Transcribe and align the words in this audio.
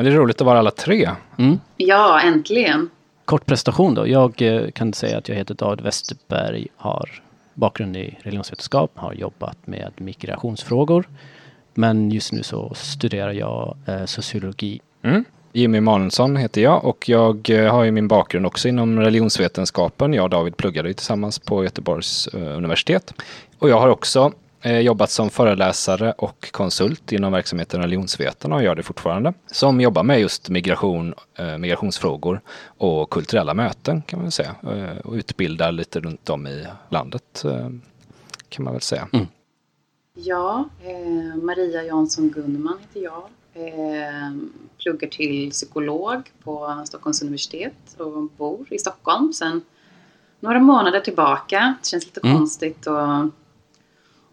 Ja, 0.00 0.04
det 0.04 0.10
är 0.10 0.14
roligt 0.14 0.40
att 0.40 0.46
vara 0.46 0.58
alla 0.58 0.70
tre. 0.70 1.10
Mm. 1.38 1.60
Ja, 1.76 2.20
äntligen. 2.20 2.90
Kort 3.24 3.46
prestation 3.46 3.94
då. 3.94 4.08
Jag 4.08 4.42
eh, 4.42 4.70
kan 4.70 4.92
säga 4.92 5.18
att 5.18 5.28
jag 5.28 5.36
heter 5.36 5.54
David 5.54 5.80
Westerberg, 5.80 6.66
har 6.76 7.22
bakgrund 7.54 7.96
i 7.96 8.18
religionsvetenskap, 8.22 8.90
har 8.94 9.12
jobbat 9.12 9.56
med 9.64 9.92
migrationsfrågor. 9.96 11.08
Men 11.74 12.10
just 12.10 12.32
nu 12.32 12.42
så 12.42 12.72
studerar 12.74 13.32
jag 13.32 13.76
eh, 13.86 14.04
sociologi. 14.04 14.80
Mm. 15.02 15.24
Jimmy 15.52 15.80
Manusson 15.80 16.36
heter 16.36 16.60
jag 16.60 16.84
och 16.84 17.08
jag 17.08 17.50
eh, 17.50 17.72
har 17.72 17.84
ju 17.84 17.90
min 17.90 18.08
bakgrund 18.08 18.46
också 18.46 18.68
inom 18.68 19.00
religionsvetenskapen. 19.00 20.14
Jag 20.14 20.24
och 20.24 20.30
David 20.30 20.56
pluggade 20.56 20.88
ju 20.88 20.94
tillsammans 20.94 21.38
på 21.38 21.64
Göteborgs 21.64 22.26
eh, 22.26 22.56
universitet. 22.56 23.14
Och 23.58 23.68
jag 23.68 23.80
har 23.80 23.88
också 23.88 24.32
jobbat 24.64 25.10
som 25.10 25.30
föreläsare 25.30 26.12
och 26.12 26.52
konsult 26.52 27.12
inom 27.12 27.32
verksamheten 27.32 27.82
Religionsvetarna 27.82 28.54
och 28.56 28.62
gör 28.62 28.74
det 28.74 28.82
fortfarande. 28.82 29.32
Som 29.46 29.80
jobbar 29.80 30.02
med 30.02 30.20
just 30.20 30.48
migration, 30.48 31.14
eh, 31.38 31.58
migrationsfrågor 31.58 32.40
och 32.66 33.10
kulturella 33.10 33.54
möten 33.54 34.02
kan 34.02 34.18
man 34.18 34.24
väl 34.24 34.32
säga. 34.32 34.54
Eh, 34.62 34.98
och 34.98 35.12
utbildar 35.14 35.72
lite 35.72 36.00
runt 36.00 36.30
om 36.30 36.46
i 36.46 36.66
landet 36.88 37.44
eh, 37.44 37.68
kan 38.48 38.64
man 38.64 38.72
väl 38.74 38.82
säga. 38.82 39.08
Mm. 39.12 39.26
Ja, 40.14 40.64
eh, 40.84 41.36
Maria 41.42 41.82
Jansson 41.82 42.28
Gunman 42.30 42.78
heter 42.80 43.00
jag. 43.04 43.22
Eh, 43.54 44.32
pluggar 44.82 45.08
till 45.08 45.50
psykolog 45.50 46.30
på 46.44 46.82
Stockholms 46.86 47.22
universitet 47.22 47.94
och 47.98 48.22
bor 48.22 48.66
i 48.70 48.78
Stockholm 48.78 49.32
sedan 49.32 49.62
några 50.40 50.58
månader 50.60 51.00
tillbaka. 51.00 51.74
Det 51.82 51.88
känns 51.88 52.04
lite 52.06 52.20
Mm. 52.24 52.36
konstigt 52.38 52.86
att, 52.86 53.30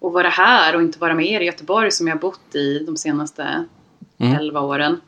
att 0.01 0.13
vara 0.13 0.29
här 0.29 0.75
och 0.75 0.81
inte 0.81 0.99
vara 0.99 1.13
med 1.15 1.25
er 1.25 1.41
i 1.41 1.45
Göteborg 1.45 1.91
som 1.91 2.07
jag 2.07 2.19
bott 2.19 2.55
i 2.55 2.79
de 2.79 2.97
senaste 2.97 3.65
Mm. 4.19 4.35
11 4.35 4.61
åren. 4.61 5.01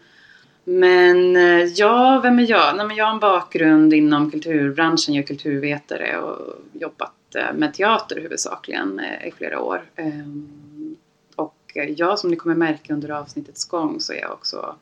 Men 0.64 1.36
eh, 1.36 1.64
ja, 1.64 2.20
vem 2.24 2.40
är 2.40 2.50
jag? 2.50 2.78
Nej, 2.78 2.88
men 2.88 2.96
jag 2.96 3.06
har 3.06 3.14
en 3.14 3.20
bakgrund 3.20 3.94
inom 3.94 4.32
kulturbranschen, 4.32 5.14
jag 5.16 5.24
är 5.24 5.28
kulturvetare 5.28 6.18
och 6.18 6.56
jobbat 6.74 7.36
eh, 7.36 7.54
med 7.54 7.74
teater 7.74 8.16
huvudsakligen 8.22 9.00
eh, 9.00 9.28
i 9.28 9.32
flera 9.32 9.60
år. 9.62 9.82
Ehm, 9.96 10.96
Och 11.36 11.78
jag, 11.96 12.20
som 12.20 12.30
ni 12.30 12.36
kommer 12.36 12.56
märka 12.56 12.94
under 12.94 13.10
avsnittets 13.10 13.66
gång, 13.66 14.00
så 14.00 14.14
är 14.14 14.22
jag 14.22 14.32
också 14.32 14.76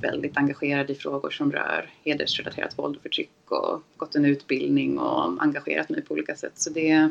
väldigt 0.00 0.36
engagerad 0.36 0.90
i 0.90 0.94
frågor 0.94 1.30
som 1.30 1.52
rör 1.52 1.90
hedersrelaterat 2.04 2.78
våld 2.78 2.96
och 2.96 3.02
förtryck 3.02 3.32
och 3.48 3.82
gått 3.96 4.14
en 4.14 4.24
utbildning 4.24 4.98
och 4.98 5.42
engagerat 5.42 5.88
mig 5.88 6.02
på 6.02 6.14
olika 6.14 6.36
sätt. 6.36 6.52
Så 6.54 6.70
det 6.70 7.10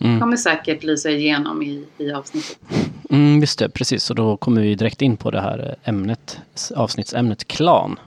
Mm. 0.00 0.20
kommer 0.20 0.36
säkert 0.36 0.82
lysa 0.82 1.10
igenom 1.10 1.62
i, 1.62 1.84
i 1.98 2.12
avsnittet. 2.12 2.58
Mm, 3.10 3.40
just 3.40 3.58
det, 3.58 3.68
precis. 3.68 4.10
Och 4.10 4.16
då 4.16 4.36
kommer 4.36 4.60
vi 4.60 4.74
direkt 4.74 5.02
in 5.02 5.16
på 5.16 5.30
det 5.30 5.40
här 5.40 5.76
ämnet, 5.84 6.40
avsnittsämnet 6.74 7.48
klan. 7.48 7.98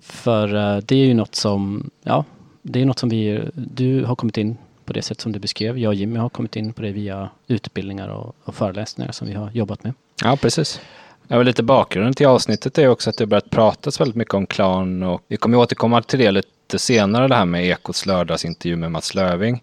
För 0.00 0.54
eh, 0.54 0.82
det 0.84 0.94
är 0.94 1.06
ju 1.06 1.14
något 1.14 1.34
som, 1.34 1.90
ja, 2.02 2.24
det 2.62 2.82
är 2.82 2.86
något 2.86 2.98
som 2.98 3.08
vi, 3.08 3.40
du 3.54 4.04
har 4.04 4.16
kommit 4.16 4.38
in 4.38 4.56
på 4.84 4.92
det 4.92 5.02
sätt 5.02 5.20
som 5.20 5.32
du 5.32 5.38
beskrev. 5.38 5.78
Jag 5.78 5.88
och 5.88 5.94
Jimmy 5.94 6.18
har 6.18 6.28
kommit 6.28 6.56
in 6.56 6.72
på 6.72 6.82
det 6.82 6.92
via 6.92 7.30
utbildningar 7.46 8.08
och, 8.08 8.36
och 8.44 8.54
föreläsningar 8.54 9.12
som 9.12 9.28
vi 9.28 9.34
har 9.34 9.50
jobbat 9.50 9.84
med. 9.84 9.94
Ja, 10.24 10.36
precis. 10.36 10.80
Ja, 11.28 11.42
lite 11.42 11.62
bakgrunden 11.62 12.14
till 12.14 12.26
avsnittet 12.26 12.78
är 12.78 12.88
också 12.88 13.10
att 13.10 13.16
det 13.16 13.24
har 13.24 13.28
börjat 13.28 13.50
pratas 13.50 14.00
väldigt 14.00 14.16
mycket 14.16 14.34
om 14.34 14.46
klan 14.46 15.02
och 15.02 15.22
vi 15.28 15.36
kommer 15.36 15.58
återkomma 15.58 16.02
till 16.02 16.18
det 16.18 16.30
lite 16.30 16.78
senare, 16.78 17.28
det 17.28 17.34
här 17.34 17.44
med 17.44 17.66
Ekots 17.66 18.06
lördagsintervju 18.06 18.76
med 18.76 18.92
Mats 18.92 19.14
Löving 19.14 19.62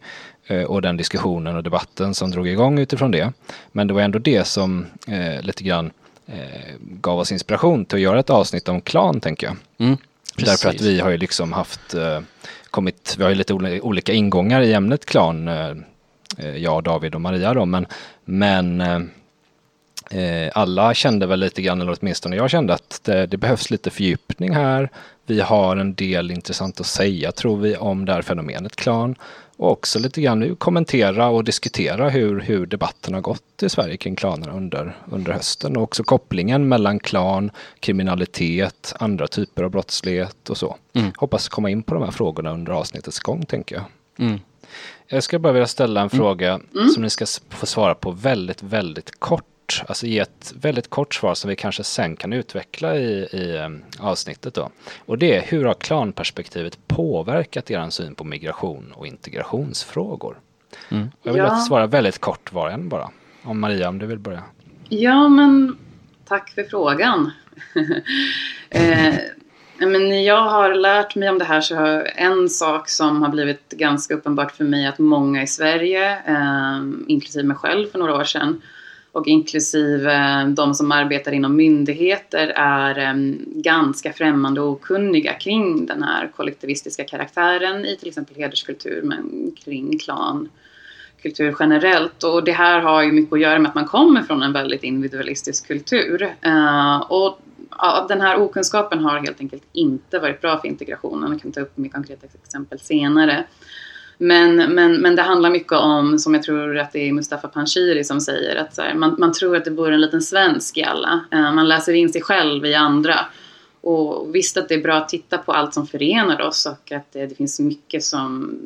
och 0.67 0.81
den 0.81 0.97
diskussionen 0.97 1.55
och 1.55 1.63
debatten 1.63 2.13
som 2.13 2.31
drog 2.31 2.47
igång 2.47 2.79
utifrån 2.79 3.11
det. 3.11 3.33
Men 3.71 3.87
det 3.87 3.93
var 3.93 4.01
ändå 4.01 4.19
det 4.19 4.47
som 4.47 4.85
eh, 5.07 5.41
lite 5.41 5.63
grann 5.63 5.91
eh, 6.27 6.73
gav 6.79 7.19
oss 7.19 7.31
inspiration 7.31 7.85
till 7.85 7.95
att 7.95 8.01
göra 8.01 8.19
ett 8.19 8.29
avsnitt 8.29 8.69
om 8.69 8.81
klan, 8.81 9.19
tänker 9.19 9.47
jag. 9.47 9.55
Mm, 9.87 9.97
Därför 10.37 10.69
att 10.69 10.81
vi 10.81 10.99
har 10.99 11.09
ju 11.09 11.17
liksom 11.17 11.53
haft, 11.53 11.93
eh, 11.93 12.19
kommit, 12.69 13.15
vi 13.17 13.23
har 13.23 13.29
ju 13.29 13.35
lite 13.35 13.53
oli- 13.53 13.79
olika 13.81 14.13
ingångar 14.13 14.61
i 14.61 14.73
ämnet 14.73 15.05
klan, 15.05 15.47
eh, 15.47 15.69
eh, 16.37 16.57
jag, 16.57 16.83
David 16.83 17.15
och 17.15 17.21
Maria 17.21 17.53
då, 17.53 17.65
men, 17.65 17.85
men 18.25 18.81
eh, 18.81 18.93
eh, 18.95 19.01
alla 20.53 20.93
kände 20.93 21.25
väl 21.25 21.39
lite 21.39 21.61
grann, 21.61 21.81
eller 21.81 21.97
åtminstone 21.99 22.35
jag 22.35 22.49
kände 22.49 22.73
att 22.73 22.99
det, 23.03 23.25
det 23.25 23.37
behövs 23.37 23.69
lite 23.69 23.89
fördjupning 23.89 24.53
här. 24.53 24.89
Vi 25.25 25.41
har 25.41 25.77
en 25.77 25.95
del 25.95 26.31
intressant 26.31 26.79
att 26.79 26.85
säga 26.85 27.31
tror 27.31 27.57
vi 27.57 27.77
om 27.77 28.05
det 28.05 28.13
här 28.13 28.21
fenomenet 28.21 28.75
klan. 28.75 29.15
Och 29.57 29.71
också 29.71 29.99
lite 29.99 30.21
grann 30.21 30.39
nu 30.39 30.55
kommentera 30.55 31.27
och 31.27 31.43
diskutera 31.43 32.09
hur, 32.09 32.39
hur 32.39 32.65
debatten 32.65 33.13
har 33.13 33.21
gått 33.21 33.63
i 33.63 33.69
Sverige 33.69 33.97
kring 33.97 34.15
klanerna 34.15 34.53
under, 34.53 34.97
under 35.11 35.33
hösten. 35.33 35.77
Och 35.77 35.83
också 35.83 36.03
kopplingen 36.03 36.67
mellan 36.67 36.99
klan, 36.99 37.51
kriminalitet, 37.79 38.93
andra 38.99 39.27
typer 39.27 39.63
av 39.63 39.71
brottslighet 39.71 40.49
och 40.49 40.57
så. 40.57 40.77
Mm. 40.93 41.11
Hoppas 41.17 41.49
komma 41.49 41.69
in 41.69 41.83
på 41.83 41.93
de 41.93 42.03
här 42.03 42.11
frågorna 42.11 42.53
under 42.53 42.71
avsnittets 42.71 43.19
gång 43.19 43.45
tänker 43.45 43.75
jag. 43.75 43.85
Mm. 44.27 44.39
Jag 45.07 45.23
ska 45.23 45.39
bara 45.39 45.53
vilja 45.53 45.67
ställa 45.67 46.01
en 46.01 46.09
fråga 46.09 46.59
som 46.93 47.03
ni 47.03 47.09
ska 47.09 47.25
få 47.49 47.65
svara 47.65 47.95
på 47.95 48.11
väldigt, 48.11 48.63
väldigt 48.63 49.19
kort. 49.19 49.43
Alltså 49.87 50.05
ge 50.05 50.19
ett 50.19 50.53
väldigt 50.61 50.89
kort 50.89 51.13
svar 51.15 51.33
som 51.35 51.49
vi 51.49 51.55
kanske 51.55 51.83
sen 51.83 52.15
kan 52.15 52.33
utveckla 52.33 52.95
i, 52.95 53.27
i 53.31 53.57
em, 53.57 53.83
avsnittet 53.99 54.53
då. 54.53 54.69
Och 55.05 55.17
det 55.17 55.35
är 55.35 55.41
hur 55.41 55.65
har 55.65 55.73
klanperspektivet 55.73 56.87
påverkat 56.87 57.71
er 57.71 57.89
syn 57.89 58.15
på 58.15 58.23
migration 58.23 58.91
och 58.95 59.07
integrationsfrågor? 59.07 60.37
Mm. 60.89 61.07
Jag 61.23 61.33
vill 61.33 61.41
Ja. 61.41 61.47
att 61.47 61.65
svara 61.65 61.87
väldigt 61.87 62.19
kort 62.19 62.53
var 62.53 62.69
en 62.69 62.89
bara. 62.89 63.09
Om 63.43 63.59
Maria, 63.59 63.89
om 63.89 63.99
du 63.99 64.05
vill 64.05 64.19
börja. 64.19 64.43
Ja, 64.89 65.29
men 65.29 65.77
tack 66.27 66.49
för 66.49 66.63
frågan. 66.63 67.31
eh, 68.69 69.15
men 69.79 70.23
jag 70.23 70.41
har 70.41 70.73
lärt 70.73 71.15
mig 71.15 71.29
om 71.29 71.39
det 71.39 71.45
här 71.45 71.61
så 71.61 71.75
har 71.75 72.11
en 72.15 72.49
sak 72.49 72.89
som 72.89 73.21
har 73.21 73.29
blivit 73.29 73.69
ganska 73.69 74.13
uppenbart 74.13 74.51
för 74.51 74.63
mig 74.63 74.87
att 74.87 74.99
många 74.99 75.43
i 75.43 75.47
Sverige, 75.47 76.11
eh, 76.27 76.81
inklusive 77.07 77.43
mig 77.43 77.57
själv 77.57 77.87
för 77.87 77.99
några 77.99 78.15
år 78.15 78.23
sedan, 78.23 78.61
och 79.15 79.27
inklusive 79.27 80.13
eh, 80.13 80.47
de 80.47 80.73
som 80.73 80.91
arbetar 80.91 81.31
inom 81.31 81.55
myndigheter 81.55 82.47
är 82.55 82.97
eh, 82.99 83.13
ganska 83.55 84.13
främmande 84.13 84.61
och 84.61 84.69
okunniga 84.69 85.33
kring 85.33 85.85
den 85.85 86.03
här 86.03 86.31
kollektivistiska 86.35 87.03
karaktären 87.03 87.85
i 87.85 87.97
till 87.97 88.07
exempel 88.07 88.35
hederskultur 88.35 89.01
men 89.01 89.51
kring 89.63 89.99
klan 89.99 90.49
kultur 91.21 91.55
generellt. 91.59 92.23
Och 92.23 92.43
det 92.43 92.51
här 92.51 92.79
har 92.79 93.03
ju 93.03 93.11
mycket 93.11 93.33
att 93.33 93.39
göra 93.39 93.59
med 93.59 93.69
att 93.69 93.75
man 93.75 93.85
kommer 93.85 94.21
från 94.21 94.43
en 94.43 94.53
väldigt 94.53 94.83
individualistisk 94.83 95.67
kultur. 95.67 96.35
Eh, 96.41 97.01
och 97.01 97.39
den 98.07 98.21
här 98.21 98.41
okunskapen 98.41 98.99
har 98.99 99.19
helt 99.19 99.39
enkelt 99.39 99.63
inte 99.73 100.19
varit 100.19 100.41
bra 100.41 100.61
för 100.61 100.67
integrationen. 100.67 101.31
Jag 101.31 101.41
kan 101.41 101.51
ta 101.51 101.61
upp 101.61 101.77
mer 101.77 101.89
konkreta 101.89 102.27
exempel 102.43 102.79
senare. 102.79 103.43
Men, 104.17 104.55
men, 104.55 105.01
men 105.01 105.15
det 105.15 105.21
handlar 105.21 105.49
mycket 105.49 105.71
om, 105.71 106.19
som 106.19 106.33
jag 106.33 106.43
tror 106.43 106.77
att 106.77 106.91
det 106.91 106.99
är 106.99 107.13
Mustafa 107.13 107.47
Panshiri 107.47 108.03
som 108.03 108.21
säger, 108.21 108.55
att 108.55 108.77
här, 108.77 108.93
man, 108.93 109.15
man 109.19 109.33
tror 109.33 109.55
att 109.55 109.65
det 109.65 109.71
bor 109.71 109.91
en 109.91 110.01
liten 110.01 110.21
svensk 110.21 110.77
i 110.77 110.83
alla. 110.83 111.25
Eh, 111.31 111.53
man 111.53 111.67
läser 111.67 111.93
in 111.93 112.09
sig 112.09 112.21
själv 112.21 112.65
i 112.65 112.75
andra. 112.75 113.19
Och 113.81 114.35
visst 114.35 114.57
att 114.57 114.69
det 114.69 114.75
är 114.75 114.81
bra 114.81 114.95
att 114.95 115.09
titta 115.09 115.37
på 115.37 115.51
allt 115.51 115.73
som 115.73 115.87
förenar 115.87 116.41
oss 116.41 116.65
och 116.65 116.91
att 116.91 117.11
det, 117.11 117.25
det 117.25 117.35
finns 117.35 117.59
mycket 117.59 118.03
som 118.03 118.59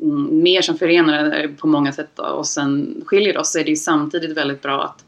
mm, 0.00 0.42
mer 0.42 0.62
som 0.62 0.78
förenar 0.78 1.48
på 1.58 1.66
många 1.66 1.92
sätt 1.92 2.18
oss 2.18 2.58
än 2.58 3.02
skiljer 3.06 3.38
oss 3.38 3.52
så 3.52 3.58
är 3.58 3.64
det 3.64 3.70
ju 3.70 3.76
samtidigt 3.76 4.36
väldigt 4.36 4.62
bra 4.62 4.84
att 4.84 5.04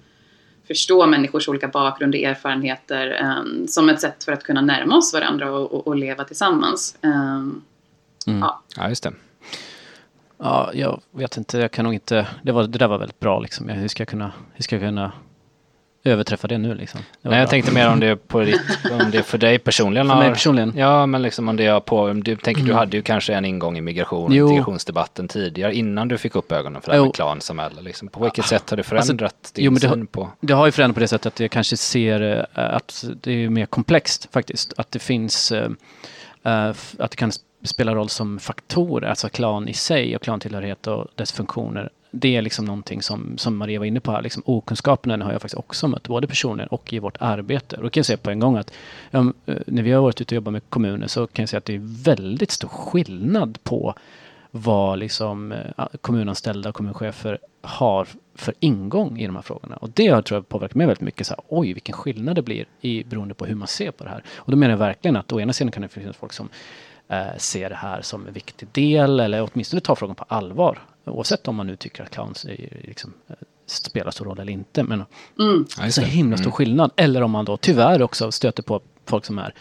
förstå 0.66 1.06
människors 1.06 1.48
olika 1.48 1.68
bakgrund 1.68 2.14
och 2.14 2.20
erfarenheter 2.20 3.34
um, 3.40 3.68
som 3.68 3.88
ett 3.88 4.00
sätt 4.00 4.24
för 4.24 4.32
att 4.32 4.42
kunna 4.42 4.60
närma 4.60 4.96
oss 4.96 5.12
varandra 5.12 5.52
och, 5.52 5.72
och, 5.72 5.86
och 5.86 5.96
leva 5.96 6.24
tillsammans. 6.24 6.98
Um, 7.02 7.62
Mm. 8.26 8.40
Ja. 8.40 8.62
Ja, 8.76 8.88
just 8.88 9.02
det. 9.02 9.12
Ja, 10.38 10.70
jag 10.74 11.00
vet 11.10 11.36
inte, 11.36 11.58
jag 11.58 11.70
kan 11.70 11.84
nog 11.84 11.94
inte, 11.94 12.26
det, 12.42 12.52
var, 12.52 12.62
det 12.62 12.78
där 12.78 12.88
var 12.88 12.98
väldigt 12.98 13.20
bra 13.20 13.38
liksom. 13.40 13.68
Hur 13.68 13.88
ska 13.88 14.00
jag 14.00 14.08
kunna, 14.08 14.32
hur 14.54 14.62
ska 14.62 14.76
jag 14.76 14.82
kunna 14.82 15.12
överträffa 16.04 16.48
det 16.48 16.58
nu 16.58 16.74
liksom? 16.74 17.00
Det 17.22 17.28
Nej, 17.28 17.38
jag 17.38 17.46
bra. 17.46 17.50
tänkte 17.50 17.72
mer 17.72 17.88
om 17.88 18.00
det, 18.00 18.16
på 18.16 18.40
ditt, 18.40 18.60
om 18.92 19.10
det 19.10 19.22
för 19.22 19.38
dig 19.38 19.58
personligen. 19.58 20.08
För 20.08 20.14
mig 20.16 20.26
har- 20.26 20.32
personligen? 20.34 20.72
Ja, 20.76 21.06
men 21.06 21.22
liksom 21.22 21.48
om 21.48 21.56
det 21.56 21.66
är 21.66 21.80
på, 21.80 22.12
du 22.12 22.36
tänker 22.36 22.62
du 22.62 22.74
hade 22.74 22.96
ju 22.96 23.02
kanske 23.02 23.34
en 23.34 23.44
ingång 23.44 23.78
i 23.78 23.80
migration 23.80 24.24
och 24.30 24.34
Jo. 24.36 24.46
integrationsdebatten 24.48 25.28
tidigare 25.28 25.74
innan 25.74 26.08
du 26.08 26.18
fick 26.18 26.36
upp 26.36 26.52
ögonen 26.52 26.82
för 26.82 26.90
det 26.92 26.96
här 26.98 27.04
med 27.04 27.14
klansamhälle. 27.14 27.80
Liksom. 27.82 28.08
På 28.08 28.22
vilket 28.22 28.46
sätt 28.46 28.70
har 28.70 28.76
det 28.76 28.80
Alltså, 28.92 29.04
förändrat 29.06 29.50
din 29.54 29.64
jo, 29.64 29.70
det 29.70 29.86
har- 29.88 29.94
syn 29.94 30.06
på? 30.06 30.28
Det 30.40 30.52
har 30.52 30.66
ju 30.66 30.72
förändrat 30.72 30.94
på 30.94 31.00
det 31.00 31.08
sättet 31.08 31.26
att 31.32 31.40
jag 31.40 31.50
kanske 31.50 31.76
ser 31.76 32.20
eh, 32.54 32.74
att 32.74 33.04
det 33.22 33.32
är 33.44 33.48
mer 33.48 33.66
komplext 33.66 34.28
faktiskt. 34.32 34.72
Att 34.76 34.90
det 34.90 34.98
finns, 34.98 35.52
eh, 35.52 35.68
Eh, 36.46 36.68
att 36.98 37.10
det 37.10 37.16
kan 37.16 37.32
spela 37.62 37.94
roll 37.94 38.08
som 38.08 38.38
faktorer, 38.38 39.08
alltså 39.08 39.28
klan 39.28 39.68
i 39.68 39.74
sig 39.74 40.16
och 40.16 40.22
klantillhörighet 40.22 40.86
och 40.86 41.06
dess 41.14 41.32
funktioner. 41.32 41.90
Det 42.10 42.36
är 42.36 42.42
liksom 42.42 42.64
någonting 42.64 43.02
som, 43.02 43.38
som 43.38 43.56
Maria 43.56 43.78
var 43.78 43.86
inne 43.86 44.00
på 44.00 44.12
här, 44.12 44.22
liksom 44.22 44.42
okunskapen 44.46 45.22
har 45.22 45.32
jag 45.32 45.42
faktiskt 45.42 45.58
också 45.58 45.88
mött, 45.88 46.08
både 46.08 46.26
personligen 46.26 46.68
och 46.68 46.92
i 46.92 46.98
vårt 46.98 47.16
arbete. 47.20 47.76
Och 47.76 47.82
då 47.82 47.90
kan 47.90 48.00
jag 48.00 48.06
säga 48.06 48.16
på 48.16 48.30
en 48.30 48.40
gång 48.40 48.56
att 48.56 48.72
um, 49.10 49.34
när 49.66 49.82
vi 49.82 49.92
har 49.92 50.02
varit 50.02 50.20
ute 50.20 50.34
och 50.34 50.36
jobbat 50.36 50.52
med 50.52 50.62
kommuner 50.68 51.06
så 51.06 51.26
kan 51.26 51.42
jag 51.42 51.48
säga 51.48 51.58
att 51.58 51.64
det 51.64 51.74
är 51.74 52.04
väldigt 52.04 52.50
stor 52.50 52.68
skillnad 52.68 53.58
på 53.62 53.94
vad 54.50 54.98
liksom 54.98 55.52
eh, 55.52 55.86
kommunanställda 56.00 56.68
och 56.68 56.74
kommunchefer 56.74 57.38
har 57.62 58.08
för 58.36 58.54
ingång 58.60 59.18
i 59.20 59.26
de 59.26 59.34
här 59.36 59.42
frågorna. 59.42 59.76
Och 59.76 59.90
det 59.90 60.06
har, 60.06 60.22
tror 60.22 60.36
jag 60.38 60.48
påverkat 60.48 60.74
mig 60.74 60.86
väldigt 60.86 61.00
mycket. 61.02 61.26
Så 61.26 61.34
här, 61.34 61.44
Oj, 61.48 61.72
vilken 61.72 61.92
skillnad 61.94 62.36
det 62.36 62.42
blir 62.42 62.66
i, 62.80 63.04
beroende 63.04 63.34
på 63.34 63.46
hur 63.46 63.54
man 63.54 63.68
ser 63.68 63.90
på 63.90 64.04
det 64.04 64.10
här. 64.10 64.22
Och 64.36 64.50
då 64.50 64.56
menar 64.56 64.70
jag 64.72 64.78
verkligen 64.78 65.16
att 65.16 65.32
å 65.32 65.40
ena 65.40 65.52
sidan 65.52 65.70
kan 65.70 65.82
det 65.82 65.88
finnas 65.88 66.16
folk 66.16 66.32
som 66.32 66.48
eh, 67.08 67.26
ser 67.36 67.68
det 67.70 67.76
här 67.76 68.02
som 68.02 68.26
en 68.26 68.32
viktig 68.32 68.68
del 68.72 69.20
eller 69.20 69.48
åtminstone 69.52 69.80
tar 69.80 69.94
frågan 69.94 70.16
på 70.16 70.24
allvar. 70.28 70.78
Oavsett 71.04 71.48
om 71.48 71.56
man 71.56 71.66
nu 71.66 71.76
tycker 71.76 72.02
att 72.02 72.10
clowns 72.10 72.44
är, 72.44 72.80
liksom, 72.84 73.12
eh, 73.28 73.34
spelar 73.66 74.10
stor 74.10 74.24
roll 74.24 74.38
eller 74.40 74.52
inte. 74.52 74.82
Men 74.82 75.04
Mm. 75.38 75.90
Så 75.90 76.00
himla 76.00 76.36
stor 76.36 76.44
Mm. 76.46 76.52
skillnad. 76.52 76.90
Eller 76.96 77.22
om 77.22 77.30
man 77.30 77.44
då 77.44 77.56
tyvärr 77.56 78.02
också 78.02 78.32
stöter 78.32 78.62
på 78.62 78.80
folk 79.06 79.24
som 79.24 79.38
är 79.38 79.54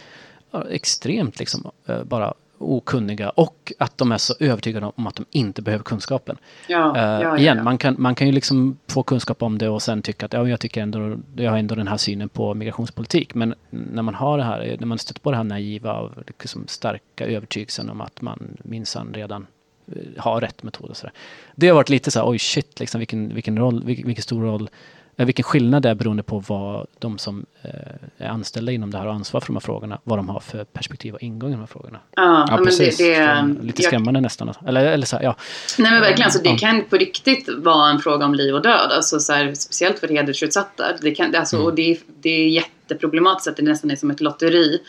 extremt 0.69 1.39
liksom 1.39 1.71
eh, 1.86 2.04
bara 2.04 2.33
okunniga 2.57 3.30
och 3.30 3.74
att 3.80 3.98
de 3.98 4.12
är 4.12 4.18
så 4.18 4.34
övertygade 4.40 4.92
om 4.96 5.07
att 5.07 5.16
de 5.16 5.25
inte 5.31 5.62
behöver 5.62 5.84
kunskapen. 5.84 6.38
Ja, 6.68 6.96
Eh, 6.96 7.02
ja, 7.04 7.22
ja, 7.22 7.38
igen. 7.38 7.63
Man, 7.63 7.78
kan, 7.78 7.96
man 7.98 8.16
kan 8.16 8.28
ju 8.28 8.34
liksom 8.34 8.78
få 8.88 9.04
kunskap 9.04 9.44
om 9.44 9.57
det 9.57 9.69
och 9.69 9.81
sen 9.81 10.02
tycka 10.02 10.25
att 10.25 10.34
ja, 10.34 10.48
jag 10.48 10.60
tycker 10.60 10.81
ändå, 10.81 11.18
jag 11.36 11.52
har 11.52 11.57
ändå 11.57 11.75
den 11.75 11.88
här 11.88 11.98
synen 11.98 12.30
på 12.30 12.54
migrationspolitik. 12.54 13.36
Men 13.36 13.56
när 13.69 14.02
man 14.02 14.16
har 14.16 14.38
det 14.38 14.44
här, 14.44 14.75
när 14.80 14.88
man 14.88 14.98
stöter 14.98 15.22
på 15.22 15.31
det 15.31 15.38
här 15.38 15.44
naiva 15.44 15.94
och 15.94 16.12
liksom 16.28 16.68
starka 16.68 17.25
övertygelsen 17.25 17.90
om 17.90 18.02
att 18.02 18.22
man 18.22 18.57
minsann 18.63 19.13
redan 19.13 19.48
eh, 19.88 20.02
har 20.18 20.42
rätt 20.42 20.63
metod 20.63 20.90
och 20.90 20.98
sådär. 20.98 21.13
Det 21.56 21.68
har 21.68 21.75
varit 21.75 21.90
lite 21.90 22.12
så 22.12 22.19
här, 22.19 22.30
oj 22.30 22.40
shit, 22.40 22.80
liksom, 22.80 23.00
vilken, 23.00 23.34
vilken, 23.34 23.57
roll, 23.57 23.84
vilken, 23.84 24.07
vilken 24.07 24.24
stor 24.24 24.42
roll, 24.42 24.69
vilken 25.15 25.44
skillnad 25.44 25.83
det 25.83 25.89
är 25.89 25.95
beroende 25.95 26.23
på 26.23 26.39
vad 26.47 26.88
de 27.00 27.17
som 27.17 27.45
eh, 27.62 27.69
är 28.17 28.27
anställda 28.29 28.71
inom 28.71 28.91
det 28.91 28.97
här 28.97 29.07
och 29.07 29.13
ansvar 29.13 29.39
för 29.41 29.47
de 29.47 29.56
här 29.56 29.59
frågorna, 29.62 30.00
vad 30.03 30.19
de 30.19 30.29
har 30.29 30.39
för 30.39 30.63
perspektiv 30.63 31.13
och 31.13 31.21
ingång 31.23 31.50
i 31.50 31.53
de 31.53 31.59
här 31.59 31.67
frågorna. 31.67 32.00
Ja, 32.15 32.21
Ja, 32.23 32.45
men 32.56 32.57
det, 32.59 32.65
precis. 32.65 32.97
det, 32.97 33.45
Lite 33.62 33.81
jag- 33.81 33.88
skrämmande 33.88 34.21
nästan. 34.21 34.53
Eller, 34.67 34.85
eller 34.85 35.06
så 35.06 35.15
här, 35.15 35.23
ja. 35.23 35.35
Nej 35.77 35.91
men 35.91 36.01
verkligen, 36.01 36.25
alltså, 36.25 36.44
det 36.44 36.50
Ja. 36.50 36.57
kan 36.57 36.83
på 36.89 36.95
riktigt 36.97 37.50
vara 37.57 37.89
en 37.89 38.00
fråga 38.00 38.25
om 38.25 38.33
liv 38.35 38.56
och 38.56 38.62
död. 38.62 38.91
Alltså, 38.91 39.19
så 39.19 39.33
här, 39.33 39.53
speciellt 39.53 40.00
för 40.00 40.07
hedersutsatta. 40.07 40.83
Det 41.01 41.12
kan, 41.12 41.35
alltså, 41.35 41.56
Mm. 41.56 41.68
och 41.68 41.75
det, 41.75 41.91
är- 41.91 41.97
det 42.21 42.29
är 42.29 42.47
jätteproblematiskt 42.89 43.47
att 43.47 43.57
det 43.57 43.63
nästan 43.63 43.91
är 43.91 43.95
som 43.95 44.11
ett 44.11 44.21
lotteri. 44.21 44.79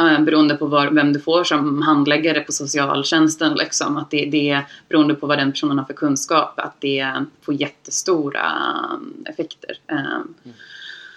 Uh, 0.00 0.20
beroende 0.20 0.54
på 0.54 0.66
var, 0.66 0.90
vem 0.90 1.12
du 1.12 1.20
får 1.20 1.44
som 1.44 1.82
handläggare 1.82 2.40
på 2.40 2.52
socialtjänsten. 2.52 3.54
Liksom, 3.54 3.96
att 3.96 4.10
det, 4.10 4.24
det 4.24 4.50
är 4.50 4.66
beroende 4.88 5.14
på 5.14 5.26
vad 5.26 5.38
den 5.38 5.52
personen 5.52 5.78
har 5.78 5.84
för 5.84 5.94
kunskap. 5.94 6.60
Att 6.60 6.80
det 6.80 7.24
får 7.42 7.54
jättestora 7.54 8.52
um, 8.94 9.24
effekter. 9.28 9.78
Um, 9.92 10.54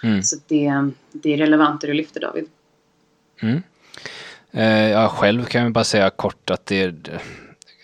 Mm. 0.02 0.22
Så 0.22 0.36
det, 0.46 0.90
det 1.12 1.32
är 1.32 1.36
relevant 1.36 1.80
det 1.80 1.86
du 1.86 1.92
lyfter 1.92 2.20
David. 2.20 2.48
Mm. 3.40 3.62
Eh, 4.50 4.90
jag 4.90 5.10
själv 5.10 5.44
kan 5.44 5.62
jag 5.62 5.72
bara 5.72 5.84
säga 5.84 6.10
kort 6.10 6.50
att 6.50 6.66
det 6.66 6.82
är 6.82 7.20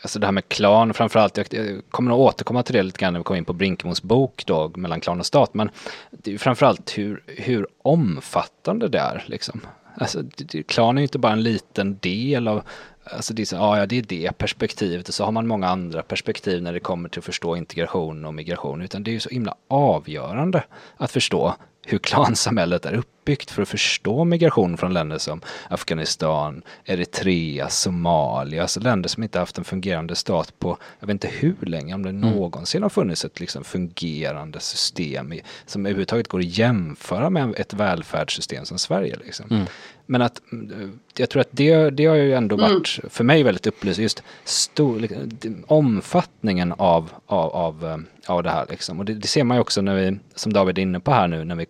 Alltså 0.03 0.19
det 0.19 0.27
här 0.27 0.33
med 0.33 0.49
klan 0.49 0.95
framförallt, 0.95 1.37
jag, 1.37 1.47
jag 1.51 1.83
kommer 1.91 2.11
nog 2.11 2.21
återkomma 2.21 2.63
till 2.63 2.75
det 2.75 2.83
lite 2.83 2.99
grann 2.99 3.13
när 3.13 3.21
vi 3.21 3.25
kommer 3.25 3.39
in 3.39 3.45
på 3.45 3.53
Brinkemos 3.53 4.03
bok 4.03 4.43
då, 4.47 4.73
mellan 4.77 5.01
klan 5.01 5.21
och 5.21 5.27
stat. 5.27 5.55
Men 5.55 5.71
det 6.11 6.31
är 6.31 6.33
ju 6.33 6.39
framförallt 6.39 6.99
hur, 6.99 7.23
hur 7.27 7.67
omfattande 7.83 8.89
det 8.89 8.99
är. 8.99 9.25
Liksom. 9.27 9.61
Alltså, 9.95 10.23
det, 10.23 10.63
klan 10.63 10.99
är 10.99 11.03
ju 11.03 11.05
inte 11.05 11.19
bara 11.19 11.33
en 11.33 11.43
liten 11.43 11.99
del 11.99 12.49
av, 12.49 12.63
alltså 13.05 13.35
det 13.35 13.43
är, 13.43 13.47
så, 13.47 13.57
ja, 13.57 13.87
det 13.87 13.99
är 13.99 14.03
det 14.03 14.39
perspektivet 14.39 15.09
och 15.09 15.15
så 15.15 15.25
har 15.25 15.33
man 15.33 15.47
många 15.47 15.69
andra 15.69 16.03
perspektiv 16.03 16.63
när 16.63 16.73
det 16.73 16.81
kommer 16.81 17.09
till 17.09 17.19
att 17.19 17.25
förstå 17.25 17.57
integration 17.57 18.25
och 18.25 18.35
migration. 18.35 18.83
Utan 18.83 19.03
det 19.03 19.11
är 19.11 19.13
ju 19.13 19.21
så 19.21 19.31
himla 19.31 19.55
avgörande 19.69 20.65
att 20.97 21.11
förstå 21.11 21.55
hur 21.87 21.99
klansamhället 21.99 22.87
är 22.87 22.95
uppbyggt 22.95 23.51
för 23.51 23.63
att 23.63 23.69
förstå 23.69 24.25
migration 24.25 24.77
från 24.77 24.93
länder 24.93 25.19
som 25.19 25.41
Afghanistan, 25.71 26.63
Eritrea, 26.85 27.69
Somalia, 27.69 28.63
alltså 28.63 28.81
länder 28.81 29.09
som 29.09 29.23
inte 29.23 29.39
haft 29.39 29.59
en 29.59 29.65
fungerande 29.65 30.15
stat 30.15 30.59
på, 30.59 30.77
jag 31.01 31.07
vet 31.07 31.15
inte 31.15 31.29
hur 31.29 31.57
länge, 31.67 31.95
om 31.95 32.03
det 32.03 32.13
någonsin 32.13 32.83
har 32.83 32.91
funnits 32.91 33.25
ett 33.25 33.41
liksom 33.41 33.65
fungerande 33.65 34.61
system 34.61 35.33
i, 35.33 35.43
som 35.67 35.87
överhuvudtaget 35.87 36.29
går 36.29 36.39
att 36.39 36.59
jämföra 36.59 37.31
med 37.31 37.55
ett 37.57 37.75
välfärdssystem 37.75 38.65
som 38.65 38.79
Sverige. 38.79 39.17
Liksom. 39.25 39.47
Mm. 39.51 39.67
Men 40.13 40.23
att 40.23 40.43
mm, 40.53 40.99
jag 41.17 41.31
tror 41.31 41.41
att 41.41 41.49
det, 41.51 41.91
det 41.91 42.07
har 42.07 42.17
ju 42.17 42.35
ändå 42.35 42.57
varit 42.57 43.01
för 43.09 43.25
mig 43.25 43.43
väldigt 43.43 43.67
upplysande, 43.67 44.03
just 44.03 44.23
stor, 44.45 45.01
liksom, 45.01 45.65
omfattningen 45.67 46.73
av, 46.73 47.11
av, 47.27 47.51
av, 47.51 47.87
eh, 47.87 47.97
av 48.35 48.43
det 48.43 48.51
här. 48.51 48.67
Liksom. 48.71 48.99
Och 48.99 49.05
det, 49.05 49.15
det 49.15 49.29
ser 49.29 49.45
man 49.45 49.57
ju 49.57 49.61
också 49.61 49.81
när 49.81 49.95
vi, 49.95 50.19
som 50.35 50.53
David 50.53 50.79
är 50.79 50.83
inne 50.83 51.01
på 51.01 51.13
här 51.13 51.29
nu, 51.29 51.45
när 51.45 51.55
vi 51.55 51.67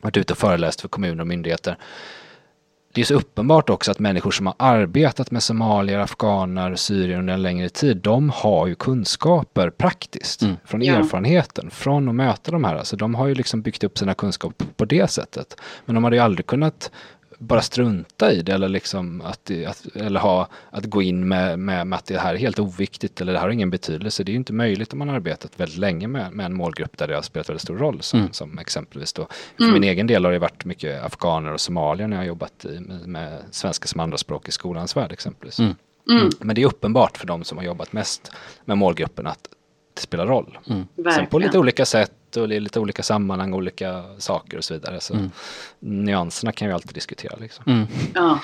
varit 0.00 0.16
ute 0.16 0.32
och 0.32 0.38
föreläst 0.38 0.80
för 0.80 0.88
kommuner 0.88 1.20
och 1.20 1.26
myndigheter. 1.26 1.76
Det 2.94 3.00
är 3.00 3.04
så 3.04 3.14
uppenbart 3.14 3.70
också 3.70 3.90
att 3.90 3.98
människor 3.98 4.30
som 4.30 4.46
har 4.46 4.54
arbetat 4.58 5.30
med 5.30 5.42
somalier, 5.42 5.98
afghaner, 5.98 6.74
syrier 6.74 7.18
under 7.18 7.34
en 7.34 7.42
längre 7.42 7.68
tid, 7.68 7.96
de 7.96 8.30
har 8.30 8.66
ju 8.66 8.74
kunskaper 8.74 9.70
praktiskt 9.70 10.42
Mm. 10.42 10.56
från 10.64 10.82
Ja. 10.82 10.94
erfarenheten, 10.94 11.70
från 11.70 12.08
att 12.08 12.14
möta 12.14 12.50
de 12.50 12.64
här. 12.64 12.74
Alltså 12.74 12.96
de 12.96 13.14
har 13.14 13.26
ju 13.26 13.34
liksom 13.34 13.62
byggt 13.62 13.84
upp 13.84 13.98
sina 13.98 14.14
kunskaper 14.14 14.66
på 14.76 14.84
det 14.84 15.10
sättet. 15.10 15.56
Men 15.84 15.94
de 15.94 16.04
hade 16.04 16.16
ju 16.16 16.22
aldrig 16.22 16.46
kunnat 16.46 16.90
bara 17.44 17.60
strunta 17.62 18.32
i 18.32 18.42
det 18.42 18.52
eller 18.52 18.68
liksom 18.68 19.20
att, 19.20 19.50
att, 19.66 19.86
eller 19.94 20.20
ha, 20.20 20.48
att 20.70 20.84
gå 20.84 21.02
in 21.02 21.28
med, 21.28 21.58
med, 21.58 21.86
med 21.86 21.96
att 21.96 22.06
det 22.06 22.18
här 22.18 22.34
är 22.34 22.38
helt 22.38 22.58
oviktigt 22.58 23.20
eller 23.20 23.32
det 23.32 23.38
här 23.38 23.46
har 23.46 23.52
ingen 23.52 23.70
betydelse. 23.70 24.24
Det 24.24 24.30
är 24.30 24.32
ju 24.32 24.38
inte 24.38 24.52
möjligt 24.52 24.92
om 24.92 24.98
man 24.98 25.08
har 25.08 25.16
arbetat 25.16 25.60
väldigt 25.60 25.78
länge 25.78 26.08
med, 26.08 26.32
med 26.32 26.46
en 26.46 26.54
målgrupp 26.54 26.98
där 26.98 27.08
det 27.08 27.14
har 27.14 27.22
spelat 27.22 27.48
väldigt 27.48 27.62
stor 27.62 27.76
roll. 27.78 28.02
Som, 28.02 28.20
Mm. 28.20 28.32
som 28.32 28.58
exempelvis 28.58 29.12
då, 29.12 29.28
för 29.56 29.72
min 29.72 29.84
egen 29.84 30.06
del 30.06 30.24
har 30.24 30.32
det 30.32 30.38
varit 30.38 30.64
mycket 30.64 31.04
afghaner 31.04 31.52
och 31.52 31.60
somalier 31.60 32.08
när 32.08 32.16
jag 32.16 32.20
har 32.20 32.26
jobbat 32.26 32.64
i, 32.64 32.80
med, 32.80 33.06
med 33.08 33.38
svenska 33.50 33.86
som 33.86 34.00
andraspråk 34.00 34.48
i 34.48 34.52
skolans 34.52 34.96
värld 34.96 35.12
exempelvis. 35.12 35.58
Mm. 35.58 35.74
Mm, 36.10 36.30
Men 36.40 36.54
det 36.54 36.62
är 36.62 36.66
uppenbart 36.66 37.16
för 37.16 37.26
de 37.26 37.44
som 37.44 37.58
har 37.58 37.64
jobbat 37.64 37.92
mest 37.92 38.32
med 38.64 38.78
målgruppen 38.78 39.26
att 39.26 39.48
det 39.94 40.00
spelar 40.00 40.26
roll. 40.26 40.58
Mm. 40.70 40.84
Sen 41.14 41.26
på 41.26 41.38
lite 41.38 41.58
olika 41.58 41.84
sätt 41.86 42.12
och 42.36 42.52
i 42.52 42.60
lite 42.60 42.80
olika 42.80 43.02
sammanhang, 43.02 43.54
olika 43.54 44.04
saker 44.18 44.56
och 44.58 44.64
så 44.64 44.74
vidare. 44.74 45.00
Så 45.00 45.14
Mm. 45.14 45.30
nyanserna 45.78 46.52
kan 46.52 46.68
vi 46.68 46.74
alltid 46.74 46.94
diskutera. 46.94 47.36
Liksom. 47.40 47.64
Mm. 47.66 47.86
Ja. 48.14 48.38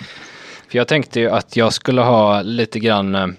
För 0.69 0.79
jag 0.79 0.89
tänkte 0.89 1.21
ju 1.21 1.31
att 1.31 1.57
jag 1.57 1.73
skulle 1.73 2.01
ha 2.01 2.43
lite 2.43 2.79
grann 2.79 3.37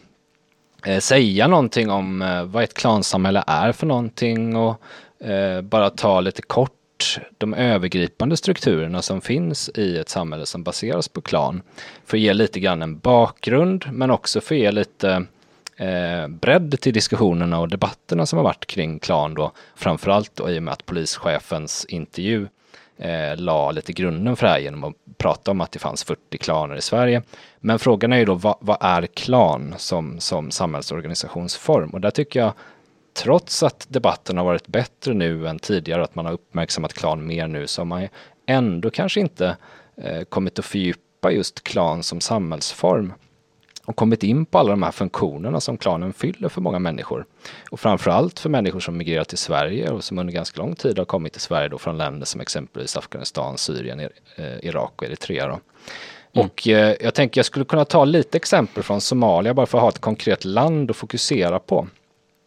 eh, 0.85 0.99
säga 0.99 1.47
någonting 1.47 1.89
om 1.89 2.21
eh, 2.21 2.43
vad 2.43 2.63
ett 2.63 2.73
klansamhälle 2.73 3.43
är 3.47 3.71
för 3.71 3.87
någonting 3.87 4.55
och 4.55 4.81
eh, 5.25 5.61
bara 5.61 5.89
ta 5.89 6.21
lite 6.21 6.41
kort 6.41 6.71
de 7.37 7.53
övergripande 7.53 8.37
strukturerna 8.37 9.01
som 9.01 9.21
finns 9.21 9.69
i 9.75 9.97
ett 9.97 10.09
samhälle 10.09 10.45
som 10.45 10.63
baseras 10.63 11.07
på 11.07 11.21
klan. 11.21 11.61
För 12.05 12.17
att 12.17 12.21
ge 12.21 12.33
lite 12.33 12.59
grann 12.59 12.81
en 12.81 12.97
bakgrund 12.99 13.85
men 13.91 14.11
också 14.11 14.41
för 14.41 14.55
att 14.55 14.61
ge 14.61 14.71
lite 14.71 15.25
eh, 15.81 16.27
bredd 16.27 16.81
till 16.81 16.93
diskussionerna 16.93 17.59
och 17.59 17.69
debatterna 17.69 18.25
som 18.25 18.37
har 18.37 18.43
varit 18.43 18.65
kring 18.65 18.99
klan 18.99 19.33
då. 19.33 19.51
Framförallt 19.75 20.35
då 20.35 20.49
i 20.49 20.59
och 20.59 20.63
med 20.63 20.71
att 20.71 20.85
polischefens 20.85 21.85
intervju 21.85 22.47
eh, 22.97 23.37
la 23.37 23.71
lite 23.71 23.93
grunden 23.93 24.35
för 24.35 24.47
det 24.47 24.51
här 24.51 24.59
genom 24.59 24.83
att 24.83 24.93
prata 25.17 25.51
om 25.51 25.61
att 25.61 25.71
det 25.71 25.79
fanns 25.79 26.03
40 26.03 26.37
klaner 26.37 26.75
i 26.75 26.81
Sverige. 26.81 27.21
Men 27.59 27.79
frågan 27.79 28.13
är 28.13 28.17
ju 28.17 28.25
då 28.25 28.33
vad, 28.33 28.57
vad 28.59 28.77
är 28.79 29.07
klan 29.07 29.73
som, 29.77 30.19
som 30.19 30.51
samhällsorganisationsform? 30.51 31.89
Och 31.89 32.01
där 32.01 32.11
tycker 32.11 32.39
jag 32.39 32.53
trots 33.13 33.63
att 33.63 33.85
debatten 33.89 34.37
har 34.37 34.45
varit 34.45 34.67
bättre 34.67 35.13
nu 35.13 35.47
än 35.47 35.59
tidigare, 35.59 36.03
att 36.03 36.15
man 36.15 36.25
har 36.25 36.33
uppmärksammat 36.33 36.93
klan 36.93 37.27
mer 37.27 37.47
nu, 37.47 37.67
så 37.67 37.81
har 37.81 37.85
man 37.85 38.01
ju 38.01 38.09
ändå 38.45 38.89
kanske 38.89 39.19
inte 39.19 39.57
eh, 39.97 40.23
kommit 40.23 40.59
att 40.59 40.65
fördjupa 40.65 41.31
just 41.31 41.63
klan 41.63 42.03
som 42.03 42.21
samhällsform 42.21 43.13
och 43.91 43.95
kommit 43.95 44.23
in 44.23 44.45
på 44.45 44.59
alla 44.59 44.69
de 44.69 44.83
här 44.83 44.91
funktionerna 44.91 45.59
som 45.59 45.77
klanen 45.77 46.13
fyller 46.13 46.49
för 46.49 46.61
många 46.61 46.79
människor. 46.79 47.25
Och 47.71 47.79
framförallt 47.79 48.39
för 48.39 48.49
människor 48.49 48.79
som 48.79 48.97
migrerat 48.97 49.27
till 49.27 49.37
Sverige 49.37 49.89
och 49.89 50.03
som 50.03 50.19
under 50.19 50.33
ganska 50.33 50.61
lång 50.61 50.75
tid 50.75 50.97
har 50.97 51.05
kommit 51.05 51.33
till 51.33 51.41
Sverige 51.41 51.69
då 51.69 51.77
från 51.77 51.97
länder 51.97 52.25
som 52.25 52.41
exempelvis 52.41 52.97
Afghanistan, 52.97 53.57
Syrien, 53.57 53.99
eh, 53.99 54.09
Irak 54.61 54.91
och 54.95 55.03
Eritrea. 55.03 55.47
Då. 55.47 55.59
Och 56.41 56.67
eh, 56.67 56.95
jag 56.99 57.13
tänker 57.13 57.39
jag 57.39 57.45
skulle 57.45 57.65
kunna 57.65 57.85
ta 57.85 58.05
lite 58.05 58.37
exempel 58.37 58.83
från 58.83 59.01
Somalia 59.01 59.53
bara 59.53 59.65
för 59.65 59.77
att 59.77 59.81
ha 59.81 59.89
ett 59.89 59.99
konkret 59.99 60.45
land 60.45 60.91
att 60.91 60.97
fokusera 60.97 61.59
på. 61.59 61.87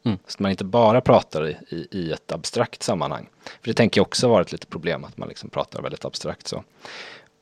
Mm. 0.06 0.18
Så 0.26 0.34
att 0.34 0.38
man 0.38 0.50
inte 0.50 0.64
bara 0.64 1.00
pratar 1.00 1.48
i, 1.48 1.56
i, 1.68 1.88
i 1.90 2.12
ett 2.12 2.32
abstrakt 2.32 2.82
sammanhang. 2.82 3.28
För 3.44 3.68
det 3.68 3.74
tänker 3.74 3.98
jag 3.98 4.06
också 4.06 4.28
vara 4.28 4.42
ett 4.42 4.52
litet 4.52 4.70
problem 4.70 5.04
att 5.04 5.16
man 5.16 5.28
liksom 5.28 5.50
pratar 5.50 5.82
väldigt 5.82 6.04
abstrakt 6.04 6.48
så. 6.48 6.64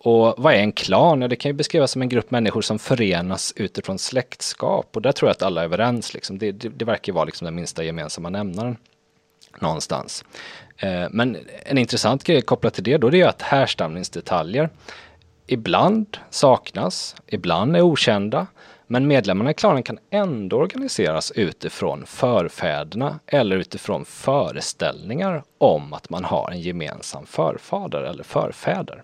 Och 0.05 0.35
vad 0.37 0.55
är 0.55 0.59
en 0.59 0.73
klan? 0.73 1.23
Ja, 1.23 1.29
det 1.29 1.37
kan 1.37 1.49
ju 1.49 1.53
beskrivas 1.53 1.91
som 1.91 2.03
en 2.03 2.09
grupp 2.09 2.31
människor 2.31 2.63
som 2.63 2.79
förenas 2.79 3.53
utifrån 3.57 3.99
släktskap. 3.99 4.97
Och 4.97 5.03
där 5.03 5.13
tror 5.13 5.29
jag 5.29 5.33
att 5.33 5.43
alla 5.43 5.61
är 5.61 5.65
överens. 5.65 6.15
Liksom. 6.15 6.39
Det, 6.39 6.53
det, 6.53 6.69
det 6.69 6.85
verkar 6.85 7.13
vara 7.13 7.25
liksom 7.25 7.45
den 7.45 7.55
minsta 7.55 7.85
gemensamma 7.85 8.31
nämnaren 8.31 8.77
någonstans. 9.59 10.25
Eh, 10.77 11.07
men 11.11 11.39
en 11.65 11.79
intressant 11.79 12.25
grej 12.25 12.43
kopplat 12.43 12.75
till 12.75 12.85
det 12.85 12.97
då 12.97 13.11
det 13.11 13.21
är 13.21 13.29
att 13.29 13.43
härstamningsdetaljer 13.43 14.71
ibland 15.47 16.19
saknas, 16.31 17.17
ibland 17.27 17.77
är 17.77 17.81
okända. 17.81 18.47
Men 18.87 19.07
medlemmarna 19.07 19.51
i 19.51 19.55
klanen 19.55 19.83
kan 19.83 19.99
ändå 20.11 20.57
organiseras 20.57 21.31
utifrån 21.31 22.07
förfäderna 22.07 23.19
eller 23.27 23.57
utifrån 23.57 24.05
föreställningar 24.05 25.43
om 25.59 25.93
att 25.93 26.11
man 26.11 26.25
har 26.25 26.51
en 26.51 26.61
gemensam 26.61 27.27
förfader 27.27 28.03
eller 28.03 28.25
förfäder. 28.25 29.03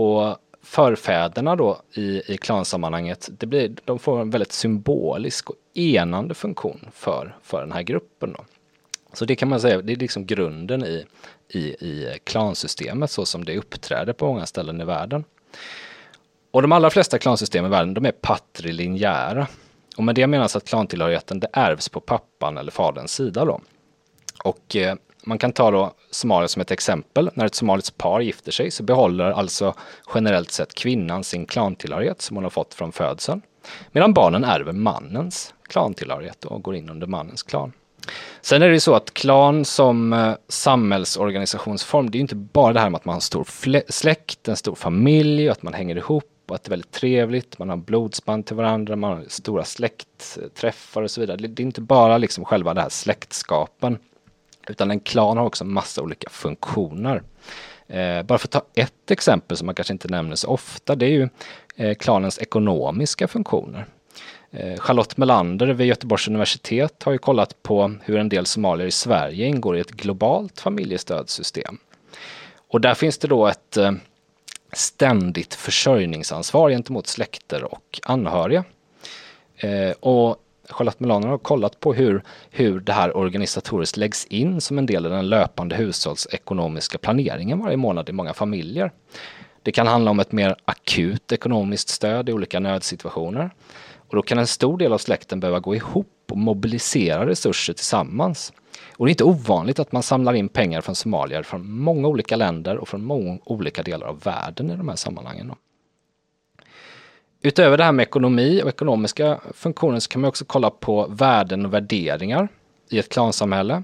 Och 0.00 0.38
förfäderna 0.62 1.56
då 1.56 1.82
i, 1.94 2.32
i 2.32 2.36
klansammanhanget, 2.36 3.28
det 3.38 3.46
blir, 3.46 3.74
de 3.84 3.98
får 3.98 4.20
en 4.20 4.30
väldigt 4.30 4.52
symbolisk 4.52 5.50
och 5.50 5.56
enande 5.74 6.34
funktion 6.34 6.88
för, 6.92 7.36
för 7.42 7.60
den 7.60 7.72
här 7.72 7.82
gruppen. 7.82 8.32
Då. 8.32 8.44
Så 9.12 9.24
det 9.24 9.36
kan 9.36 9.48
man 9.48 9.60
säga, 9.60 9.82
det 9.82 9.92
är 9.92 9.96
liksom 9.96 10.26
grunden 10.26 10.84
i, 10.84 11.04
i, 11.48 11.58
i 11.60 12.18
klansystemet 12.24 13.10
så 13.10 13.26
som 13.26 13.44
det 13.44 13.58
uppträder 13.58 14.12
på 14.12 14.26
många 14.26 14.46
ställen 14.46 14.80
i 14.80 14.84
världen. 14.84 15.24
Och 16.50 16.62
de 16.62 16.72
allra 16.72 16.90
flesta 16.90 17.18
klansystem 17.18 17.66
i 17.66 17.68
världen 17.68 17.94
de 17.94 18.06
är 18.06 18.12
patrilinjära. 18.12 19.46
Och 19.96 20.04
med 20.04 20.14
det 20.14 20.26
menas 20.26 20.56
att 20.56 20.68
klantillhörigheten 20.68 21.40
det 21.40 21.48
ärvs 21.52 21.88
på 21.88 22.00
pappan 22.00 22.58
eller 22.58 22.72
faderns 22.72 23.12
sida. 23.12 23.44
Då. 23.44 23.60
Och 24.44 24.76
eh, 24.76 24.96
man 25.24 25.38
kan 25.38 25.52
ta 25.52 25.70
då 25.70 25.92
Somalia 26.10 26.48
som 26.48 26.62
ett 26.62 26.70
exempel. 26.70 27.30
När 27.34 27.46
ett 27.46 27.54
somaliskt 27.54 27.98
par 27.98 28.20
gifter 28.20 28.52
sig 28.52 28.70
så 28.70 28.82
behåller 28.82 29.30
alltså 29.30 29.74
generellt 30.14 30.50
sett 30.50 30.74
kvinnan 30.74 31.24
sin 31.24 31.46
klantillhörighet 31.46 32.22
som 32.22 32.36
hon 32.36 32.44
har 32.44 32.50
fått 32.50 32.74
från 32.74 32.92
födseln. 32.92 33.42
Medan 33.92 34.14
barnen 34.14 34.44
ärver 34.44 34.72
mannens 34.72 35.54
klantillhörighet 35.68 36.44
och 36.44 36.62
går 36.62 36.74
in 36.74 36.90
under 36.90 37.06
mannens 37.06 37.42
klan. 37.42 37.72
Sen 38.40 38.62
är 38.62 38.68
det 38.68 38.74
ju 38.74 38.80
så 38.80 38.94
att 38.94 39.14
klan 39.14 39.64
som 39.64 40.12
eh, 40.12 40.32
samhällsorganisationsform, 40.48 42.10
det 42.10 42.16
är 42.16 42.18
ju 42.18 42.22
inte 42.22 42.34
bara 42.34 42.72
det 42.72 42.80
här 42.80 42.90
med 42.90 42.98
att 42.98 43.04
man 43.04 43.12
har 43.12 43.16
en 43.16 43.20
stor 43.20 43.46
släkt, 43.88 44.48
en 44.48 44.56
stor 44.56 44.74
familj, 44.74 45.48
att 45.48 45.62
man 45.62 45.74
hänger 45.74 45.96
ihop 45.96 46.24
och 46.48 46.54
att 46.54 46.64
det 46.64 46.68
är 46.68 46.70
väldigt 46.70 46.92
trevligt, 46.92 47.58
man 47.58 47.68
har 47.68 47.76
blodsband 47.76 48.46
till 48.46 48.56
varandra, 48.56 48.96
man 48.96 49.10
har 49.10 49.24
stora 49.28 49.64
släktträffar 49.64 51.02
och 51.02 51.10
så 51.10 51.20
vidare. 51.20 51.36
Det 51.36 51.62
är 51.62 51.66
inte 51.66 51.80
bara 51.80 52.18
liksom 52.18 52.44
själva 52.44 52.74
det 52.74 52.80
här 52.80 52.88
släktskapen, 52.88 53.98
utan 54.68 54.90
en 54.90 55.00
klan 55.00 55.36
har 55.36 55.44
också 55.44 55.64
massa 55.64 56.02
olika 56.02 56.30
funktioner. 56.30 57.22
Eh, 57.88 58.22
bara 58.22 58.38
för 58.38 58.46
att 58.46 58.50
ta 58.50 58.62
ett 58.74 59.10
exempel 59.10 59.56
som 59.56 59.66
man 59.66 59.74
kanske 59.74 59.92
inte 59.92 60.08
nämner 60.08 60.36
så 60.36 60.48
ofta, 60.48 60.94
det 60.94 61.06
är 61.06 61.10
ju 61.10 61.28
eh, 61.76 61.94
klanens 61.94 62.38
ekonomiska 62.38 63.28
funktioner. 63.28 63.86
Eh, 64.50 64.80
Charlotte 64.80 65.16
Melander 65.16 65.66
vid 65.66 65.86
Göteborgs 65.86 66.28
universitet 66.28 67.02
har 67.02 67.12
ju 67.12 67.18
kollat 67.18 67.62
på 67.62 67.94
hur 68.02 68.18
en 68.18 68.28
del 68.28 68.46
somalier 68.46 68.86
i 68.86 68.90
Sverige 68.90 69.46
ingår 69.46 69.76
i 69.76 69.80
ett 69.80 69.90
globalt 69.90 70.60
familjestödssystem. 70.60 71.78
Och 72.68 72.80
där 72.80 72.94
finns 72.94 73.18
det 73.18 73.28
då 73.28 73.46
ett 73.46 73.76
eh, 73.76 73.92
ständigt 74.72 75.54
försörjningsansvar 75.54 76.70
gentemot 76.70 77.06
släkter 77.06 77.64
och 77.64 78.00
anhöriga. 78.02 78.64
Eh, 79.56 79.90
och 80.00 80.36
Charlotte 80.72 81.00
Melander 81.00 81.28
har 81.28 81.38
kollat 81.38 81.80
på 81.80 81.94
hur, 81.94 82.22
hur 82.50 82.80
det 82.80 82.92
här 82.92 83.16
organisatoriskt 83.16 83.96
läggs 83.96 84.24
in 84.24 84.60
som 84.60 84.78
en 84.78 84.86
del 84.86 85.06
i 85.06 85.08
den 85.08 85.28
löpande 85.28 85.76
hushållsekonomiska 85.76 86.98
planeringen 86.98 87.58
varje 87.58 87.76
månad 87.76 88.08
i 88.08 88.12
många 88.12 88.34
familjer. 88.34 88.92
Det 89.62 89.72
kan 89.72 89.86
handla 89.86 90.10
om 90.10 90.20
ett 90.20 90.32
mer 90.32 90.56
akut 90.64 91.32
ekonomiskt 91.32 91.88
stöd 91.88 92.28
i 92.28 92.32
olika 92.32 92.60
nödsituationer. 92.60 93.50
Och 93.96 94.16
då 94.16 94.22
kan 94.22 94.38
en 94.38 94.46
stor 94.46 94.78
del 94.78 94.92
av 94.92 94.98
släkten 94.98 95.40
behöva 95.40 95.60
gå 95.60 95.74
ihop 95.74 96.24
och 96.30 96.38
mobilisera 96.38 97.26
resurser 97.26 97.72
tillsammans. 97.72 98.52
Och 98.96 99.06
det 99.06 99.10
är 99.10 99.12
inte 99.12 99.24
ovanligt 99.24 99.78
att 99.78 99.92
man 99.92 100.02
samlar 100.02 100.32
in 100.32 100.48
pengar 100.48 100.80
från 100.80 100.94
somalier 100.94 101.42
från 101.42 101.70
många 101.70 102.08
olika 102.08 102.36
länder 102.36 102.76
och 102.76 102.88
från 102.88 103.04
många 103.04 103.38
olika 103.44 103.82
delar 103.82 104.06
av 104.06 104.20
världen 104.20 104.70
i 104.70 104.76
de 104.76 104.88
här 104.88 104.96
sammanhangen. 104.96 105.52
Utöver 107.42 107.76
det 107.76 107.84
här 107.84 107.92
med 107.92 108.02
ekonomi 108.02 108.62
och 108.62 108.68
ekonomiska 108.68 109.40
funktioner 109.54 110.00
så 110.00 110.08
kan 110.08 110.20
man 110.20 110.28
också 110.28 110.44
kolla 110.44 110.70
på 110.70 111.06
värden 111.06 111.66
och 111.66 111.74
värderingar 111.74 112.48
i 112.90 112.98
ett 112.98 113.08
klansamhälle. 113.08 113.82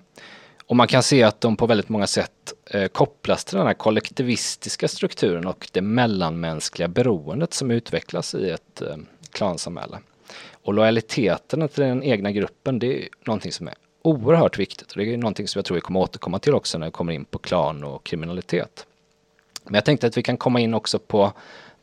Och 0.66 0.76
man 0.76 0.88
kan 0.88 1.02
se 1.02 1.22
att 1.22 1.40
de 1.40 1.56
på 1.56 1.66
väldigt 1.66 1.88
många 1.88 2.06
sätt 2.06 2.54
eh, 2.70 2.88
kopplas 2.88 3.44
till 3.44 3.56
den 3.56 3.66
här 3.66 3.74
kollektivistiska 3.74 4.88
strukturen 4.88 5.46
och 5.46 5.68
det 5.72 5.80
mellanmänskliga 5.80 6.88
beroendet 6.88 7.54
som 7.54 7.70
utvecklas 7.70 8.34
i 8.34 8.50
ett 8.50 8.82
eh, 8.82 8.96
klansamhälle. 9.30 9.98
Och 10.52 10.74
lojaliteten 10.74 11.68
till 11.68 11.82
den 11.82 12.02
egna 12.02 12.32
gruppen, 12.32 12.78
det 12.78 13.02
är 13.02 13.08
någonting 13.24 13.52
som 13.52 13.68
är 13.68 13.74
oerhört 14.02 14.58
viktigt. 14.58 14.92
Och 14.92 14.98
det 14.98 15.12
är 15.12 15.16
någonting 15.16 15.48
som 15.48 15.58
jag 15.58 15.64
tror 15.64 15.74
vi 15.74 15.80
kommer 15.80 16.00
återkomma 16.00 16.38
till 16.38 16.54
också 16.54 16.78
när 16.78 16.86
vi 16.86 16.92
kommer 16.92 17.12
in 17.12 17.24
på 17.24 17.38
klan 17.38 17.84
och 17.84 18.04
kriminalitet. 18.04 18.86
Men 19.64 19.74
jag 19.74 19.84
tänkte 19.84 20.06
att 20.06 20.16
vi 20.16 20.22
kan 20.22 20.36
komma 20.36 20.60
in 20.60 20.74
också 20.74 20.98
på 20.98 21.32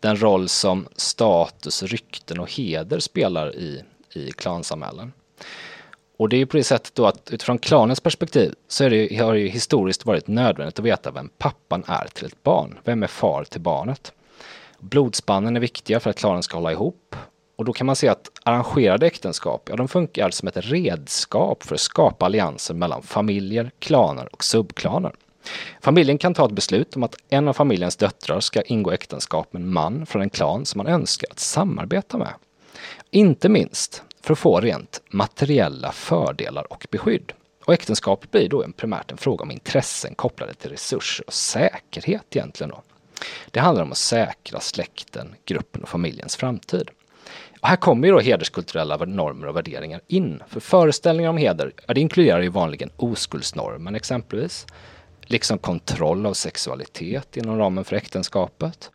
den 0.03 0.21
roll 0.21 0.49
som 0.49 0.87
status, 0.95 1.83
rykten 1.83 2.39
och 2.39 2.51
heder 2.51 2.99
spelar 2.99 3.55
i, 3.55 3.83
i 4.13 4.31
klansamhällen. 4.31 5.13
Och 6.17 6.29
det 6.29 6.35
är 6.35 6.37
ju 6.37 6.45
på 6.45 6.57
det 6.57 6.63
sättet 6.63 6.95
då 6.95 7.05
att 7.05 7.29
utifrån 7.31 7.57
klanens 7.57 7.99
perspektiv 7.99 8.55
så 8.67 8.83
är 8.83 8.89
det, 8.89 9.19
har 9.19 9.33
det 9.33 9.39
ju 9.39 9.47
historiskt 9.47 10.05
varit 10.05 10.27
nödvändigt 10.27 10.79
att 10.79 10.85
veta 10.85 11.11
vem 11.11 11.29
pappan 11.37 11.83
är 11.87 12.07
till 12.13 12.25
ett 12.25 12.43
barn. 12.43 12.79
Vem 12.83 13.03
är 13.03 13.07
far 13.07 13.43
till 13.43 13.61
barnet? 13.61 14.13
Blodspannen 14.79 15.55
är 15.55 15.59
viktiga 15.59 15.99
för 15.99 16.09
att 16.09 16.17
klanen 16.17 16.43
ska 16.43 16.57
hålla 16.57 16.71
ihop 16.71 17.15
och 17.55 17.65
då 17.65 17.73
kan 17.73 17.87
man 17.87 17.95
se 17.95 18.07
att 18.07 18.31
arrangerade 18.43 19.07
äktenskap, 19.07 19.69
ja 19.69 19.75
de 19.75 19.87
funkar 19.87 20.29
som 20.29 20.47
ett 20.47 20.57
redskap 20.57 21.63
för 21.63 21.75
att 21.75 21.81
skapa 21.81 22.25
allianser 22.25 22.73
mellan 22.73 23.01
familjer, 23.01 23.71
klaner 23.79 24.33
och 24.33 24.43
subklaner. 24.43 25.13
Familjen 25.81 26.17
kan 26.17 26.33
ta 26.33 26.45
ett 26.45 26.51
beslut 26.51 26.95
om 26.95 27.03
att 27.03 27.15
en 27.29 27.47
av 27.47 27.53
familjens 27.53 27.95
döttrar 27.95 28.39
ska 28.39 28.61
ingå 28.61 28.91
äktenskap 28.91 29.53
med 29.53 29.61
en 29.61 29.73
man 29.73 30.05
från 30.05 30.21
en 30.21 30.29
klan 30.29 30.65
som 30.65 30.77
man 30.77 30.87
önskar 30.87 31.27
att 31.31 31.39
samarbeta 31.39 32.17
med. 32.17 32.33
Inte 33.11 33.49
minst 33.49 34.03
för 34.21 34.33
att 34.33 34.39
få 34.39 34.59
rent 34.59 35.01
materiella 35.09 35.91
fördelar 35.91 36.73
och 36.73 36.87
beskydd. 36.91 37.33
Och 37.65 37.73
äktenskapet 37.73 38.31
blir 38.31 38.49
då 38.49 38.63
en 38.63 38.73
primärt 38.73 39.11
en 39.11 39.17
fråga 39.17 39.43
om 39.43 39.51
intressen 39.51 40.15
kopplade 40.15 40.53
till 40.53 40.69
resurser 40.69 41.25
och 41.27 41.33
säkerhet 41.33 42.35
egentligen. 42.35 42.69
Då. 42.69 42.81
Det 43.51 43.59
handlar 43.59 43.83
om 43.83 43.91
att 43.91 43.97
säkra 43.97 44.59
släkten, 44.59 45.35
gruppen 45.45 45.83
och 45.83 45.89
familjens 45.89 46.35
framtid. 46.35 46.89
Och 47.61 47.67
här 47.67 47.75
kommer 47.75 48.07
ju 48.07 48.13
då 48.13 48.19
hederskulturella 48.19 48.97
normer 48.97 49.47
och 49.47 49.55
värderingar 49.55 50.01
in. 50.07 50.43
För 50.47 50.59
föreställningar 50.59 51.29
om 51.29 51.37
heder, 51.37 51.73
ja, 51.87 51.93
det 51.93 52.01
inkluderar 52.01 52.41
ju 52.41 52.49
vanligen 52.49 52.89
oskuldsnormen 52.97 53.95
exempelvis. 53.95 54.65
Liksom 55.25 55.57
kontroll 55.57 56.25
av 56.25 56.33
sexualitet 56.33 57.37
inom 57.37 57.57
ramen 57.57 57.83
för 57.83 57.95
äktenskapet. 57.95 58.91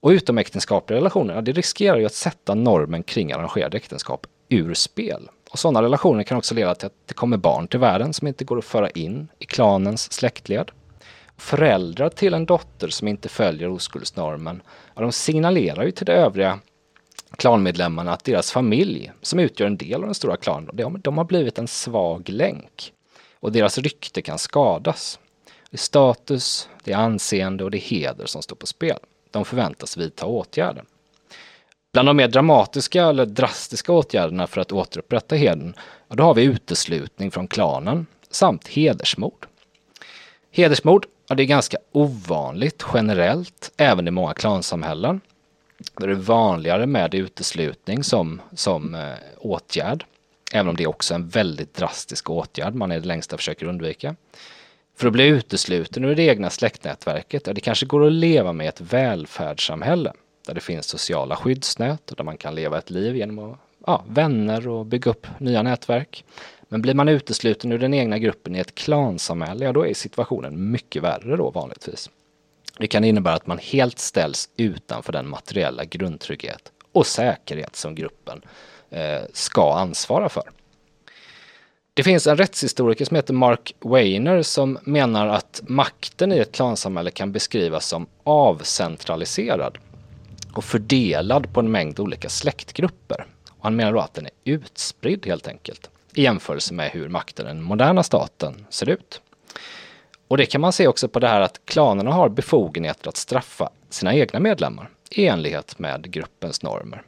Och 0.00 0.10
utomäktenskapliga 0.10 0.98
relationer, 0.98 1.34
ja, 1.34 1.40
det 1.40 1.52
riskerar 1.52 1.98
ju 1.98 2.06
att 2.06 2.14
sätta 2.14 2.54
normen 2.54 3.02
kring 3.02 3.32
arrangerade 3.32 3.76
äktenskap 3.76 4.26
ur 4.48 4.74
spel. 4.74 5.28
Och 5.50 5.58
sådana 5.58 5.82
relationer 5.82 6.22
kan 6.22 6.38
också 6.38 6.54
leda 6.54 6.74
till 6.74 6.86
att 6.86 7.06
det 7.06 7.14
kommer 7.14 7.36
barn 7.36 7.68
till 7.68 7.80
världen 7.80 8.12
som 8.12 8.28
inte 8.28 8.44
går 8.44 8.58
att 8.58 8.64
föra 8.64 8.90
in 8.90 9.28
i 9.38 9.44
klanens 9.44 10.12
släktled. 10.12 10.70
Föräldrar 11.36 12.08
till 12.08 12.34
en 12.34 12.46
dotter 12.46 12.88
som 12.88 13.08
inte 13.08 13.28
följer 13.28 13.68
oskuldsnormen, 13.68 14.62
ja, 14.94 15.02
de 15.02 15.12
signalerar 15.12 15.84
ju 15.84 15.90
till 15.90 16.06
de 16.06 16.12
övriga 16.12 16.58
klanmedlemmarna 17.36 18.12
att 18.12 18.24
deras 18.24 18.52
familj, 18.52 19.12
som 19.22 19.38
utgör 19.38 19.66
en 19.66 19.76
del 19.76 19.94
av 19.94 20.06
den 20.06 20.14
stora 20.14 20.36
klanen, 20.36 21.00
de 21.02 21.18
har 21.18 21.24
blivit 21.24 21.58
en 21.58 21.68
svag 21.68 22.28
länk. 22.28 22.92
Och 23.40 23.52
deras 23.52 23.78
rykte 23.78 24.22
kan 24.22 24.38
skadas. 24.38 25.18
Det 25.74 25.76
är 25.76 25.80
status, 25.80 26.68
det 26.84 26.92
är 26.92 26.96
anseende 26.96 27.64
och 27.64 27.70
det 27.70 27.78
är 27.78 27.80
heder 27.80 28.26
som 28.26 28.42
står 28.42 28.56
på 28.56 28.66
spel. 28.66 28.98
De 29.30 29.44
förväntas 29.44 29.96
vidta 29.96 30.26
åtgärder. 30.26 30.84
Bland 31.92 32.08
de 32.08 32.16
mer 32.16 32.28
dramatiska 32.28 33.04
eller 33.04 33.26
drastiska 33.26 33.92
åtgärderna 33.92 34.46
för 34.46 34.60
att 34.60 34.72
återupprätta 34.72 35.34
heden, 35.36 35.74
ja, 36.08 36.14
då 36.14 36.22
har 36.22 36.34
vi 36.34 36.44
uteslutning 36.44 37.30
från 37.30 37.48
klanen 37.48 38.06
samt 38.30 38.68
hedersmord. 38.68 39.46
Hedersmord, 40.50 41.06
ja, 41.28 41.34
det 41.34 41.42
är 41.42 41.46
ganska 41.46 41.76
ovanligt 41.92 42.84
generellt, 42.94 43.72
även 43.76 44.08
i 44.08 44.10
många 44.10 44.34
klansamhällen. 44.34 45.20
Då 45.96 46.04
är 46.04 46.08
det 46.08 46.14
vanligare 46.14 46.86
med 46.86 47.14
uteslutning 47.14 48.04
som, 48.04 48.40
som 48.52 48.94
eh, 48.94 49.14
åtgärd. 49.38 50.04
Även 50.52 50.68
om 50.68 50.76
det 50.76 50.82
är 50.82 50.88
också 50.88 51.14
en 51.14 51.28
väldigt 51.28 51.74
drastisk 51.74 52.30
åtgärd 52.30 52.74
man 52.74 52.92
i 52.92 53.00
det 53.00 53.06
längsta 53.06 53.36
försöker 53.36 53.66
undvika. 53.66 54.16
För 54.96 55.06
att 55.06 55.12
bli 55.12 55.26
utesluten 55.26 56.04
ur 56.04 56.14
det 56.14 56.22
egna 56.22 56.50
släktnätverket, 56.50 57.46
ja, 57.46 57.52
det 57.52 57.60
kanske 57.60 57.86
går 57.86 58.06
att 58.06 58.12
leva 58.12 58.52
med 58.52 58.68
ett 58.68 58.80
välfärdssamhälle 58.80 60.12
där 60.46 60.54
det 60.54 60.60
finns 60.60 60.86
sociala 60.86 61.36
skyddsnät 61.36 62.10
och 62.10 62.16
där 62.16 62.24
man 62.24 62.36
kan 62.36 62.54
leva 62.54 62.78
ett 62.78 62.90
liv 62.90 63.16
genom 63.16 63.38
att, 63.38 63.58
ja, 63.86 64.04
vänner 64.08 64.68
och 64.68 64.86
bygga 64.86 65.10
upp 65.10 65.26
nya 65.38 65.62
nätverk. 65.62 66.24
Men 66.68 66.82
blir 66.82 66.94
man 66.94 67.08
utesluten 67.08 67.72
ur 67.72 67.78
den 67.78 67.94
egna 67.94 68.18
gruppen 68.18 68.56
i 68.56 68.58
ett 68.58 68.74
klansamhälle, 68.74 69.64
ja 69.64 69.72
då 69.72 69.86
är 69.86 69.94
situationen 69.94 70.70
mycket 70.70 71.02
värre 71.02 71.36
då 71.36 71.50
vanligtvis. 71.50 72.10
Det 72.78 72.86
kan 72.86 73.04
innebära 73.04 73.34
att 73.34 73.46
man 73.46 73.58
helt 73.58 73.98
ställs 73.98 74.48
utanför 74.56 75.12
den 75.12 75.28
materiella 75.28 75.84
grundtrygghet 75.84 76.72
och 76.92 77.06
säkerhet 77.06 77.76
som 77.76 77.94
gruppen 77.94 78.42
eh, 78.90 79.22
ska 79.32 79.74
ansvara 79.74 80.28
för. 80.28 80.50
Det 81.96 82.02
finns 82.02 82.26
en 82.26 82.36
rättshistoriker 82.36 83.04
som 83.04 83.14
heter 83.14 83.34
Mark 83.34 83.74
Weiner 83.80 84.42
som 84.42 84.78
menar 84.82 85.26
att 85.26 85.62
makten 85.66 86.32
i 86.32 86.38
ett 86.38 86.52
klansamhälle 86.52 87.10
kan 87.10 87.32
beskrivas 87.32 87.86
som 87.86 88.06
avcentraliserad 88.24 89.78
och 90.52 90.64
fördelad 90.64 91.52
på 91.52 91.60
en 91.60 91.70
mängd 91.70 92.00
olika 92.00 92.28
släktgrupper. 92.28 93.26
Och 93.50 93.64
han 93.64 93.76
menar 93.76 93.92
då 93.92 94.00
att 94.00 94.14
den 94.14 94.26
är 94.26 94.32
utspridd 94.44 95.26
helt 95.26 95.48
enkelt 95.48 95.90
i 96.14 96.22
jämförelse 96.22 96.74
med 96.74 96.90
hur 96.90 97.08
makten 97.08 97.46
i 97.46 97.48
den 97.48 97.62
moderna 97.62 98.02
staten 98.02 98.66
ser 98.70 98.88
ut. 98.88 99.20
Och 100.28 100.36
det 100.36 100.46
kan 100.46 100.60
man 100.60 100.72
se 100.72 100.88
också 100.88 101.08
på 101.08 101.20
det 101.20 101.28
här 101.28 101.40
att 101.40 101.60
klanerna 101.64 102.12
har 102.12 102.28
befogenheter 102.28 103.08
att 103.08 103.16
straffa 103.16 103.70
sina 103.90 104.14
egna 104.14 104.40
medlemmar 104.40 104.90
i 105.10 105.26
enlighet 105.26 105.78
med 105.78 106.10
gruppens 106.10 106.62
normer. 106.62 107.02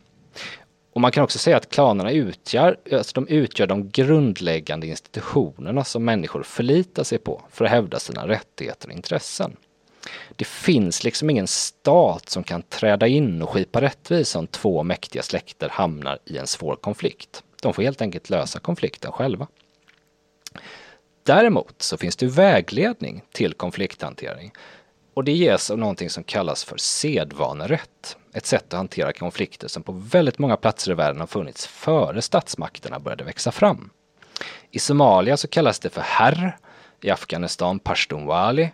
Och 0.97 1.03
man 1.03 1.13
kan 1.13 1.25
också 1.25 1.39
säga 1.39 1.57
att 1.57 1.69
klanerna 1.69 2.13
utgör, 2.13 2.77
alltså 2.93 3.13
de 3.15 3.29
utgör 3.29 3.67
de 3.67 3.91
grundläggande 3.91 4.87
institutionerna 4.87 5.85
som 5.85 6.05
människor 6.05 6.43
förlitar 6.43 7.05
sig 7.05 7.19
på 7.19 7.43
för 7.51 7.65
att 7.65 7.71
hävda 7.71 7.99
sina 7.99 8.29
rättigheter 8.29 8.89
och 8.89 8.95
intressen. 8.95 9.57
Det 10.37 10.45
finns 10.47 11.05
liksom 11.05 11.31
ingen 11.31 11.47
stat 11.47 12.29
som 12.29 12.43
kan 12.43 12.63
träda 12.63 13.07
in 13.07 13.43
och 13.43 13.51
skipa 13.51 13.81
rättvisa 13.81 14.39
om 14.39 14.47
två 14.47 14.83
mäktiga 14.83 15.23
släkter 15.23 15.69
hamnar 15.69 16.19
i 16.25 16.39
en 16.39 16.47
svår 16.47 16.77
konflikt. 16.77 17.43
De 17.63 17.75
får 17.75 17.83
helt 17.83 18.03
enkelt 18.03 18.31
lösa 18.31 18.59
konflikten 18.59 19.13
själva. 19.13 19.47
Däremot 21.23 21.83
så 21.83 21.97
finns 21.97 22.17
det 22.17 22.27
vägledning 22.27 23.23
till 23.33 23.55
konflikthantering 23.55 24.53
och 25.17 25.25
det 25.25 25.33
ges 25.33 25.71
av 25.71 25.79
någonting 25.79 26.11
som 26.11 26.25
kallas 26.25 26.65
för 26.65 26.77
sedvanerätt. 26.77 28.17
Ett 28.33 28.47
sätt 28.47 28.65
att 28.65 28.77
hantera 28.77 29.13
konflikter 29.13 29.69
som 29.69 29.83
på 29.83 29.93
väldigt 29.93 30.39
många 30.39 30.57
platser 30.57 30.93
i 30.93 30.95
världen 30.95 31.21
har 31.21 31.27
funnits 31.27 31.67
före 31.67 32.23
statsmakterna 32.23 32.99
började 32.99 33.25
växa 33.25 33.53
fram. 33.53 33.91
I 34.71 34.79
Somalia 34.79 35.37
så 35.37 35.49
kallas 35.49 35.79
det 35.79 35.91
för 35.91 36.01
herr, 36.01 36.59
i 37.01 37.11
Afghanistan 37.11 37.79
pashtunwali, 37.79 38.71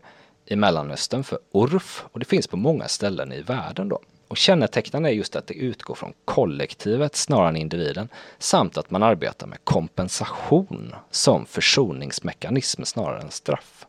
i 0.46 0.56
Mellanöstern 0.56 1.24
för 1.24 1.38
urf 1.52 2.04
och 2.12 2.18
det 2.18 2.26
finns 2.26 2.46
på 2.46 2.56
många 2.56 2.88
ställen 2.88 3.32
i 3.32 3.42
världen 3.42 3.88
då. 3.88 4.00
Och 4.28 4.36
kännetecknande 4.36 5.08
är 5.08 5.12
just 5.12 5.36
att 5.36 5.46
det 5.46 5.54
utgår 5.54 5.94
från 5.94 6.12
kollektivet 6.24 7.16
snarare 7.16 7.48
än 7.48 7.56
individen 7.56 8.08
samt 8.38 8.76
att 8.76 8.90
man 8.90 9.02
arbetar 9.02 9.46
med 9.46 9.58
kompensation 9.64 10.94
som 11.10 11.46
försoningsmekanism 11.46 12.84
snarare 12.84 13.20
än 13.20 13.30
straff. 13.30 13.86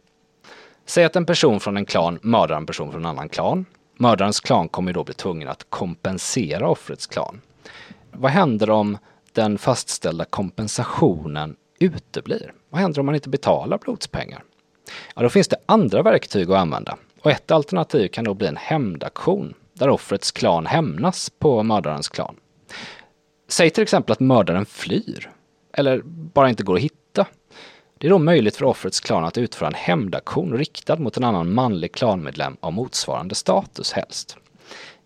Säg 0.86 1.04
att 1.06 1.16
en 1.16 1.26
person 1.26 1.60
från 1.60 1.78
en 1.78 1.86
klan 1.86 2.20
mördar 2.22 2.58
en 2.58 2.66
person 2.66 2.92
från 2.92 3.02
en 3.02 3.10
annan 3.10 3.30
klan. 3.30 3.66
Mördarens 3.98 4.40
klan 4.40 4.70
kommer 4.70 4.94
då 4.94 5.04
bli 5.04 5.14
tvungen 5.14 5.48
att 5.48 5.66
kompensera 5.70 6.70
offrets 6.70 7.08
klan. 7.08 7.42
Vad 8.12 8.32
händer 8.32 8.70
om 8.70 8.98
den 9.34 9.58
fastställda 9.58 10.26
kompensationen 10.26 11.56
uteblir? 11.80 12.54
Vad 12.70 12.82
händer 12.82 13.00
om 13.00 13.06
man 13.06 13.16
inte 13.16 13.30
betalar 13.30 13.78
blodspengar? 13.78 14.44
Ja, 15.16 15.22
då 15.22 15.30
finns 15.30 15.48
det 15.48 15.58
andra 15.66 16.02
verktyg 16.02 16.52
att 16.52 16.58
använda. 16.58 16.98
Och 17.22 17.32
ett 17.32 17.52
alternativ 17.52 18.08
kan 18.08 18.24
då 18.24 18.34
bli 18.34 18.48
en 18.48 18.58
hämndaktion 18.58 19.54
där 19.74 19.90
offrets 19.90 20.32
klan 20.32 20.66
hämnas 20.66 21.30
på 21.30 21.64
mördarens 21.64 22.10
klan. 22.10 22.36
Säg 23.48 23.70
till 23.70 23.84
exempel 23.84 24.12
att 24.12 24.20
mördaren 24.20 24.66
flyr 24.66 25.32
eller 25.74 26.02
bara 26.06 26.50
inte 26.50 26.64
går 26.64 26.76
att 26.76 26.82
hitta. 26.82 26.96
Det 28.04 28.08
är 28.08 28.10
då 28.10 28.20
möjligt 28.20 28.56
för 28.56 28.66
offrets 28.66 29.00
klan 29.00 29.26
att 29.26 29.38
utföra 29.38 29.68
en 29.68 29.74
hämndaktion 29.74 30.58
riktad 30.58 30.96
mot 30.96 31.18
en 31.18 31.24
annan 31.24 31.54
manlig 31.54 31.92
klanmedlem 31.94 32.58
av 32.60 32.74
motsvarande 32.74 33.36
status 33.36 33.92
helst. 33.92 34.38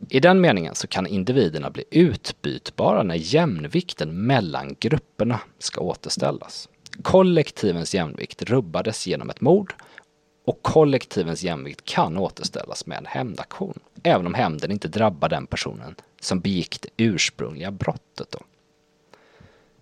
I 0.10 0.20
den 0.20 0.42
meningen 0.42 0.76
så 0.76 0.88
kan 0.88 1.08
individerna 1.08 1.70
bli 1.70 1.84
utbytbara 1.92 3.04
när 3.04 3.16
jämvikten 3.16 4.26
mellan 4.26 4.76
grupperna 4.80 5.40
ska 5.60 5.82
återställas. 5.82 6.70
Kollektivens 7.02 7.96
jämvikt 7.96 8.42
rubbades 8.42 9.08
genom 9.08 9.30
ett 9.30 9.42
mord 9.42 9.74
och 10.46 10.62
kollektivens 10.62 11.44
jämvikt 11.44 11.86
kan 11.86 12.18
återställas 12.18 12.86
med 12.86 12.98
en 12.98 13.06
hämndaktion, 13.06 13.80
även 14.04 14.28
om 14.28 14.34
hämnden 14.34 14.72
inte 14.72 14.88
drabbar 14.88 15.30
den 15.30 15.46
personen 15.46 15.96
som 16.22 16.40
begick 16.40 16.82
det 16.82 16.90
ursprungliga 16.98 17.72
brottet. 17.72 18.32
Då. 18.32 18.40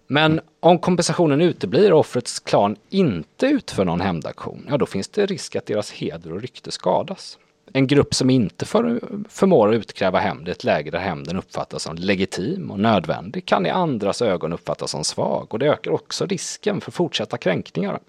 Men 0.07 0.41
om 0.59 0.79
kompensationen 0.79 1.41
uteblir 1.41 1.93
och 1.93 1.99
offrets 1.99 2.39
klan 2.39 2.75
inte 2.89 3.45
utför 3.45 3.85
någon 3.85 4.01
hämndaktion, 4.01 4.65
ja 4.69 4.77
då 4.77 4.85
finns 4.85 5.07
det 5.07 5.25
risk 5.25 5.55
att 5.55 5.65
deras 5.65 5.91
heder 5.91 6.33
och 6.33 6.41
rykte 6.41 6.71
skadas. 6.71 7.37
En 7.73 7.87
grupp 7.87 8.13
som 8.13 8.29
inte 8.29 8.65
för, 8.65 9.01
förmår 9.29 9.73
utkräva 9.73 10.19
hämnd 10.19 10.47
i 10.47 10.51
ett 10.51 10.63
läge 10.63 10.91
där 10.91 10.99
hämnden 10.99 11.37
uppfattas 11.37 11.83
som 11.83 11.95
legitim 11.95 12.71
och 12.71 12.79
nödvändig 12.79 13.45
kan 13.45 13.65
i 13.65 13.69
andras 13.69 14.21
ögon 14.21 14.53
uppfattas 14.53 14.91
som 14.91 15.03
svag 15.03 15.53
och 15.53 15.59
det 15.59 15.65
ökar 15.65 15.91
också 15.91 16.25
risken 16.25 16.81
för 16.81 16.91
fortsatta 16.91 17.37
kränkningar. 17.37 17.99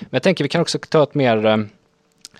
Men 0.00 0.08
jag 0.10 0.22
tänker 0.22 0.44
vi 0.44 0.48
kan 0.48 0.60
också 0.60 0.78
ta 0.78 1.02
ett 1.02 1.14
mer 1.14 1.46
eh, 1.46 1.58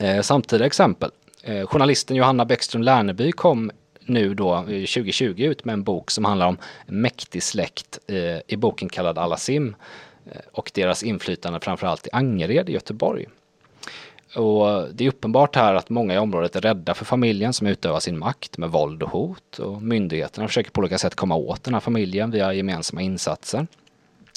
eh 0.08 0.22
samtida 0.22 0.66
exempel. 0.66 1.10
Eh, 1.42 1.66
journalisten 1.66 2.16
Johanna 2.16 2.44
Bäckström 2.44 2.82
Lärneby 2.82 3.32
kom 3.32 3.70
nu 4.10 4.34
då 4.34 4.54
eh, 4.54 4.64
2020 4.64 5.34
ut 5.42 5.64
med 5.64 5.72
en 5.72 5.82
bok 5.82 6.10
som 6.10 6.24
handlar 6.24 6.46
om 6.46 6.58
mäktig 6.86 7.42
släkt 7.42 7.98
eh, 8.06 8.38
i 8.46 8.56
boken 8.56 8.88
kallad 8.88 9.18
Alasim 9.18 9.64
sim 9.64 9.74
eh, 10.32 10.40
och 10.52 10.70
deras 10.74 11.02
inflytande 11.02 11.60
framförallt 11.60 12.06
i 12.06 12.10
Angered 12.12 12.68
i 12.68 12.72
Göteborg. 12.72 13.26
Och 14.34 14.94
det 14.94 15.04
är 15.04 15.08
uppenbart 15.08 15.56
här 15.56 15.74
att 15.74 15.90
många 15.90 16.14
i 16.14 16.18
området 16.18 16.56
är 16.56 16.60
rädda 16.60 16.94
för 16.94 17.04
familjen 17.04 17.52
som 17.52 17.66
utövar 17.66 18.00
sin 18.00 18.18
makt 18.18 18.58
med 18.58 18.70
våld 18.70 19.02
och 19.02 19.10
hot 19.10 19.58
och 19.58 19.82
myndigheterna 19.82 20.48
försöker 20.48 20.70
på 20.70 20.80
olika 20.80 20.98
sätt 20.98 21.14
komma 21.14 21.34
åt 21.34 21.64
den 21.64 21.74
här 21.74 21.80
familjen 21.80 22.30
via 22.30 22.52
gemensamma 22.52 23.02
insatser. 23.02 23.66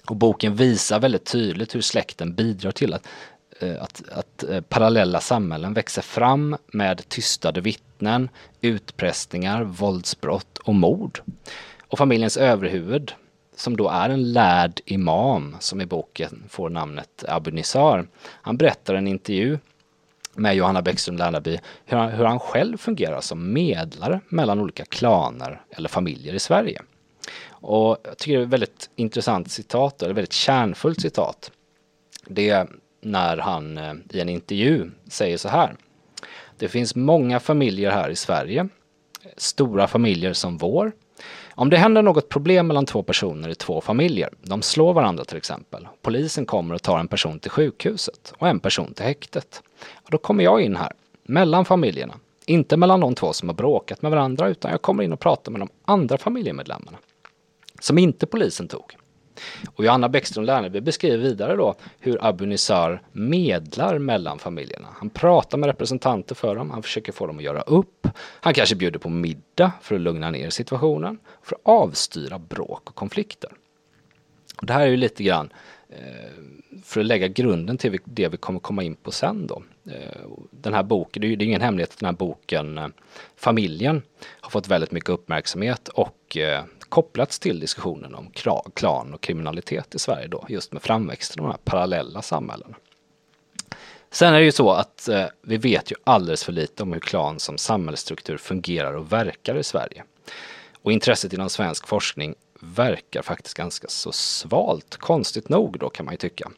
Och 0.05 0.15
boken 0.15 0.55
visar 0.55 0.99
väldigt 0.99 1.25
tydligt 1.25 1.75
hur 1.75 1.81
släkten 1.81 2.35
bidrar 2.35 2.71
till 2.71 2.93
att, 2.93 3.07
att, 3.79 4.03
att 4.09 4.69
parallella 4.69 5.19
samhällen 5.19 5.73
växer 5.73 6.01
fram 6.01 6.57
med 6.67 7.09
tystade 7.09 7.61
vittnen, 7.61 7.92
utpressningar, 8.61 9.63
våldsbrott 9.63 10.57
och 10.57 10.75
mord. 10.75 11.21
Och 11.87 11.97
familjens 11.97 12.37
överhuvud, 12.37 13.13
som 13.55 13.77
då 13.77 13.89
är 13.89 14.09
en 14.09 14.31
lärd 14.31 14.81
imam 14.85 15.55
som 15.59 15.81
i 15.81 15.85
boken 15.85 16.43
får 16.49 16.69
namnet 16.69 17.25
Abu 17.27 17.51
Nizar, 17.51 18.07
han 18.23 18.57
berättar 18.57 18.95
i 18.95 18.97
en 18.97 19.07
intervju 19.07 19.57
med 20.35 20.55
Johanna 20.55 20.81
Bäckström 20.81 21.17
Lärnaby 21.17 21.59
hur 21.85 21.97
han, 21.97 22.11
hur 22.11 22.25
han 22.25 22.39
själv 22.39 22.77
fungerar 22.77 23.21
som 23.21 23.53
medlare 23.53 24.19
mellan 24.29 24.59
olika 24.59 24.85
klaner 24.85 25.61
eller 25.69 25.89
familjer 25.89 26.33
i 26.33 26.39
Sverige. 26.39 26.81
Och 27.49 27.97
jag 28.03 28.17
tycker 28.17 28.33
det 28.33 28.41
är 28.41 28.45
ett 28.45 28.53
väldigt 28.53 28.89
intressant 28.95 29.51
citat, 29.51 30.01
eller 30.01 30.13
väldigt 30.13 30.33
kärnfullt 30.33 31.01
citat. 31.01 31.51
Det 32.27 32.49
är 32.49 32.67
när 33.01 33.37
han 33.37 33.77
eh, 33.77 33.93
i 34.09 34.19
en 34.19 34.29
intervju 34.29 34.91
säger 35.07 35.37
så 35.37 35.49
här. 35.49 35.75
Det 36.57 36.67
finns 36.67 36.95
många 36.95 37.39
familjer 37.39 37.91
här 37.91 38.09
i 38.09 38.15
Sverige, 38.15 38.67
stora 39.37 39.87
familjer 39.87 40.33
som 40.33 40.57
vår. 40.57 40.91
Om 41.55 41.69
det 41.69 41.77
händer 41.77 42.01
något 42.01 42.29
problem 42.29 42.67
mellan 42.67 42.85
två 42.85 43.03
personer 43.03 43.49
i 43.49 43.55
två 43.55 43.81
familjer, 43.81 44.29
de 44.41 44.61
slår 44.61 44.93
varandra 44.93 45.25
till 45.25 45.37
exempel, 45.37 45.87
polisen 46.01 46.45
kommer 46.45 46.75
och 46.75 46.81
tar 46.81 46.99
en 46.99 47.07
person 47.07 47.39
till 47.39 47.51
sjukhuset 47.51 48.33
och 48.37 48.47
en 48.47 48.59
person 48.59 48.93
till 48.93 49.05
häktet. 49.05 49.63
Då 50.09 50.17
kommer 50.17 50.43
jag 50.43 50.61
in 50.61 50.75
här, 50.75 50.91
mellan 51.23 51.65
familjerna. 51.65 52.13
Inte 52.45 52.77
mellan 52.77 52.99
de 52.99 53.15
två 53.15 53.33
som 53.33 53.49
har 53.49 53.55
bråkat 53.55 54.01
med 54.01 54.11
varandra, 54.11 54.47
utan 54.47 54.71
jag 54.71 54.81
kommer 54.81 55.03
in 55.03 55.13
och 55.13 55.19
pratar 55.19 55.51
med 55.51 55.61
de 55.61 55.69
andra 55.85 56.17
familjemedlemmarna 56.17 56.97
som 57.79 57.97
inte 57.97 58.25
polisen 58.25 58.67
tog. 58.67 58.95
Och 59.75 59.85
Johanna 59.85 60.09
Bäckström 60.09 60.45
Lärneby 60.45 60.81
beskriver 60.81 61.17
vidare 61.17 61.55
då 61.55 61.75
hur 61.99 62.25
Abu 62.25 62.45
Nizar 62.45 63.01
medlar 63.11 63.99
mellan 63.99 64.39
familjerna. 64.39 64.87
Han 64.97 65.09
pratar 65.09 65.57
med 65.57 65.67
representanter 65.67 66.35
för 66.35 66.55
dem, 66.55 66.71
han 66.71 66.83
försöker 66.83 67.11
få 67.11 67.27
dem 67.27 67.37
att 67.37 67.43
göra 67.43 67.61
upp. 67.61 68.07
Han 68.17 68.53
kanske 68.53 68.75
bjuder 68.75 68.99
på 68.99 69.09
middag 69.09 69.71
för 69.81 69.95
att 69.95 70.01
lugna 70.01 70.31
ner 70.31 70.49
situationen, 70.49 71.19
för 71.41 71.55
att 71.55 71.61
avstyra 71.63 72.39
bråk 72.39 72.89
och 72.89 72.95
konflikter. 72.95 73.51
Och 74.57 74.65
det 74.65 74.73
här 74.73 74.81
är 74.81 74.87
ju 74.87 74.97
lite 74.97 75.23
grann 75.23 75.53
eh, 75.89 75.97
för 76.83 76.99
att 76.99 77.05
lägga 77.05 77.27
grunden 77.27 77.77
till 77.77 77.99
det 78.05 78.27
vi 78.27 78.37
kommer 78.37 78.59
komma 78.59 78.83
in 78.83 78.95
på 78.95 79.11
sen 79.11 79.47
då. 79.47 79.63
Eh, 79.91 80.27
den 80.51 80.73
här 80.73 80.83
boken, 80.83 81.21
det 81.21 81.27
är 81.27 81.29
ju 81.29 81.45
ingen 81.45 81.61
hemlighet 81.61 81.91
att 81.91 81.99
den 81.99 82.05
här 82.05 82.13
boken 82.13 82.77
eh, 82.77 82.87
Familjen 83.35 84.01
har 84.41 84.49
fått 84.49 84.67
väldigt 84.67 84.91
mycket 84.91 85.09
uppmärksamhet 85.09 85.87
och 85.87 86.37
kopplats 86.93 87.39
till 87.39 87.59
diskussionen 87.59 88.15
om 88.15 88.31
klan 88.73 89.13
och 89.13 89.21
kriminalitet 89.21 89.95
i 89.95 89.99
Sverige 89.99 90.27
då, 90.27 90.45
just 90.49 90.73
med 90.73 90.81
framväxten 90.81 91.39
av 91.39 91.45
de 91.45 91.51
här 91.51 91.59
parallella 91.63 92.21
samhällena. 92.21 92.75
Sen 94.11 94.33
är 94.33 94.39
det 94.39 94.45
ju 94.45 94.51
så 94.51 94.71
att 94.71 95.07
eh, 95.09 95.25
vi 95.41 95.57
vet 95.57 95.91
ju 95.91 95.95
alldeles 96.03 96.43
för 96.43 96.51
lite 96.51 96.83
om 96.83 96.93
hur 96.93 96.99
klan 96.99 97.39
som 97.39 97.57
samhällsstruktur 97.57 98.37
fungerar 98.37 98.93
och 98.93 99.13
verkar 99.13 99.55
i 99.55 99.63
Sverige. 99.63 100.03
Och 100.81 100.91
intresset 100.91 101.33
inom 101.33 101.49
svensk 101.49 101.87
forskning 101.87 102.35
verkar 102.59 103.21
faktiskt 103.21 103.57
ganska 103.57 103.87
så 103.87 104.11
svalt, 104.11 104.97
konstigt 104.97 105.49
nog 105.49 105.79
då 105.79 105.89
kan 105.89 106.05
man 106.05 106.13
ju 106.13 106.17
tycka. 106.17 106.51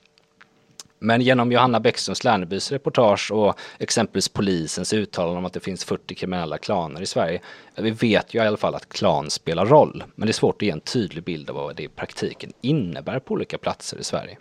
Men 1.00 1.22
genom 1.22 1.52
Johanna 1.52 1.80
Bäckströms 1.80 2.24
Lärnebys 2.24 2.72
reportage 2.72 3.32
och 3.32 3.60
exempelvis 3.80 4.30
polisens 4.30 4.94
uttalande 4.94 5.38
om 5.38 5.46
att 5.46 5.54
det 5.54 5.60
finns 5.60 5.86
40 5.86 6.16
kriminella 6.16 6.58
klaner 6.58 7.02
i 7.02 7.06
Sverige. 7.06 7.42
Vi 7.76 7.92
vet 7.92 8.34
ju 8.34 8.40
i 8.40 8.48
alla 8.48 8.58
fall 8.58 8.76
att 8.76 8.90
klan 8.90 9.30
spelar 9.30 9.66
roll, 9.66 10.04
men 10.16 10.28
det 10.28 10.32
är 10.32 10.34
svårt 10.34 10.56
att 10.56 10.62
ge 10.62 10.70
en 10.70 10.80
tydlig 10.80 11.24
bild 11.24 11.50
av 11.50 11.56
vad 11.56 11.76
det 11.76 11.84
i 11.84 11.88
praktiken 11.88 12.54
innebär 12.62 13.20
på 13.20 13.34
olika 13.34 13.58
platser 13.58 13.98
i 13.98 14.04
Sverige. 14.04 14.38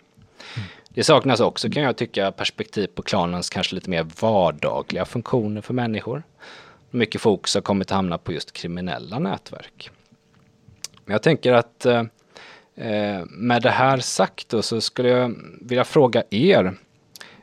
Mm. 0.55 0.67
Det 0.89 1.03
saknas 1.03 1.39
också 1.39 1.69
kan 1.69 1.83
jag 1.83 1.97
tycka 1.97 2.31
perspektiv 2.31 2.87
på 2.87 3.01
klanens 3.01 3.49
kanske 3.49 3.75
lite 3.75 3.89
mer 3.89 4.07
vardagliga 4.21 5.05
funktioner 5.05 5.61
för 5.61 5.73
människor. 5.73 6.23
Mycket 6.91 7.21
fokus 7.21 7.55
har 7.55 7.61
kommit 7.61 7.91
att 7.91 7.95
hamna 7.95 8.17
på 8.17 8.33
just 8.33 8.51
kriminella 8.51 9.19
nätverk. 9.19 9.89
Men 11.05 11.13
jag 11.13 11.21
tänker 11.21 11.53
att 11.53 11.85
Eh, 11.85 12.03
med 13.27 13.61
det 13.61 13.69
här 13.69 13.97
sagt 13.97 14.49
då 14.49 14.61
så 14.61 14.81
skulle 14.81 15.09
jag 15.09 15.35
vilja 15.61 15.83
fråga 15.83 16.23
er 16.29 16.77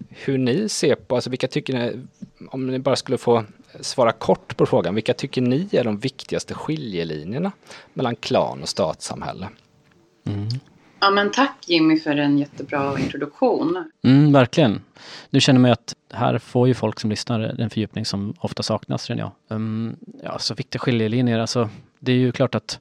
hur 0.09 0.39
ni 0.39 0.69
ser 0.69 0.95
på, 0.95 1.15
alltså 1.15 1.31
vilka 1.31 1.49
tycker 1.49 1.79
ni, 1.79 2.07
om 2.51 2.67
ni 2.67 2.79
bara 2.79 2.97
skulle 2.97 3.19
få 3.19 3.45
svara 3.81 4.13
kort 4.13 4.57
på 4.57 4.67
frågan. 4.67 4.95
Vilka 4.95 5.15
tycker 5.15 5.43
ni 5.43 5.69
är 5.73 5.85
de 5.85 5.99
viktigaste 5.99 6.55
skiljelinjerna 6.55 7.53
mellan 7.95 8.17
klan 8.17 8.63
och 8.63 8.69
statssamhälle? 8.69 9.49
Mm. 10.27 10.49
Ja 11.01 11.11
men 11.11 11.31
tack 11.31 11.65
Jimmy 11.67 12.01
för 12.01 12.17
en 12.17 12.39
jättebra 12.39 12.99
introduktion. 12.99 13.91
Mm, 14.05 14.33
verkligen. 14.33 14.81
Nu 15.31 15.41
känner 15.41 15.61
man 15.61 15.71
att 15.71 15.95
här 16.13 16.39
får 16.39 16.69
ju 16.69 16.75
folk 16.75 17.01
som 17.01 17.11
lyssnar 17.11 17.39
den 17.39 17.71
fördjupning 17.71 18.05
som 18.05 18.35
ofta 18.39 18.63
saknas 18.63 19.05
känner 19.05 19.23
jag. 19.23 19.33
Um, 19.49 19.97
ja, 20.23 20.39
så 20.39 20.55
viktiga 20.55 20.81
skiljelinjer, 20.81 21.39
alltså 21.39 21.69
det 21.99 22.13
är 22.13 22.17
ju 22.17 22.33
klart 22.33 22.55
att 22.55 22.81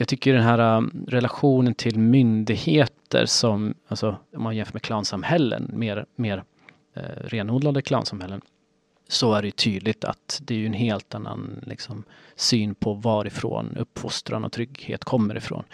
jag 0.00 0.08
tycker 0.08 0.34
den 0.34 0.42
här 0.42 0.76
um, 0.76 1.04
relationen 1.08 1.74
till 1.74 1.98
myndigheter 1.98 3.26
som, 3.26 3.74
alltså 3.88 4.16
om 4.36 4.42
man 4.42 4.56
jämför 4.56 4.72
med 4.72 4.82
klansamhällen, 4.82 5.70
mer, 5.74 6.06
mer 6.16 6.44
eh, 6.94 7.02
renodlade 7.24 7.82
klansamhällen, 7.82 8.40
så 9.08 9.34
är 9.34 9.42
det 9.42 9.56
tydligt 9.56 10.04
att 10.04 10.40
det 10.42 10.54
är 10.54 10.58
ju 10.58 10.66
en 10.66 10.72
helt 10.72 11.14
annan 11.14 11.64
liksom, 11.66 12.04
syn 12.36 12.74
på 12.74 12.92
varifrån 12.94 13.76
uppfostran 13.76 14.44
och 14.44 14.52
trygghet 14.52 15.04
kommer 15.04 15.36
ifrån. 15.36 15.64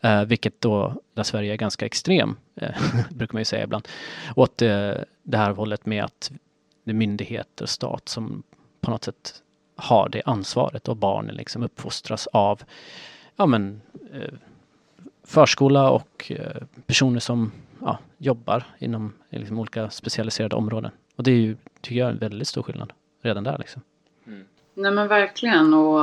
Eh, 0.00 0.24
vilket 0.24 0.60
då, 0.60 1.02
där 1.14 1.22
Sverige 1.22 1.52
är 1.52 1.56
ganska 1.56 1.86
extrem, 1.86 2.36
eh, 2.54 2.74
brukar 3.10 3.34
man 3.34 3.40
ju 3.40 3.44
säga 3.44 3.64
ibland, 3.64 3.88
åt 4.36 4.58
det, 4.58 5.04
det 5.22 5.36
här 5.36 5.50
hållet 5.50 5.86
med 5.86 6.04
att 6.04 6.32
det 6.84 6.90
är 6.90 6.94
myndigheter, 6.94 7.66
stat 7.66 8.08
som 8.08 8.42
på 8.80 8.90
något 8.90 9.04
sätt 9.04 9.34
har 9.76 10.08
det 10.08 10.22
ansvaret 10.24 10.88
och 10.88 10.96
barnen 10.96 11.34
liksom 11.34 11.62
uppfostras 11.62 12.26
av 12.26 12.62
ja, 13.36 13.46
men, 13.46 13.80
eh, 14.12 14.34
förskola 15.24 15.90
och 15.90 16.32
eh, 16.36 16.62
personer 16.86 17.20
som 17.20 17.52
ja, 17.80 17.98
jobbar 18.18 18.64
inom 18.78 19.12
liksom, 19.30 19.58
olika 19.58 19.90
specialiserade 19.90 20.56
områden. 20.56 20.90
Och 21.16 21.24
det 21.24 21.30
är 21.30 21.36
ju, 21.36 21.56
tycker 21.80 22.00
jag, 22.00 22.10
en 22.10 22.18
väldigt 22.18 22.48
stor 22.48 22.62
skillnad 22.62 22.92
redan 23.22 23.44
där. 23.44 23.58
Liksom. 23.58 23.82
Mm. 24.26 24.44
Nej 24.74 24.92
men 24.92 25.08
verkligen 25.08 25.74
och 25.74 26.02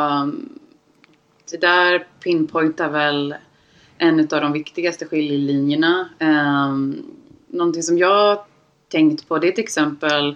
det 1.52 1.58
där 1.62 2.08
pinpointar 2.24 2.90
väl 2.90 3.36
en 3.98 4.20
av 4.20 4.28
de 4.28 4.52
viktigaste 4.52 5.06
skiljelinjerna. 5.06 6.10
Um, 6.20 7.12
någonting 7.48 7.84
som 7.84 7.98
jag 7.98 8.46
tänkt 8.88 9.28
på 9.28 9.40
det 9.40 9.48
är 9.48 9.52
till 9.52 9.64
exempel 9.64 10.36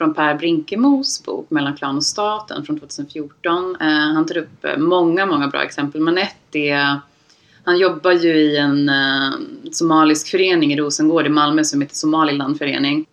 från 0.00 0.14
Per 0.14 0.34
Brinkemos 0.34 1.24
bok 1.24 1.50
Mellan 1.50 1.76
klan 1.76 1.96
och 1.96 2.04
staten 2.04 2.64
från 2.64 2.80
2014. 2.80 3.76
Eh, 3.80 3.86
han 3.88 4.26
tar 4.26 4.36
upp 4.36 4.64
eh, 4.64 4.76
många, 4.76 5.26
många 5.26 5.48
bra 5.48 5.62
exempel 5.62 6.00
men 6.00 6.18
ett 6.18 6.54
är 6.54 7.00
han 7.64 7.78
jobbar 7.78 8.12
ju 8.12 8.36
i 8.36 8.56
en 8.56 8.88
eh, 8.88 9.30
somalisk 9.72 10.28
förening 10.28 10.72
i 10.72 10.76
Rosengård 10.76 11.26
i 11.26 11.28
Malmö 11.28 11.64
som 11.64 11.80
heter 11.80 11.94
Somalilandförening. 11.94 13.06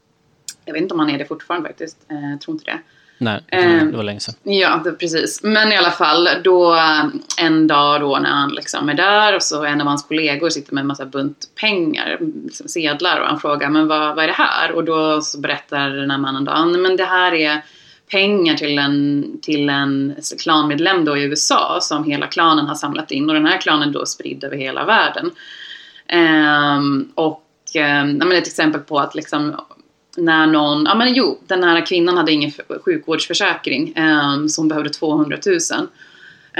Jag 0.65 0.73
vet 0.73 0.81
inte 0.81 0.93
om 0.93 0.99
han 0.99 1.09
är 1.09 1.17
det 1.17 1.25
fortfarande 1.25 1.69
faktiskt. 1.69 1.97
Eh, 2.09 2.31
jag 2.31 2.41
tror 2.41 2.55
inte 2.55 2.71
det. 2.71 2.79
Nej, 3.17 3.41
det 3.91 3.97
var 3.97 4.03
länge 4.03 4.19
sedan. 4.19 4.35
Ja, 4.43 4.81
det, 4.83 4.91
precis. 4.91 5.43
Men 5.43 5.71
i 5.71 5.77
alla 5.77 5.91
fall, 5.91 6.29
då 6.43 6.79
en 7.39 7.67
dag 7.67 8.01
då 8.01 8.19
när 8.19 8.29
han 8.29 8.49
liksom 8.49 8.89
är 8.89 8.93
där 8.93 9.35
och 9.35 9.43
så 9.43 9.65
en 9.65 9.81
av 9.81 9.87
hans 9.87 10.03
kollegor 10.03 10.49
sitter 10.49 10.73
med 10.73 10.81
en 10.81 10.87
massa 10.87 11.05
bunt 11.05 11.37
pengar, 11.61 12.17
liksom 12.45 12.67
sedlar 12.67 13.19
och 13.19 13.27
han 13.27 13.39
frågar 13.39 13.69
men 13.69 13.87
vad, 13.87 14.15
vad 14.15 14.23
är 14.23 14.27
det 14.27 14.33
här? 14.33 14.71
Och 14.71 14.83
då 14.83 15.21
så 15.21 15.39
berättar 15.39 15.89
den 15.89 16.11
här 16.11 16.17
mannen 16.17 16.45
då, 16.45 16.79
men 16.79 16.97
det 16.97 17.05
här 17.05 17.33
är 17.33 17.61
pengar 18.11 18.55
till 18.55 18.79
en, 18.79 19.25
till 19.41 19.69
en 19.69 20.15
klanmedlem 20.43 21.05
då 21.05 21.17
i 21.17 21.23
USA 21.23 21.77
som 21.81 22.03
hela 22.03 22.27
klanen 22.27 22.65
har 22.65 22.75
samlat 22.75 23.11
in 23.11 23.29
och 23.29 23.35
den 23.35 23.45
här 23.45 23.61
klanen 23.61 23.91
då 23.91 24.01
är 24.01 24.05
spridd 24.05 24.43
över 24.43 24.57
hela 24.57 24.85
världen. 24.85 25.31
Um, 26.13 27.11
och 27.15 27.43
um, 28.21 28.31
ett 28.31 28.47
exempel 28.47 28.81
på 28.81 28.99
att 28.99 29.15
liksom 29.15 29.55
när 30.17 30.47
någon, 30.47 30.85
ja 30.85 30.95
men 30.95 31.13
jo, 31.13 31.39
den 31.47 31.63
här 31.63 31.85
kvinnan 31.85 32.17
hade 32.17 32.31
ingen 32.31 32.51
sjukvårdsförsäkring 32.85 33.93
um, 33.97 34.49
så 34.49 34.61
hon 34.61 34.67
behövde 34.67 34.89
200 34.89 35.37
000 35.45 35.87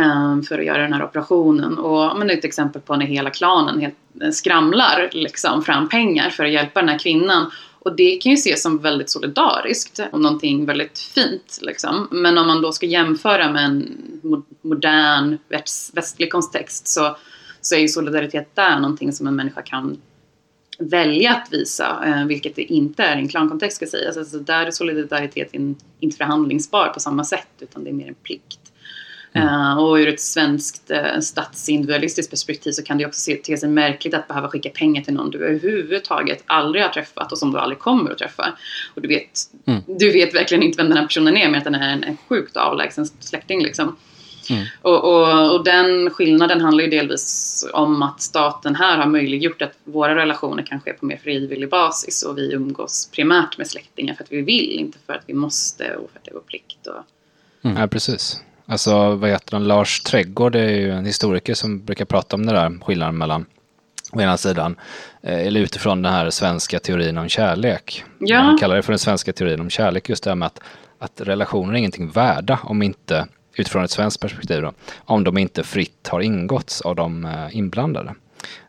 um, 0.05 0.43
för 0.43 0.59
att 0.59 0.65
göra 0.65 0.81
den 0.81 0.93
här 0.93 1.03
operationen. 1.03 1.77
Och 1.77 1.97
ja, 1.97 2.15
men 2.17 2.27
det 2.27 2.33
är 2.33 2.37
ett 2.37 2.45
exempel 2.45 2.81
på 2.81 2.95
när 2.95 3.05
hela 3.05 3.29
klanen 3.29 3.79
helt, 3.79 3.95
eh, 4.21 4.29
skramlar 4.29 5.09
liksom 5.11 5.63
fram 5.63 5.89
pengar 5.89 6.29
för 6.29 6.45
att 6.45 6.51
hjälpa 6.51 6.79
den 6.79 6.89
här 6.89 6.99
kvinnan. 6.99 7.51
Och 7.79 7.95
det 7.95 8.15
kan 8.15 8.29
ju 8.29 8.33
ses 8.33 8.61
som 8.61 8.77
väldigt 8.77 9.09
solidariskt 9.09 9.99
och 10.11 10.21
någonting 10.21 10.65
väldigt 10.65 10.99
fint. 10.99 11.59
Liksom. 11.61 12.07
Men 12.11 12.37
om 12.37 12.47
man 12.47 12.61
då 12.61 12.71
ska 12.71 12.85
jämföra 12.85 13.51
med 13.51 13.65
en 13.65 13.97
modern 14.61 15.37
västlig 15.93 16.31
kontext 16.31 16.87
så, 16.87 17.17
så 17.61 17.75
är 17.75 17.79
ju 17.79 17.87
solidaritet 17.87 18.55
där 18.55 18.79
någonting 18.79 19.13
som 19.13 19.27
en 19.27 19.35
människa 19.35 19.61
kan 19.61 19.97
välja 20.79 21.31
att 21.31 21.53
visa, 21.53 22.03
eh, 22.05 22.25
vilket 22.25 22.55
det 22.55 22.61
inte 22.61 23.03
är 23.03 23.17
i 23.17 23.19
en 23.19 23.27
klankontext 23.27 23.77
ska 23.77 23.85
sägas. 23.85 24.17
Alltså, 24.17 24.39
där 24.39 24.65
är 24.65 24.71
solidariteten 24.71 25.75
inte 25.99 26.17
förhandlingsbar 26.17 26.87
på 26.87 26.99
samma 26.99 27.23
sätt 27.23 27.47
utan 27.59 27.83
det 27.83 27.89
är 27.89 27.93
mer 27.93 28.07
en 28.07 28.15
plikt. 28.15 28.59
Mm. 29.33 29.47
Uh, 29.47 29.77
och 29.77 29.95
ur 29.95 30.07
ett 30.07 30.21
svenskt 30.21 30.91
uh, 30.91 31.19
statsindividualistiskt 31.19 32.31
perspektiv 32.31 32.71
så 32.71 32.83
kan 32.83 32.97
det 32.97 33.05
också 33.05 33.19
se, 33.19 33.35
te 33.35 33.57
sig 33.57 33.69
märkligt 33.69 34.13
att 34.13 34.27
behöva 34.27 34.47
skicka 34.47 34.69
pengar 34.69 35.01
till 35.01 35.13
någon 35.13 35.31
du 35.31 35.45
överhuvudtaget 35.45 36.43
aldrig 36.45 36.83
har 36.83 36.89
träffat 36.89 37.31
och 37.31 37.37
som 37.37 37.51
du 37.51 37.59
aldrig 37.59 37.79
kommer 37.79 38.11
att 38.11 38.17
träffa. 38.17 38.57
Och 38.95 39.01
du 39.01 39.07
vet, 39.07 39.39
mm. 39.65 39.81
du 39.87 40.11
vet 40.11 40.35
verkligen 40.35 40.63
inte 40.63 40.77
vem 40.77 40.89
den 40.89 40.97
här 40.97 41.05
personen 41.05 41.37
är 41.37 41.49
men 41.49 41.57
att 41.57 41.63
den 41.63 41.75
är 41.75 41.93
en, 41.93 42.03
en 42.03 42.17
sjukt 42.17 42.57
avlägsen 42.57 43.05
släkting 43.05 43.63
liksom. 43.63 43.95
Mm. 44.49 44.65
Och, 44.81 45.03
och, 45.03 45.55
och, 45.55 45.63
den 45.63 46.09
skillnaden 46.09 46.61
handlar 46.61 46.83
ju 46.83 46.89
delvis 46.89 47.65
om 47.73 48.03
att 48.03 48.21
staten 48.21 48.75
här 48.75 48.97
har 48.97 49.05
möjliggjort 49.05 49.61
att 49.61 49.73
våra 49.83 50.15
relationer 50.15 50.63
kan 50.63 50.81
ske 50.81 50.93
på 50.93 51.05
mer 51.05 51.17
frivillig 51.17 51.69
basis 51.69 52.23
och 52.23 52.37
vi 52.37 52.53
umgås 52.53 53.09
primärt 53.11 53.57
med 53.57 53.67
släktingar 53.67 54.13
för 54.13 54.23
att 54.23 54.31
vi 54.31 54.41
vill, 54.41 54.71
inte 54.71 54.97
för 55.05 55.13
att 55.13 55.23
vi 55.25 55.33
måste 55.33 55.95
och 55.95 56.11
för 56.11 56.19
att 56.19 56.25
det 56.25 56.31
är 56.31 56.33
vår 56.33 56.41
plikt. 56.41 56.87
Och... 56.87 57.03
Mm. 57.69 57.77
Ja, 57.77 57.87
precis. 57.87 58.41
Alltså, 58.65 59.15
vad 59.15 59.29
heter 59.29 59.51
han? 59.53 59.67
Lars 59.67 60.01
Trädgård 60.01 60.55
är 60.55 60.69
ju 60.69 60.91
en 60.91 61.05
historiker 61.05 61.53
som 61.53 61.85
brukar 61.85 62.05
prata 62.05 62.35
om 62.35 62.45
den 62.45 62.55
där 62.55 62.85
skillnaden 62.85 63.17
mellan 63.17 63.45
å 64.11 64.21
ena 64.21 64.37
sidan, 64.37 64.75
eh, 65.21 65.47
eller 65.47 65.59
utifrån 65.59 66.01
den 66.01 66.13
här 66.13 66.29
svenska 66.29 66.79
teorin 66.79 67.17
om 67.17 67.29
kärlek. 67.29 68.03
Ja. 68.19 68.43
Man 68.43 68.57
kallar 68.57 68.75
det 68.75 68.83
för 68.83 68.91
den 68.91 68.99
svenska 68.99 69.33
teorin 69.33 69.59
om 69.59 69.69
kärlek, 69.69 70.09
just 70.09 70.23
det 70.23 70.29
här 70.29 70.35
med 70.35 70.45
att, 70.45 70.59
att 70.99 71.21
relationer 71.21 71.73
är 71.73 71.77
ingenting 71.77 72.09
värda 72.09 72.59
om 72.63 72.81
inte 72.81 73.27
utifrån 73.57 73.83
ett 73.83 73.91
svenskt 73.91 74.21
perspektiv 74.21 74.61
då, 74.61 74.73
om 74.95 75.23
de 75.23 75.37
inte 75.37 75.63
fritt 75.63 76.07
har 76.07 76.21
ingåtts 76.21 76.81
av 76.81 76.95
de 76.95 77.25
eh, 77.25 77.57
inblandade. 77.57 78.15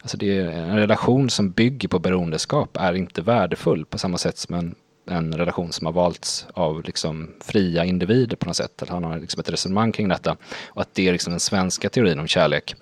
Alltså 0.00 0.16
det 0.16 0.38
är 0.38 0.50
en 0.50 0.76
relation 0.76 1.30
som 1.30 1.50
bygger 1.50 1.88
på 1.88 1.98
beroendeskap 1.98 2.76
är 2.80 2.94
inte 2.94 3.22
värdefull 3.22 3.84
på 3.84 3.98
samma 3.98 4.18
sätt 4.18 4.38
som 4.38 4.54
en, 4.54 4.74
en 5.10 5.34
relation 5.34 5.72
som 5.72 5.86
har 5.86 5.92
valts 5.92 6.46
av 6.54 6.82
liksom 6.84 7.30
fria 7.40 7.84
individer 7.84 8.36
på 8.36 8.46
något 8.46 8.56
sätt. 8.56 8.82
han 8.88 9.04
har 9.04 9.18
liksom 9.18 9.40
ett 9.40 9.50
resonemang 9.50 9.92
kring 9.92 10.08
detta. 10.08 10.36
Och 10.66 10.82
att 10.82 10.94
det 10.94 11.08
är 11.08 11.12
liksom 11.12 11.30
den 11.30 11.40
svenska 11.40 11.88
teorin 11.88 12.18
om 12.18 12.26
kärlek. 12.26 12.74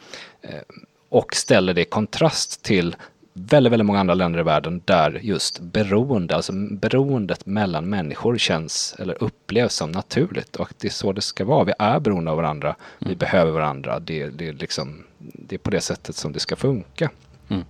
Eh, 0.43 0.61
och 1.09 1.37
ställer 1.37 1.75
det 1.75 1.81
i 1.81 1.85
kontrast 1.85 2.63
till 2.63 2.97
väldigt, 3.39 3.73
väldigt 3.73 3.87
många 3.87 4.01
andra 4.01 4.15
länder 4.15 4.41
i 4.41 4.43
världen 4.43 4.83
där 4.85 5.21
just 5.23 5.61
beroende, 5.61 6.37
alltså 6.37 6.53
beroendet 6.53 7.47
mellan 7.47 7.91
människor 7.91 8.39
känns 8.39 8.97
eller 8.99 9.23
upplevs 9.23 9.75
som 9.75 9.91
naturligt 9.91 10.57
och 10.57 10.73
det 10.79 10.89
är 10.89 10.93
så 10.93 11.13
det 11.13 11.21
ska 11.21 11.45
vara. 11.45 11.65
Vi 11.65 11.73
är 11.79 12.01
beroende 12.01 12.31
av 12.31 12.37
varandra, 12.37 12.69
mm. 12.69 13.11
vi 13.11 13.17
behöver 13.17 13.53
varandra, 13.53 14.01
det, 14.01 14.29
det, 14.29 14.49
är 14.49 14.53
liksom, 14.53 15.05
det 15.19 15.55
är 15.55 15.59
på 15.59 15.71
det 15.71 15.81
sättet 15.81 16.17
som 16.17 16.33
det 16.33 16.41
ska 16.41 16.57
funka. 16.57 17.11
Mm. 17.49 17.65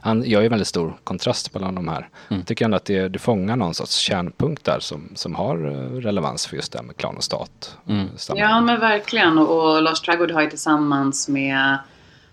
Han 0.00 0.22
gör 0.22 0.42
ju 0.42 0.48
väldigt 0.48 0.68
stor 0.68 0.96
kontrast 1.04 1.54
mellan 1.54 1.74
de 1.74 1.88
här. 1.88 2.08
Mm. 2.28 2.40
Jag 2.40 2.46
tycker 2.46 2.64
ändå 2.64 2.76
att 2.76 2.84
det, 2.84 3.08
det 3.08 3.18
fångar 3.18 3.56
någon 3.56 3.74
sorts 3.74 3.96
kärnpunkt 3.96 4.64
där 4.64 4.80
som, 4.80 5.08
som 5.14 5.34
har 5.34 5.66
eh, 5.66 6.00
relevans 6.00 6.46
för 6.46 6.56
just 6.56 6.72
det 6.72 6.78
här 6.78 6.86
med 6.86 6.96
klan 6.96 7.16
och 7.16 7.24
stat. 7.24 7.76
Mm. 7.88 8.06
Ja 8.34 8.60
men 8.60 8.80
verkligen 8.80 9.38
och, 9.38 9.74
och 9.74 9.82
Lars 9.82 10.00
Trädgård 10.00 10.30
har 10.30 10.42
ju 10.42 10.50
tillsammans 10.50 11.28
med 11.28 11.78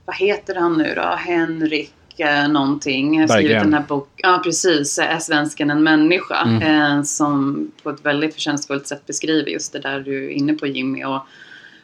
vad 0.06 0.16
heter 0.16 0.56
han 0.56 0.78
nu 0.78 0.94
då? 0.96 1.16
Henrik 1.18 1.94
någonting. 2.48 3.16
Jag 3.16 3.28
har 3.28 3.36
skrivit 3.36 3.60
den 3.60 3.74
här 3.74 3.84
boken. 3.88 4.12
Ja, 4.18 4.42
precis. 4.44 5.00
Är 5.00 5.20
svensken 5.20 5.70
en 5.70 5.84
människa? 5.84 6.42
Mm. 6.42 6.62
Eh, 6.62 7.04
som 7.04 7.72
på 7.84 7.90
ett 7.90 8.06
väldigt 8.06 8.34
förtjänstfullt 8.34 8.88
sätt 8.88 9.08
beskriver 9.08 9.50
just 9.50 9.74
det 9.74 9.80
där 9.80 10.00
du 10.00 10.26
är 10.26 10.30
inne 10.30 10.54
på 10.54 10.68
Jimmy. 10.68 11.04
Och, 11.04 11.22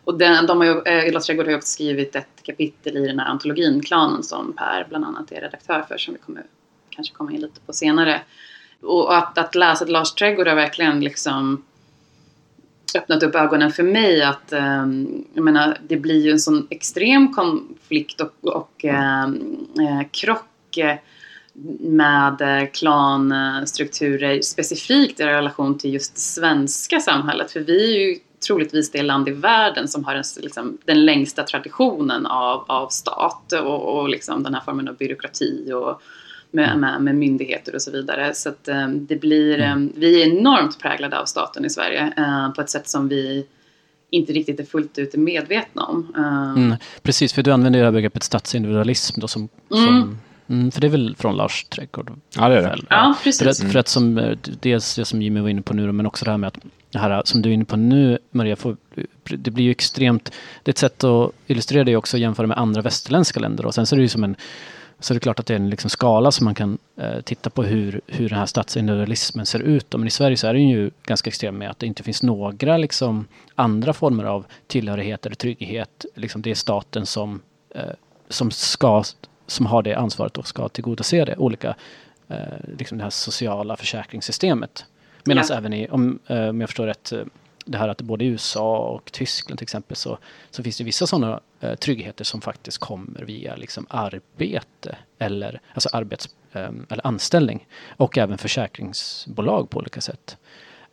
och 0.03 0.17
den, 0.17 0.45
de 0.45 0.57
har 0.57 0.65
ju, 0.65 0.81
eh, 0.85 1.07
Ylva 1.07 1.19
Trädgård 1.19 1.45
har 1.45 1.51
ju 1.51 1.57
också 1.57 1.69
skrivit 1.69 2.15
ett 2.15 2.43
kapitel 2.43 2.97
i 2.97 3.07
den 3.07 3.19
här 3.19 3.27
antologin 3.27 3.81
Klanen 3.81 4.23
som 4.23 4.53
Per 4.53 4.85
bland 4.89 5.05
annat 5.05 5.31
är 5.31 5.41
redaktör 5.41 5.85
för 5.87 5.97
som 5.97 6.13
vi 6.13 6.19
kommer 6.19 6.43
kanske 6.89 7.13
komma 7.13 7.31
in 7.31 7.41
lite 7.41 7.59
på 7.59 7.73
senare. 7.73 8.21
Och 8.81 9.17
att, 9.17 9.37
att 9.37 9.55
läsa 9.55 9.85
Lars 9.85 10.13
Trädgård 10.13 10.47
har 10.47 10.55
verkligen 10.55 10.99
liksom 10.99 11.63
öppnat 12.95 13.23
upp 13.23 13.35
ögonen 13.35 13.71
för 13.71 13.83
mig 13.83 14.23
att 14.23 14.53
eh, 14.53 14.85
jag 15.33 15.43
menar, 15.43 15.77
det 15.87 15.97
blir 15.97 16.25
ju 16.25 16.31
en 16.31 16.39
sån 16.39 16.67
extrem 16.69 17.33
konflikt 17.33 18.21
och, 18.21 18.55
och 18.55 18.85
ehm, 18.85 19.57
eh, 19.79 20.07
krock 20.11 20.77
eh, 20.77 20.95
med 21.79 22.41
eh, 22.41 22.69
klanstrukturer 22.71 24.41
specifikt 24.41 25.19
i 25.19 25.23
relation 25.23 25.77
till 25.77 25.93
just 25.93 26.15
det 26.15 26.21
svenska 26.21 26.99
samhället. 26.99 27.51
För 27.51 27.59
vi 27.59 27.93
är 27.93 27.99
ju 27.99 28.19
troligtvis 28.47 28.91
det 28.91 29.03
land 29.03 29.27
i 29.27 29.31
världen 29.31 29.87
som 29.87 30.03
har 30.03 30.15
en, 30.15 30.23
liksom, 30.37 30.77
den 30.85 31.05
längsta 31.05 31.43
traditionen 31.43 32.25
av, 32.25 32.65
av 32.67 32.89
stat 32.89 33.53
och, 33.53 33.97
och 33.97 34.09
liksom 34.09 34.43
den 34.43 34.53
här 34.53 34.61
formen 34.61 34.87
av 34.87 34.95
byråkrati 34.95 35.73
och 35.73 36.01
med, 36.55 36.79
med, 36.79 37.01
med 37.01 37.15
myndigheter 37.15 37.75
och 37.75 37.81
så 37.81 37.91
vidare. 37.91 38.33
Så 38.33 38.49
att 38.49 38.67
eh, 38.67 38.87
det 38.87 39.15
blir, 39.15 39.61
eh, 39.61 39.75
vi 39.95 40.21
är 40.21 40.27
enormt 40.27 40.79
präglade 40.79 41.19
av 41.19 41.25
staten 41.25 41.65
i 41.65 41.69
Sverige 41.69 42.13
eh, 42.17 42.51
på 42.53 42.61
ett 42.61 42.69
sätt 42.69 42.89
som 42.89 43.07
vi 43.07 43.45
inte 44.09 44.33
riktigt 44.33 44.59
är 44.59 44.63
fullt 44.63 44.97
ut 44.97 45.15
medvetna 45.15 45.83
om. 45.83 46.13
Eh, 46.17 46.63
Mm, 46.63 46.75
precis, 47.01 47.33
för 47.33 47.43
du 47.43 47.51
använder 47.51 47.79
ju 47.79 47.81
det 47.83 47.87
här 47.87 47.91
begreppet 47.91 48.23
statsindividualism 48.23 49.19
då 49.19 49.27
som, 49.27 49.49
Mm. 49.71 49.85
som 49.85 50.17
mm, 50.47 50.71
för 50.71 50.81
det 50.81 50.87
är 50.87 50.91
väl 50.91 51.15
från 51.19 51.35
Lars 51.37 51.63
Trädgård? 51.63 52.11
Ja, 52.37 52.49
det 52.49 52.57
är 52.57 52.61
det. 52.61 52.77
Ja, 52.89 53.13
För 53.17 53.23
precis. 53.23 53.63
att, 53.63 53.71
för 53.71 53.79
att 53.79 53.87
som, 53.87 54.35
dels 54.61 54.95
det 54.95 55.05
som 55.05 55.21
Jimmy 55.21 55.39
var 55.39 55.49
inne 55.49 55.61
på 55.61 55.73
nu, 55.73 55.91
men 55.91 56.05
också 56.05 56.25
det 56.25 56.31
här 56.31 56.37
med 56.37 56.47
att 56.47 56.57
det 56.91 56.99
här 56.99 57.21
som 57.25 57.41
du 57.41 57.49
är 57.49 57.53
inne 57.53 57.65
på 57.65 57.75
nu, 57.77 58.17
Maria, 58.31 58.55
får, 58.55 58.77
det 59.23 59.51
blir 59.51 59.65
ju 59.65 59.71
extremt, 59.71 60.31
det 60.63 60.69
är 60.69 60.73
ett 60.73 60.77
sätt 60.77 61.03
att 61.03 61.31
illustrera 61.47 61.83
det 61.83 61.95
också 61.95 62.17
och 62.17 62.21
jämföra 62.21 62.47
med 62.47 62.57
andra 62.57 62.81
västerländska 62.81 63.39
länder. 63.39 63.65
Och 63.65 63.73
sen 63.73 63.85
så 63.85 63.95
är 63.95 63.97
det 63.97 64.01
ju 64.03 64.07
som 64.09 64.23
en, 64.23 64.35
så 64.99 65.13
är 65.13 65.15
det 65.15 65.19
klart 65.19 65.39
att 65.39 65.45
det 65.45 65.53
är 65.53 65.59
en 65.59 65.69
liksom 65.69 65.89
skala 65.89 66.31
som 66.31 66.45
man 66.45 66.55
kan 66.55 66.77
eh, 66.97 67.21
titta 67.21 67.49
på 67.49 67.63
hur, 67.63 68.01
hur 68.07 68.29
den 68.29 68.39
här 68.39 68.45
statsindividualismen 68.45 69.45
ser 69.45 69.59
ut. 69.59 69.93
Men 69.93 70.07
i 70.07 70.11
Sverige 70.11 70.37
så 70.37 70.47
är 70.47 70.53
den 70.53 70.69
ju 70.69 70.91
ganska 71.03 71.27
extrem 71.27 71.57
med 71.57 71.69
att 71.69 71.79
det 71.79 71.85
inte 71.87 72.03
finns 72.03 72.23
några 72.23 72.77
liksom, 72.77 73.27
andra 73.55 73.93
former 73.93 74.23
av 74.23 74.45
tillhörighet 74.67 75.25
eller 75.25 75.35
trygghet. 75.35 76.05
Liksom 76.15 76.41
det 76.41 76.51
är 76.51 76.55
staten 76.55 77.05
som, 77.05 77.41
eh, 77.69 77.81
som, 78.29 78.51
ska, 78.51 79.03
som 79.47 79.65
har 79.65 79.83
det 79.83 79.93
ansvaret 79.93 80.37
och 80.37 80.47
ska 80.47 80.69
tillgodose 80.69 81.25
det. 81.25 81.35
Olika, 81.37 81.75
eh, 82.27 82.37
liksom 82.77 82.97
det 82.97 83.03
här 83.03 83.11
sociala 83.11 83.77
försäkringssystemet. 83.77 84.85
Medan 85.23 85.43
Ja. 85.49 85.55
även 85.55 85.73
i, 85.73 85.87
om, 85.89 86.19
eh, 86.27 86.47
om 86.47 86.61
jag 86.61 86.69
förstår 86.69 86.85
rätt, 86.85 87.11
eh, 87.11 87.19
det 87.65 87.77
här 87.77 87.87
att 87.87 88.01
både 88.01 88.25
i 88.25 88.27
USA 88.27 88.77
och 88.77 89.11
Tyskland 89.11 89.57
till 89.59 89.65
exempel 89.65 89.95
så, 89.97 90.17
så 90.51 90.63
finns 90.63 90.77
det 90.77 90.83
vissa 90.83 91.07
sådana 91.07 91.39
eh, 91.59 91.75
tryggheter 91.75 92.23
som 92.23 92.41
faktiskt 92.41 92.77
kommer 92.77 93.25
via 93.25 93.55
liksom 93.55 93.85
arbete 93.89 94.95
eller 95.19 95.61
alltså 95.73 95.89
arbets, 95.93 96.29
eh, 96.53 96.69
eller 96.89 97.07
anställning 97.07 97.67
och 97.97 98.17
även 98.17 98.37
försäkringsbolag 98.37 99.69
på 99.69 99.79
olika 99.79 100.01
sätt. 100.01 100.37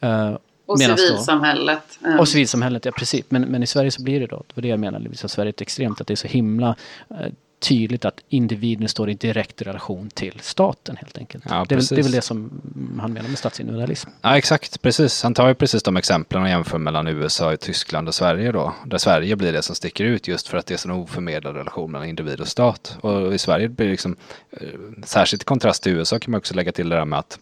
Eh, 0.00 0.36
och 0.66 0.78
medans 0.78 1.00
då- 1.00 1.06
civilsamhället. 1.06 1.98
eh, 2.04 2.16
och 2.20 2.28
civilsamhället, 2.28 2.84
ja 2.84 2.92
precis. 2.92 3.24
Men, 3.28 3.42
men 3.42 3.62
i 3.62 3.66
Sverige 3.66 3.90
så 3.90 4.02
blir 4.02 4.20
det 4.20 4.26
då, 4.26 4.36
det 4.46 4.56
var 4.56 4.62
det 4.62 4.68
jag 4.68 4.80
menade, 4.80 5.08
liksom, 5.08 5.28
Sverige 5.28 5.50
är 5.58 5.62
extremt, 5.62 6.00
att 6.00 6.06
det 6.06 6.14
är 6.14 6.16
så 6.16 6.28
himla 6.28 6.76
eh, 7.10 7.32
tydligt 7.62 8.04
att 8.04 8.20
individen 8.28 8.88
står 8.88 9.10
i 9.10 9.14
direkt 9.14 9.62
relation 9.62 10.10
till 10.10 10.40
staten 10.40 10.96
helt 10.96 11.18
enkelt. 11.18 11.44
Ja, 11.48 11.66
det, 11.68 11.74
är 11.74 11.76
väl, 11.76 11.86
det 11.86 11.98
är 11.98 12.02
väl 12.02 12.12
det 12.12 12.22
som 12.22 12.62
han 13.00 13.12
menar 13.12 13.28
med 13.28 13.38
statsindividualism. 13.38 14.10
Ja, 14.22 14.36
exakt. 14.36 14.82
Precis. 14.82 15.22
Han 15.22 15.34
tar 15.34 15.48
ju 15.48 15.54
precis 15.54 15.82
de 15.82 15.96
exemplen 15.96 16.42
och 16.42 16.48
jämför 16.48 16.78
mellan 16.78 17.08
USA, 17.08 17.56
Tyskland 17.56 18.08
och 18.08 18.14
Sverige 18.14 18.52
då. 18.52 18.74
Där 18.86 18.98
Sverige 18.98 19.36
blir 19.36 19.52
det 19.52 19.62
som 19.62 19.74
sticker 19.74 20.04
ut 20.04 20.28
just 20.28 20.48
för 20.48 20.58
att 20.58 20.66
det 20.66 20.84
är 20.84 20.90
en 20.90 20.96
oförmedlad 20.96 21.56
relation 21.56 21.92
mellan 21.92 22.08
individ 22.08 22.40
och 22.40 22.48
stat. 22.48 22.96
Och 23.00 23.34
i 23.34 23.38
Sverige 23.38 23.68
blir 23.68 23.86
det 23.86 23.92
liksom, 23.92 24.16
eh, 24.50 24.68
särskilt 25.04 25.42
i 25.42 25.44
kontrast 25.44 25.82
till 25.82 25.92
USA 25.92 26.18
kan 26.18 26.30
man 26.30 26.38
också 26.38 26.54
lägga 26.54 26.72
till 26.72 26.88
det 26.88 26.96
där 26.96 27.04
med 27.04 27.18
att 27.18 27.38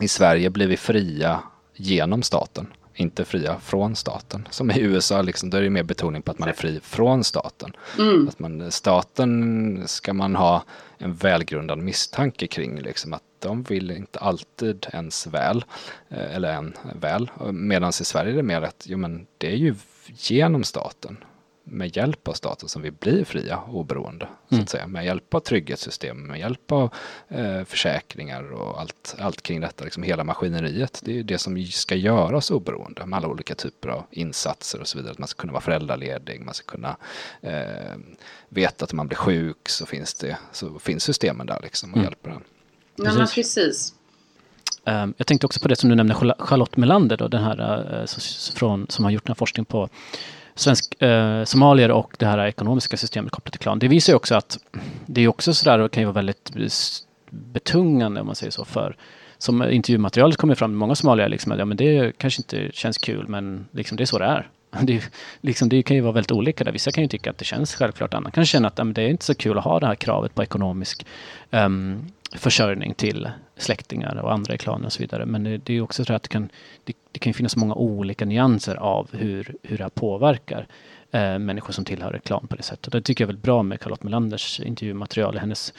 i 0.00 0.08
Sverige 0.08 0.50
blir 0.50 0.66
vi 0.66 0.76
fria 0.76 1.42
genom 1.74 2.22
staten. 2.22 2.66
Inte 2.94 3.24
fria 3.24 3.60
från 3.60 3.96
staten. 3.96 4.48
Som 4.50 4.70
i 4.70 4.80
USA, 4.80 5.22
liksom, 5.22 5.50
då 5.50 5.56
är 5.56 5.62
det 5.62 5.70
mer 5.70 5.82
betoning 5.82 6.22
på 6.22 6.30
att 6.30 6.38
man 6.38 6.48
är 6.48 6.52
fri 6.52 6.80
från 6.82 7.24
staten. 7.24 7.72
Mm. 7.98 8.28
Att 8.28 8.38
man, 8.38 8.70
staten 8.70 9.82
ska 9.86 10.12
man 10.12 10.36
ha 10.36 10.64
en 10.98 11.14
välgrundad 11.14 11.78
misstanke 11.78 12.46
kring. 12.46 12.80
Liksom, 12.80 13.12
att 13.12 13.22
de 13.38 13.62
vill 13.62 13.90
inte 13.90 14.18
alltid 14.18 14.86
ens 14.92 15.26
väl. 15.26 15.64
eh, 16.08 16.34
Eller 16.36 16.52
en 16.52 16.74
väl. 17.00 17.30
Medan 17.52 17.88
i 17.88 17.92
Sverige 17.92 18.32
är 18.32 18.36
det 18.36 18.42
mer 18.42 18.62
att 18.62 18.84
jo, 18.88 18.98
men 18.98 19.26
det 19.38 19.52
är 19.52 19.56
ju 19.56 19.74
genom 20.06 20.64
staten. 20.64 21.16
Med 21.64 21.96
hjälp 21.96 22.28
av 22.28 22.32
staten 22.32 22.68
som 22.68 22.82
vi 22.82 22.90
blir 22.90 23.24
fria 23.24 23.56
och 23.58 23.76
oberoende. 23.76 24.28
Så 24.48 24.54
Mm. 24.54 24.62
att 24.62 24.70
säga. 24.70 24.86
Med 24.86 25.04
hjälp 25.04 25.34
av 25.34 25.40
trygghetssystem, 25.40 26.26
med 26.26 26.38
hjälp 26.40 26.72
av 26.72 26.94
eh, 27.28 27.64
försäkringar 27.64 28.52
och 28.52 28.80
allt, 28.80 29.16
allt 29.18 29.42
kring 29.42 29.60
detta. 29.60 29.84
Liksom 29.84 30.02
hela 30.02 30.24
maskineriet. 30.24 31.00
Det 31.04 31.10
är 31.10 31.14
ju 31.14 31.22
det 31.22 31.38
som 31.38 31.66
ska 31.66 31.94
göra 31.94 32.36
oss 32.36 32.50
oberoende. 32.50 33.06
Med 33.06 33.16
alla 33.16 33.28
olika 33.28 33.54
typer 33.54 33.88
av 33.88 34.04
insatser 34.10 34.80
och 34.80 34.88
så 34.88 34.98
vidare. 34.98 35.12
Att 35.12 35.18
man 35.18 35.28
ska 35.28 35.40
kunna 35.40 35.52
vara 35.52 35.60
föräldraledig, 35.60 36.40
man 36.40 36.54
ska 36.54 36.66
kunna 36.66 36.96
eh, 37.40 37.96
veta 38.48 38.84
att 38.84 38.92
om 38.92 38.96
man 38.96 39.06
blir 39.08 39.18
sjuk 39.18 39.68
så 39.68 39.86
finns, 39.86 40.14
det, 40.14 40.36
så 40.52 40.78
finns 40.78 41.02
systemen 41.04 41.46
där 41.46 41.60
liksom 41.62 41.90
och 41.90 41.96
Mm. 41.96 42.04
hjälper 42.04 42.30
en. 42.30 42.42
Ja, 42.96 43.04
men 43.04 43.16
precis. 43.16 43.34
precis. 43.54 43.94
Um, 44.84 45.14
jag 45.16 45.26
tänkte 45.26 45.46
också 45.46 45.60
på 45.60 45.68
det 45.68 45.76
som 45.76 45.90
du 45.90 45.96
nämnde, 45.96 46.34
Charlotte 46.38 46.76
Melander 46.76 47.16
då, 47.16 47.28
den 47.28 47.42
här 47.44 48.00
eh, 48.00 48.06
från, 48.54 48.86
som 48.88 49.04
har 49.04 49.12
gjort 49.12 49.24
den 49.24 49.30
här 49.30 49.34
forskning 49.34 49.64
på 49.64 49.88
svensk, 50.54 51.02
eh, 51.02 51.44
somalier 51.44 51.90
och 51.90 52.16
det 52.18 52.26
här 52.26 52.46
ekonomiska 52.46 52.96
systemet 52.96 53.32
kopplat 53.32 53.52
till 53.52 53.60
klan. 53.60 53.78
Det 53.78 53.88
visar 53.88 54.12
ju 54.12 54.16
också 54.16 54.34
att 54.34 54.58
det 55.06 55.20
är 55.20 55.28
också 55.28 55.54
sådär 55.54 55.78
och 55.78 55.92
kan 55.92 56.00
ju 56.00 56.06
vara 56.06 56.14
väldigt 56.14 56.52
betungande 57.30 58.20
om 58.20 58.26
man 58.26 58.36
säger 58.36 58.50
så 58.50 58.64
för 58.64 58.96
som 59.38 59.62
intervjumaterialet 59.70 60.36
kommer 60.36 60.54
fram, 60.54 60.74
många 60.74 60.94
somalier 60.94 61.28
liksom, 61.28 61.52
att, 61.52 61.58
ja 61.58 61.64
men 61.64 61.76
det 61.76 62.18
kanske 62.18 62.42
inte 62.42 62.70
känns 62.72 62.98
kul 62.98 63.28
men 63.28 63.66
liksom 63.72 63.96
det 63.96 64.04
är 64.04 64.06
så 64.06 64.18
det 64.18 64.24
är. 64.24 64.48
Det, 64.82 65.10
liksom, 65.40 65.68
det 65.68 65.82
kan 65.82 65.96
ju 65.96 66.02
vara 66.02 66.12
väldigt 66.12 66.32
olika 66.32 66.64
där. 66.64 66.72
Vissa 66.72 66.92
kan 66.92 67.02
ju 67.04 67.08
tycka 67.08 67.30
att 67.30 67.38
det 67.38 67.44
känns 67.44 67.74
självklart, 67.74 68.14
andra 68.14 68.30
kan 68.30 68.46
känna 68.46 68.68
att 68.68 68.78
ja, 68.78 68.84
men 68.84 68.94
det 68.94 69.02
är 69.02 69.08
inte 69.08 69.24
så 69.24 69.34
kul 69.34 69.58
att 69.58 69.64
ha 69.64 69.80
det 69.80 69.86
här 69.86 69.94
kravet 69.94 70.34
på 70.34 70.42
ekonomisk 70.42 71.06
um, 71.50 72.06
försörjning 72.34 72.94
till 72.94 73.30
släktingar 73.56 74.16
och 74.16 74.32
andra 74.32 74.54
i 74.54 74.58
klanen 74.58 74.86
och 74.86 74.92
så 74.92 74.98
vidare. 74.98 75.26
Men 75.26 75.44
det, 75.44 75.58
det 75.58 75.74
är 75.74 75.80
också 75.80 76.04
så 76.04 76.12
att 76.12 76.22
det 76.22 76.28
kan, 76.28 76.48
det, 76.84 76.92
det 77.12 77.18
kan 77.18 77.34
finnas 77.34 77.56
många 77.56 77.74
olika 77.74 78.24
nyanser 78.24 78.76
av 78.76 79.08
hur, 79.12 79.54
hur 79.62 79.78
det 79.78 79.84
här 79.84 79.90
påverkar 79.90 80.66
eh, 81.10 81.38
människor 81.38 81.72
som 81.72 81.84
tillhör 81.84 82.14
ett 82.14 82.24
klan 82.24 82.46
på 82.46 82.56
det 82.56 82.62
sättet. 82.62 82.86
Och 82.86 83.00
det 83.00 83.02
tycker 83.02 83.24
jag 83.24 83.26
är 83.26 83.32
väldigt 83.32 83.44
bra 83.44 83.62
med 83.62 83.82
Charlotte 83.82 84.02
Melanders 84.02 84.60
intervjumaterial, 84.60 85.38
hennes 85.38 85.72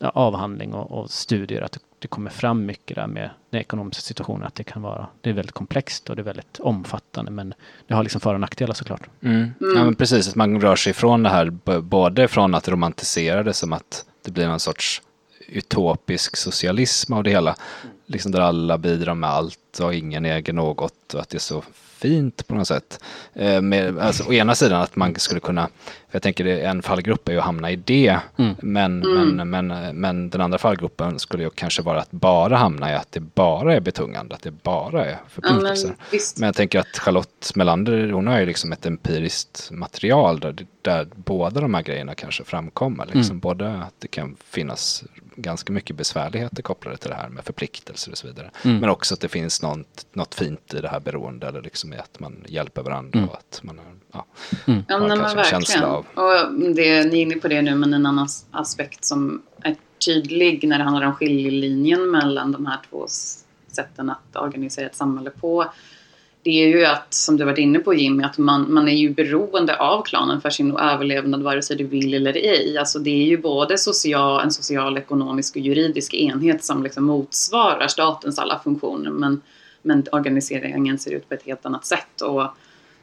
avhandling 0.00 0.74
och, 0.74 0.90
och 0.90 1.10
studier, 1.10 1.62
att 1.62 1.72
det, 1.72 1.80
det 1.98 2.08
kommer 2.08 2.30
fram 2.30 2.66
mycket 2.66 2.94
där 2.94 3.06
med 3.06 3.30
den 3.50 3.60
ekonomiska 3.60 4.00
situationen, 4.00 4.46
att 4.46 4.54
det 4.54 4.64
kan 4.64 4.82
vara, 4.82 5.06
det 5.20 5.30
är 5.30 5.34
väldigt 5.34 5.54
komplext 5.54 6.10
och 6.10 6.16
det 6.16 6.22
är 6.22 6.24
väldigt 6.24 6.60
omfattande, 6.60 7.30
men 7.30 7.54
det 7.86 7.94
har 7.94 8.02
liksom 8.02 8.20
för 8.20 8.34
och 8.34 8.40
nackdelar 8.40 8.74
såklart. 8.74 9.08
Mm. 9.22 9.50
Ja, 9.60 9.84
men 9.84 9.94
precis, 9.94 10.28
att 10.28 10.34
man 10.34 10.60
rör 10.60 10.76
sig 10.76 10.90
ifrån 10.90 11.22
det 11.22 11.28
här, 11.28 11.50
både 11.80 12.28
från 12.28 12.54
att 12.54 12.68
romantisera 12.68 13.42
det 13.42 13.54
som 13.54 13.72
att 13.72 14.04
det 14.24 14.30
blir 14.30 14.48
någon 14.48 14.60
sorts 14.60 15.02
utopisk 15.48 16.36
socialism 16.36 17.12
av 17.12 17.22
det 17.22 17.30
hela. 17.30 17.56
Liksom 18.06 18.32
där 18.32 18.40
alla 18.40 18.78
bidrar 18.78 19.14
med 19.14 19.30
allt 19.30 19.80
och 19.80 19.94
ingen 19.94 20.24
äger 20.24 20.52
något 20.52 21.14
och 21.14 21.20
att 21.20 21.28
det 21.28 21.36
är 21.36 21.40
så 21.40 21.62
fint 21.98 22.46
på 22.46 22.54
något 22.54 22.68
sätt. 22.68 23.00
Eh, 23.34 23.60
med, 23.60 23.98
alltså, 23.98 24.24
å 24.28 24.32
ena 24.32 24.54
sidan 24.54 24.82
att 24.82 24.96
man 24.96 25.14
skulle 25.14 25.40
kunna, 25.40 25.68
jag 26.10 26.22
tänker 26.22 26.44
det, 26.44 26.60
en 26.60 26.82
fallgrupp 26.82 27.28
är 27.28 27.32
ju 27.32 27.38
att 27.38 27.44
hamna 27.44 27.70
i 27.70 27.76
det, 27.76 28.20
Mm. 28.36 28.54
men, 28.62 28.98
men, 28.98 29.50
men, 29.50 29.96
men 30.00 30.30
den 30.30 30.40
andra 30.40 30.58
fallgruppen 30.58 31.18
skulle 31.18 31.42
ju 31.42 31.50
kanske 31.50 31.82
vara 31.82 32.00
att 32.00 32.10
bara 32.10 32.56
hamna 32.56 32.92
i 32.92 32.94
att 32.94 33.12
det 33.12 33.20
bara 33.20 33.74
är 33.74 33.80
betungande, 33.80 34.34
att 34.34 34.42
det 34.42 34.50
bara 34.50 35.04
är 35.04 35.10
Ja, 35.10 35.16
förpliktelser. 35.28 35.88
men, 35.88 35.96
visst. 36.12 36.38
Men 36.38 36.46
jag 36.46 36.54
tänker 36.54 36.78
att 36.80 36.98
Charlotte 36.98 37.52
Melander, 37.54 38.10
hon 38.10 38.26
har 38.26 38.38
ju 38.40 38.46
liksom 38.46 38.72
ett 38.72 38.86
empiriskt 38.86 39.68
material 39.70 40.40
där, 40.40 40.56
där 40.82 41.06
båda 41.14 41.60
de 41.60 41.74
här 41.74 41.82
grejerna 41.82 42.14
kanske 42.14 42.44
framkommer. 42.44 43.04
Liksom. 43.06 43.22
Mm. 43.22 43.38
Både 43.40 43.70
att 43.78 43.94
det 43.98 44.08
kan 44.08 44.36
finnas 44.44 45.04
ganska 45.36 45.72
mycket 45.72 45.96
besvärligheter 45.96 46.62
kopplade 46.62 46.96
till 46.96 47.10
det 47.10 47.16
här 47.16 47.28
med 47.28 47.44
förpliktelser 47.44 48.10
och 48.12 48.18
så 48.18 48.26
vidare. 48.26 48.50
Mm. 48.64 48.78
Men 48.78 48.88
också 48.90 49.14
att 49.14 49.20
det 49.20 49.28
finns 49.28 49.62
något, 49.62 50.06
något 50.12 50.34
fint 50.34 50.74
i 50.74 50.80
det 50.80 50.88
här 50.88 51.00
beroende 51.00 51.46
eller 51.48 51.62
liksom 51.62 51.92
i 51.92 51.96
att 51.96 52.20
man 52.20 52.44
hjälper 52.48 52.82
varandra 52.82 53.18
Mm. 53.18 53.28
och 53.30 53.36
att 53.38 53.60
man 53.62 53.78
har, 53.78 53.84
ja, 54.12 54.24
Mm. 54.66 54.84
Ja, 54.88 54.98
men 54.98 55.18
kanske 55.18 55.38
en 55.38 55.44
känsla 55.44 55.80
verkligen 55.80 55.97
av. 55.98 56.06
Och 56.14 56.60
det, 56.74 57.04
ni 57.04 57.18
är 57.18 57.22
inne 57.22 57.34
på 57.34 57.48
det 57.48 57.62
nu, 57.62 57.74
men 57.74 57.94
en 57.94 58.06
annan 58.06 58.28
aspekt 58.50 59.04
som 59.04 59.42
är 59.62 59.76
tydlig 60.06 60.68
när 60.68 60.78
det 60.78 60.84
handlar 60.84 61.06
om 61.06 61.14
skiljelinjen 61.14 62.10
mellan 62.10 62.52
de 62.52 62.66
här 62.66 62.78
två 62.90 63.06
sätten 63.72 64.10
att 64.10 64.36
organisera 64.36 64.86
ett 64.86 64.96
samhälle 64.96 65.30
på. 65.30 65.66
Det 66.42 66.64
är 66.64 66.68
ju 66.68 66.84
att, 66.84 67.14
som 67.14 67.36
du 67.36 67.44
varit 67.44 67.58
inne 67.58 67.78
på 67.78 67.94
Jimmy, 67.94 68.24
att 68.24 68.38
man, 68.38 68.74
man 68.74 68.88
är 68.88 68.96
ju 68.96 69.10
beroende 69.10 69.76
av 69.76 70.02
klanen 70.02 70.40
för 70.40 70.50
sin 70.50 70.76
överlevnad 70.76 71.42
vare 71.42 71.62
sig 71.62 71.76
du 71.76 71.84
vill 71.84 72.14
eller 72.14 72.32
ej. 72.36 72.78
Alltså 72.78 72.98
det 72.98 73.10
är 73.10 73.26
ju 73.26 73.38
både 73.38 73.78
social, 73.78 74.40
en 74.40 74.50
social, 74.50 74.98
ekonomisk 74.98 75.56
och 75.56 75.62
juridisk 75.62 76.14
enhet 76.14 76.64
som 76.64 76.82
liksom 76.82 77.04
motsvarar 77.04 77.86
statens 77.88 78.38
alla 78.38 78.60
funktioner 78.64 79.10
men, 79.10 79.40
men 79.82 80.04
organiseringen 80.12 80.98
ser 80.98 81.10
ut 81.10 81.28
på 81.28 81.34
ett 81.34 81.42
helt 81.42 81.66
annat 81.66 81.86
sätt. 81.86 82.20
Och 82.20 82.42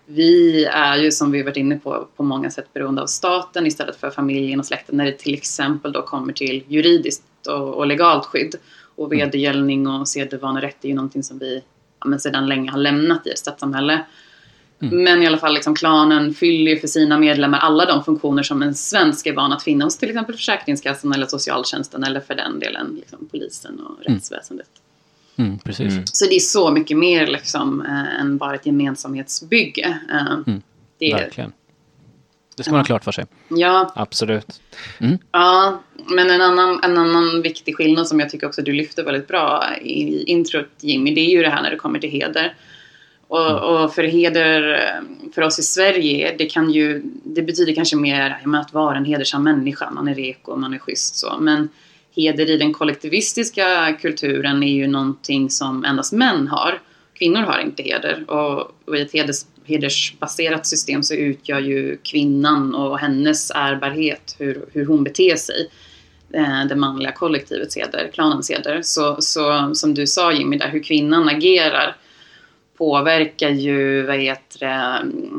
vi 0.05 0.65
är 0.65 0.97
ju 0.97 1.11
som 1.11 1.31
vi 1.31 1.43
varit 1.43 1.57
inne 1.57 1.77
på 1.77 2.07
på 2.15 2.23
många 2.23 2.49
sätt 2.49 2.73
beroende 2.73 3.01
av 3.01 3.07
staten 3.07 3.67
istället 3.67 3.95
för 3.95 4.09
familjen 4.09 4.59
och 4.59 4.65
släkten 4.65 4.97
när 4.97 5.05
det 5.05 5.11
till 5.11 5.33
exempel 5.33 5.91
då 5.91 6.01
kommer 6.01 6.33
till 6.33 6.63
juridiskt 6.67 7.23
och, 7.47 7.73
och 7.73 7.87
legalt 7.87 8.25
skydd. 8.25 8.55
Och 8.97 9.13
vedergällning 9.13 9.87
och 9.87 10.07
sedvanerätt 10.07 10.85
är 10.85 10.89
ju 10.89 10.95
någonting 10.95 11.23
som 11.23 11.39
vi 11.39 11.63
ja, 12.05 12.17
sedan 12.19 12.47
länge 12.47 12.71
har 12.71 12.77
lämnat 12.77 13.27
i 13.27 13.29
ett 13.29 13.39
stadssamhälle. 13.39 14.05
Mm. 14.81 15.03
Men 15.03 15.23
i 15.23 15.27
alla 15.27 15.37
fall, 15.37 15.53
liksom, 15.53 15.75
klanen 15.75 16.33
fyller 16.33 16.71
ju 16.71 16.79
för 16.79 16.87
sina 16.87 17.17
medlemmar 17.17 17.59
alla 17.59 17.85
de 17.85 18.03
funktioner 18.03 18.43
som 18.43 18.61
en 18.61 18.75
svensk 18.75 19.27
är 19.27 19.33
van 19.33 19.53
att 19.53 19.63
finna 19.63 19.85
hos 19.85 19.97
till 19.97 20.09
exempel 20.09 20.35
Försäkringskassan 20.35 21.13
eller 21.13 21.27
socialtjänsten 21.27 22.03
eller 22.03 22.19
för 22.19 22.35
den 22.35 22.59
delen 22.59 22.95
liksom, 22.95 23.27
polisen 23.31 23.79
och 23.79 24.05
Mm. 24.05 24.15
rättsväsendet. 24.17 24.67
Mm, 24.67 24.84
precis. 25.63 25.93
Mm. 25.93 26.03
Så 26.05 26.25
det 26.25 26.35
är 26.35 26.39
så 26.39 26.71
mycket 26.71 26.97
mer 26.97 27.27
liksom, 27.27 27.81
eh, 27.81 28.19
än 28.19 28.37
bara 28.37 28.55
ett 28.55 28.65
gemensamhetsbygge. 28.65 29.99
Eh, 30.11 30.33
Mm, 30.47 30.61
det 30.97 31.11
är, 31.11 31.17
Verkligen. 31.17 31.51
Det 32.57 32.63
ska 32.63 32.71
man 32.71 32.79
ha 32.79 32.85
klart 32.85 33.03
för 33.03 33.11
sig. 33.11 33.25
Ja, 33.47 33.91
Absolut. 33.95 34.61
Ja, 35.31 35.81
men 35.95 36.29
en 36.29 36.41
annan, 36.41 36.79
en 36.83 36.97
annan 36.97 37.41
viktig 37.41 37.75
skillnad 37.75 38.07
som 38.07 38.19
jag 38.19 38.29
tycker 38.29 38.47
också 38.47 38.61
du 38.61 38.73
lyfter 38.73 39.03
väldigt 39.03 39.27
bra 39.27 39.63
i 39.81 40.23
introt 40.23 40.67
Jimmy, 40.79 41.15
det 41.15 41.21
är 41.21 41.29
ju 41.29 41.41
det 41.41 41.49
här 41.49 41.61
när 41.61 41.71
det 41.71 41.77
kommer 41.77 41.99
till 41.99 42.09
heder. 42.09 42.55
Och, 43.27 43.83
och 43.83 43.93
för 43.93 44.03
heder, 44.03 44.81
för 45.35 45.41
oss 45.41 45.59
i 45.59 45.63
Sverige, 45.63 46.35
det 46.37 46.45
kan 46.45 46.71
ju, 46.71 47.01
det 47.23 47.41
betyder 47.41 47.75
kanske 47.75 47.95
mer 47.95 48.37
att 48.61 48.73
vara 48.73 48.97
en 48.97 49.05
hedersam 49.05 49.43
människa, 49.43 49.91
man 49.91 50.07
är 50.07 50.15
reko, 50.15 50.55
man 50.55 50.73
är 50.73 50.79
schysst 50.79 51.15
så. 51.15 51.37
Men 51.39 51.69
heder 52.15 52.49
i 52.49 52.57
den 52.57 52.73
kollektivistiska 52.73 53.97
kulturen 54.01 54.63
är 54.63 54.73
ju 54.73 54.87
någonting 54.87 55.49
som 55.49 55.85
endast 55.85 56.13
män 56.13 56.47
har. 56.47 56.81
Kvinnor 57.13 57.39
har 57.39 57.59
inte 57.59 57.83
heder 57.83 58.31
och, 58.31 58.71
och 58.85 58.97
i 58.97 59.01
ett 59.01 59.13
heders, 59.13 59.45
hedersbaserat 59.65 60.67
system 60.67 61.03
så 61.03 61.13
utgör 61.13 61.59
ju 61.59 61.97
kvinnan 62.03 62.75
och 62.75 62.99
hennes 62.99 63.51
ärbarhet, 63.51 64.35
hur, 64.39 64.65
hur 64.73 64.85
hon 64.85 65.03
beter 65.03 65.35
sig, 65.35 65.69
eh, 66.33 66.65
det 66.69 66.75
manliga 66.75 67.11
kollektivets 67.11 67.77
heder, 67.77 68.09
klanens 68.13 68.51
heder. 68.51 68.81
Så, 68.81 69.21
så 69.21 69.75
som 69.75 69.93
du 69.93 70.07
sa 70.07 70.33
Jimmy, 70.33 70.57
där 70.57 70.69
hur 70.69 70.83
kvinnan 70.83 71.29
agerar 71.29 71.95
påverkar 72.77 73.49
ju 73.49 74.05
vad 74.05 74.15
heter 74.15 74.65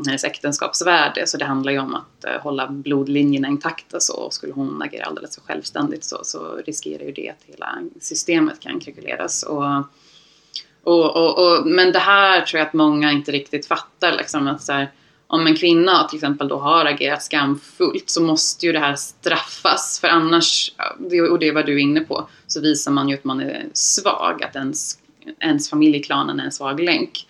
hennes 0.07 0.23
äktenskapsvärde. 0.23 1.27
Så 1.27 1.37
det 1.37 1.45
handlar 1.45 1.71
ju 1.71 1.79
om 1.79 1.95
att 1.95 2.25
eh, 2.25 2.41
hålla 2.41 2.67
blodlinjerna 2.67 3.47
intakta. 3.47 3.99
Så 3.99 4.13
och 4.13 4.33
skulle 4.33 4.53
hon 4.53 4.81
agera 4.81 5.05
alldeles 5.05 5.35
för 5.35 5.41
självständigt 5.41 6.03
så, 6.03 6.19
så 6.23 6.55
riskerar 6.65 7.03
ju 7.03 7.11
det 7.11 7.29
att 7.29 7.43
hela 7.45 7.77
systemet 8.01 8.59
kan 8.59 8.79
krekuleras. 8.79 9.43
Och, 9.43 9.65
och, 10.83 11.15
och, 11.15 11.39
och, 11.39 11.67
men 11.67 11.91
det 11.91 11.99
här 11.99 12.41
tror 12.41 12.59
jag 12.59 12.67
att 12.67 12.73
många 12.73 13.11
inte 13.11 13.31
riktigt 13.31 13.65
fattar. 13.65 14.17
Liksom, 14.17 14.47
att 14.47 14.61
så 14.61 14.73
här, 14.73 14.91
om 15.27 15.47
en 15.47 15.55
kvinna 15.55 16.03
till 16.03 16.17
exempel 16.17 16.47
då 16.47 16.57
har 16.57 16.85
agerat 16.85 17.23
skamfullt 17.23 18.09
så 18.09 18.21
måste 18.21 18.65
ju 18.65 18.71
det 18.71 18.79
här 18.79 18.95
straffas. 18.95 19.99
För 20.01 20.07
annars, 20.07 20.71
och 21.31 21.39
det 21.39 21.51
var 21.51 21.63
du 21.63 21.81
inne 21.81 21.99
på, 21.99 22.29
så 22.47 22.61
visar 22.61 22.91
man 22.91 23.09
ju 23.09 23.15
att 23.15 23.23
man 23.23 23.39
är 23.39 23.65
svag. 23.73 24.43
Att 24.43 24.55
ens, 24.55 24.97
ens 25.39 25.69
familj 25.69 25.97
i 25.97 26.03
klanen 26.03 26.39
är 26.39 26.43
en 26.43 26.51
svag 26.51 26.79
länk. 26.79 27.27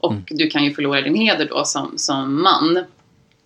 Och 0.00 0.12
mm. 0.12 0.24
du 0.30 0.50
kan 0.50 0.64
ju 0.64 0.74
förlora 0.74 1.00
din 1.00 1.14
heder 1.14 1.48
då 1.48 1.64
som, 1.64 1.98
som 1.98 2.42
man. 2.42 2.84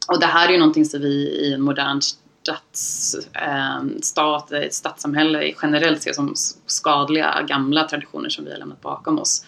Och 0.08 0.20
det 0.20 0.26
här 0.26 0.48
är 0.48 0.52
ju 0.52 0.58
någonting 0.58 0.84
som 0.84 1.00
vi 1.00 1.14
i 1.14 1.52
en 1.54 1.62
modern 1.62 2.00
stats, 2.42 3.16
eh, 3.32 3.82
stat, 4.02 4.52
ett 4.52 4.74
stadssamhälle 4.74 5.52
generellt 5.62 6.02
ser 6.02 6.12
som 6.12 6.34
skadliga 6.66 7.42
gamla 7.48 7.88
traditioner 7.88 8.28
som 8.28 8.44
vi 8.44 8.50
har 8.50 8.58
lämnat 8.58 8.80
bakom 8.80 9.18
oss. 9.18 9.44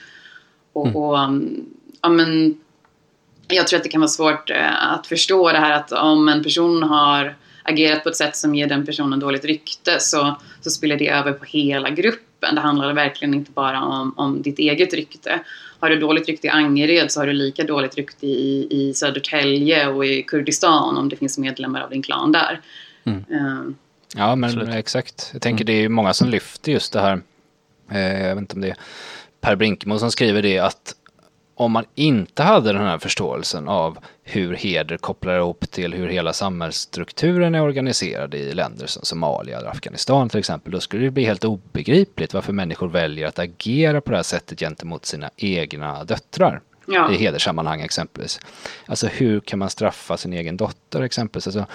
Och, 0.73 0.87
mm. 0.87 0.97
och 0.97 1.19
ja, 2.03 2.09
men, 2.09 2.61
jag 3.49 3.69
tror 3.69 3.77
att 3.77 3.83
det 3.83 3.89
kan 3.89 4.01
vara 4.01 4.09
svårt 4.09 4.51
eh, 4.51 4.93
att 4.93 5.07
förstå 5.07 5.53
det 5.53 5.59
här 5.59 5.73
att 5.73 5.93
om 5.93 6.29
en 6.29 6.43
person 6.43 6.83
har 6.83 7.37
agerat 7.63 8.03
på 8.03 8.09
ett 8.09 8.17
sätt 8.17 8.37
som 8.37 8.55
ger 8.55 8.67
den 8.67 8.87
personen 8.87 9.21
dåligt 9.21 9.45
rykte 9.45 10.01
så, 10.01 10.35
så 10.61 10.71
spiller 10.71 10.97
det 10.97 11.09
över 11.09 11.33
på 11.33 11.45
hela 11.45 11.91
gruppen. 11.91 12.25
Det 12.53 12.61
handlar 12.61 12.93
verkligen 12.93 13.35
inte 13.35 13.51
bara 13.51 13.83
om, 13.83 14.15
om 14.17 14.43
ditt 14.43 14.59
eget 14.59 14.95
rykte. 14.95 15.41
Har 15.81 15.91
du 15.91 15.99
dåligt 15.99 16.29
rykte 16.29 16.47
i 16.47 16.51
Angered 16.51 17.11
så 17.11 17.21
har 17.21 17.27
du 17.27 17.33
lika 17.33 17.65
dåligt 17.65 17.97
rykte 17.97 18.27
i, 18.27 18.67
i 18.71 18.95
Södertälje 18.95 19.89
och 19.89 20.07
i 20.07 20.23
Kurdistan 20.23 20.97
om 20.97 21.09
det 21.09 21.17
finns 21.17 21.39
medlemmar 21.39 21.81
av 21.81 21.91
din 21.91 22.03
klan 22.03 22.33
där. 22.33 22.61
Mm. 23.05 23.19
Uh, 23.19 23.75
ja, 24.17 24.37
men 24.37 24.51
absolut. 24.51 24.75
exakt. 24.75 25.31
Jag 25.33 25.43
tänker 25.43 25.65
mm. 25.65 25.67
det 25.67 25.85
är 25.85 25.89
många 25.89 26.15
som 26.15 26.29
lyfter 26.29 26.73
just 26.73 26.93
det 26.93 27.01
här. 27.01 27.21
Eh, 27.91 28.27
jag 28.27 28.35
vet 28.35 28.41
inte 28.41 28.55
om 28.55 28.61
det 28.61 28.69
är 28.69 28.77
Per 29.41 29.57
Brinkemo 29.57 29.99
som 29.99 30.11
skriver 30.11 30.43
det 30.43 30.59
att 30.59 30.95
om 31.55 31.73
man 31.73 31.85
inte 31.95 32.43
hade 32.43 32.73
den 32.73 32.83
här 32.83 32.99
förståelsen 32.99 33.69
av 33.69 33.99
hur 34.23 34.55
heder 34.55 34.97
kopplar 34.97 35.39
ihop 35.39 35.71
till 35.71 35.95
hur 35.95 36.09
hela 36.09 36.33
samhällsstrukturen 36.33 37.55
är 37.55 37.63
organiserad 37.63 38.35
i 38.35 38.55
länder 38.55 38.87
som 38.87 39.05
Somalia 39.05 39.59
eller 39.59 39.69
Afghanistan 39.69 40.29
till 40.29 40.39
exempel, 40.39 40.73
då 40.73 40.81
skulle 40.81 41.05
det 41.05 41.11
bli 41.11 41.25
helt 41.25 41.45
obegripligt 41.45 42.35
varför 42.35 42.53
människor 42.53 42.89
väljer 42.89 43.27
att 43.29 43.39
agera 43.39 44.01
på 44.01 44.11
det 44.11 44.17
här 44.17 44.23
sättet 44.23 44.59
gentemot 44.59 45.07
sina 45.07 45.31
egna 45.37 46.05
döttrar. 46.05 46.61
Ja. 46.87 47.13
I 47.13 47.17
hederssammanhang 47.17 47.81
exempelvis. 47.81 48.41
Alltså 48.87 49.07
hur 49.07 49.41
kan 49.41 49.59
man 49.59 49.71
straffa 49.71 50.17
sin 50.17 50.33
egen 50.33 50.57
dotter 50.57 51.03
exempelvis? 51.03 51.47
Alltså, 51.47 51.67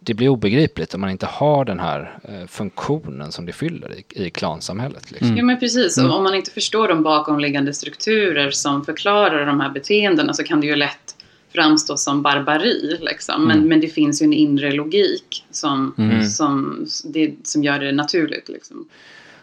det 0.00 0.14
blir 0.14 0.28
obegripligt 0.28 0.94
om 0.94 1.00
man 1.00 1.10
inte 1.10 1.26
har 1.26 1.64
den 1.64 1.80
här 1.80 2.18
eh, 2.24 2.46
funktionen 2.46 3.32
som 3.32 3.46
det 3.46 3.52
fyller 3.52 3.94
i, 3.94 4.26
i 4.26 4.30
klansamhället. 4.30 5.10
Liksom. 5.10 5.26
Mm. 5.26 5.38
Ja 5.38 5.44
men 5.44 5.60
precis, 5.60 5.98
mm. 5.98 6.10
om 6.10 6.22
man 6.22 6.34
inte 6.34 6.50
förstår 6.50 6.88
de 6.88 7.02
bakomliggande 7.02 7.74
strukturer 7.74 8.50
som 8.50 8.84
förklarar 8.84 9.46
de 9.46 9.60
här 9.60 9.70
beteendena 9.70 10.32
så 10.32 10.44
kan 10.44 10.60
det 10.60 10.66
ju 10.66 10.76
lätt 10.76 11.16
framstå 11.54 11.96
som 11.96 12.22
barbari. 12.22 12.98
Liksom. 13.00 13.44
Men, 13.44 13.56
mm. 13.56 13.68
men 13.68 13.80
det 13.80 13.88
finns 13.88 14.22
ju 14.22 14.24
en 14.24 14.32
inre 14.32 14.72
logik 14.72 15.44
som, 15.50 15.94
mm. 15.98 16.24
som, 16.24 16.86
det, 17.04 17.34
som 17.42 17.64
gör 17.64 17.78
det 17.78 17.92
naturligt. 17.92 18.48
Liksom. 18.48 18.88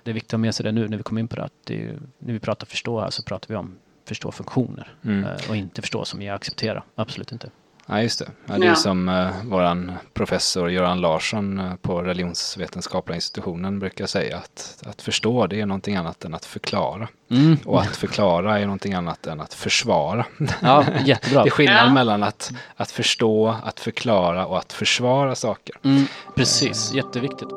Det 0.04 0.12
är 0.12 0.14
viktigt 0.14 0.30
att 0.30 0.32
ha 0.32 0.38
med 0.38 0.56
sig 0.56 0.64
det 0.64 0.72
nu 0.72 0.88
när 0.88 0.98
vi 0.98 1.04
kommer 1.04 1.22
in 1.22 1.28
på 1.28 1.36
det. 1.36 1.44
Att 1.44 1.54
det 1.64 1.84
är, 1.84 2.00
när 2.20 2.34
vi 2.34 2.40
pratar 2.40 2.68
förstå 2.68 3.00
här 3.00 3.10
så 3.10 3.24
pratar 3.24 3.48
vi 3.50 3.56
om 3.56 3.76
förstå 4.12 4.32
funktioner 4.32 4.94
mm. 5.06 5.24
Eh, 5.24 5.50
och 5.50 5.56
inte 5.56 5.82
förstå 5.82 6.06
som 6.06 6.22
jag 6.22 6.36
accepterar. 6.36 6.84
Absolut 6.96 7.32
inte. 7.32 7.50
Ja, 7.86 8.02
just 8.02 8.20
det. 8.20 8.28
Ja, 8.46 8.58
det 8.58 8.66
är 8.66 8.70
ja. 8.70 8.76
som 8.76 9.10
uh, 9.10 9.32
våran 9.46 9.92
professor 10.14 10.72
Göran 10.72 11.02
Larsson 11.02 11.60
uh, 11.60 11.76
på 11.76 12.02
religionsvetenskapliga 12.02 13.16
institutionen 13.16 13.80
brukar 13.80 14.06
säga 14.06 14.38
att, 14.38 14.84
att 14.86 15.02
förstå 15.02 15.48
det 15.48 15.62
är 15.62 15.66
någonting 15.66 15.96
annat 15.96 16.26
än 16.26 16.34
att 16.34 16.46
förklara. 16.46 17.08
Mm. 17.30 17.58
Och 17.66 17.82
att 17.82 17.96
förklara 17.96 18.60
är 18.60 18.66
någonting 18.66 18.94
annat 18.94 19.28
än 19.28 19.42
att 19.42 19.54
försvara. 19.54 20.26
Ja, 20.62 20.86
jättebra. 21.06 21.44
det 21.44 21.50
är 21.50 21.52
skillnad 21.52 21.88
ja. 21.88 21.94
mellan 21.94 22.24
att, 22.24 22.52
att 22.76 22.92
förstå, 22.92 23.56
att 23.64 23.80
förklara 23.80 24.46
och 24.46 24.58
att 24.58 24.74
försvara 24.74 25.36
saker. 25.36 25.76
Mm, 25.84 26.06
precis, 26.36 26.94
jätteviktigt. 26.94 27.50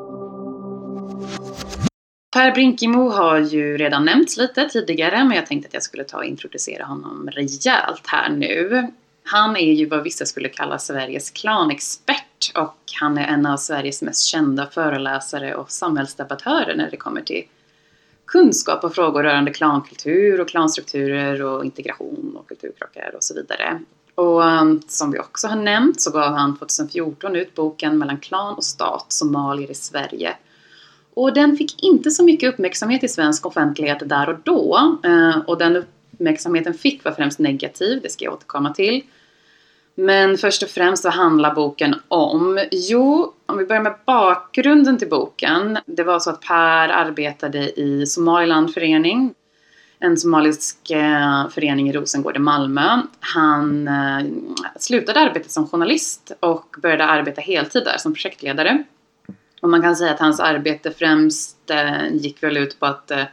Per 2.35 2.51
Brinkemo 2.51 3.09
har 3.09 3.39
ju 3.39 3.77
redan 3.77 4.05
nämnts 4.05 4.37
lite 4.37 4.69
tidigare 4.69 5.23
men 5.23 5.37
jag 5.37 5.45
tänkte 5.45 5.67
att 5.67 5.73
jag 5.73 5.83
skulle 5.83 6.03
ta 6.03 6.17
och 6.17 6.25
introducera 6.25 6.85
honom 6.85 7.29
rejält 7.31 8.07
här 8.07 8.29
nu. 8.29 8.87
Han 9.23 9.57
är 9.57 9.73
ju 9.73 9.85
vad 9.85 10.03
vissa 10.03 10.25
skulle 10.25 10.49
kalla 10.49 10.79
Sveriges 10.79 11.29
klanexpert 11.29 12.51
och 12.55 12.77
han 12.99 13.17
är 13.17 13.27
en 13.27 13.45
av 13.45 13.57
Sveriges 13.57 14.01
mest 14.01 14.25
kända 14.25 14.67
föreläsare 14.67 15.55
och 15.55 15.71
samhällsdebattörer 15.71 16.75
när 16.75 16.91
det 16.91 16.97
kommer 16.97 17.21
till 17.21 17.43
kunskap 18.25 18.83
och 18.83 18.95
frågor 18.95 19.23
rörande 19.23 19.53
klankultur 19.53 20.41
och 20.41 20.49
klanstrukturer 20.49 21.43
och 21.43 21.65
integration 21.65 22.37
och 22.39 22.47
kulturkrockar 22.47 23.11
och 23.15 23.23
så 23.23 23.33
vidare. 23.33 23.79
Och 24.15 24.41
um, 24.41 24.81
som 24.87 25.11
vi 25.11 25.19
också 25.19 25.47
har 25.47 25.55
nämnt 25.55 26.01
så 26.01 26.11
gav 26.11 26.33
han 26.33 26.57
2014 26.57 27.35
ut 27.35 27.55
boken 27.55 27.97
Mellan 27.97 28.17
klan 28.17 28.55
och 28.55 28.63
stat, 28.63 29.05
Somalier 29.09 29.71
i 29.71 29.75
Sverige 29.75 30.35
och 31.15 31.33
den 31.33 31.57
fick 31.57 31.83
inte 31.83 32.11
så 32.11 32.23
mycket 32.23 32.53
uppmärksamhet 32.53 33.03
i 33.03 33.07
svensk 33.07 33.45
offentlighet 33.45 34.09
där 34.09 34.29
och 34.29 34.39
då. 34.43 34.97
Eh, 35.03 35.37
och 35.47 35.57
den 35.57 35.75
uppmärksamheten 35.75 36.73
fick 36.73 37.03
var 37.03 37.11
främst 37.11 37.39
negativ, 37.39 38.01
det 38.01 38.09
ska 38.11 38.25
jag 38.25 38.33
återkomma 38.33 38.73
till. 38.73 39.03
Men 39.95 40.37
först 40.37 40.63
och 40.63 40.69
främst 40.69 41.03
vad 41.03 41.13
handlar 41.13 41.55
boken 41.55 41.95
om? 42.07 42.59
Jo, 42.71 43.33
om 43.45 43.57
vi 43.57 43.65
börjar 43.65 43.81
med 43.81 43.95
bakgrunden 44.05 44.97
till 44.97 45.09
boken. 45.09 45.77
Det 45.85 46.03
var 46.03 46.19
så 46.19 46.29
att 46.29 46.41
Per 46.41 46.89
arbetade 46.89 47.79
i 47.79 48.05
Somaliland 48.05 48.73
förening. 48.73 49.33
En 49.99 50.17
somalisk 50.17 50.91
eh, 50.91 51.49
förening 51.49 51.89
i 51.89 51.91
Rosengård 51.91 52.35
i 52.35 52.39
Malmö. 52.39 53.01
Han 53.19 53.87
eh, 53.87 54.25
slutade 54.79 55.19
arbeta 55.19 55.49
som 55.49 55.67
journalist 55.67 56.31
och 56.39 56.75
började 56.81 57.05
arbeta 57.05 57.41
heltid 57.41 57.83
där 57.85 57.97
som 57.97 58.13
projektledare. 58.13 58.83
Och 59.65 59.71
man 59.71 59.81
kan 59.81 59.95
säga 59.95 60.11
att 60.11 60.19
hans 60.19 60.39
arbete 60.39 60.91
främst 60.91 61.69
eh, 61.69 62.15
gick 62.15 62.43
väl 62.43 62.57
ut 62.57 62.79
på 62.79 62.85
att 62.85 63.11
eh, 63.11 63.23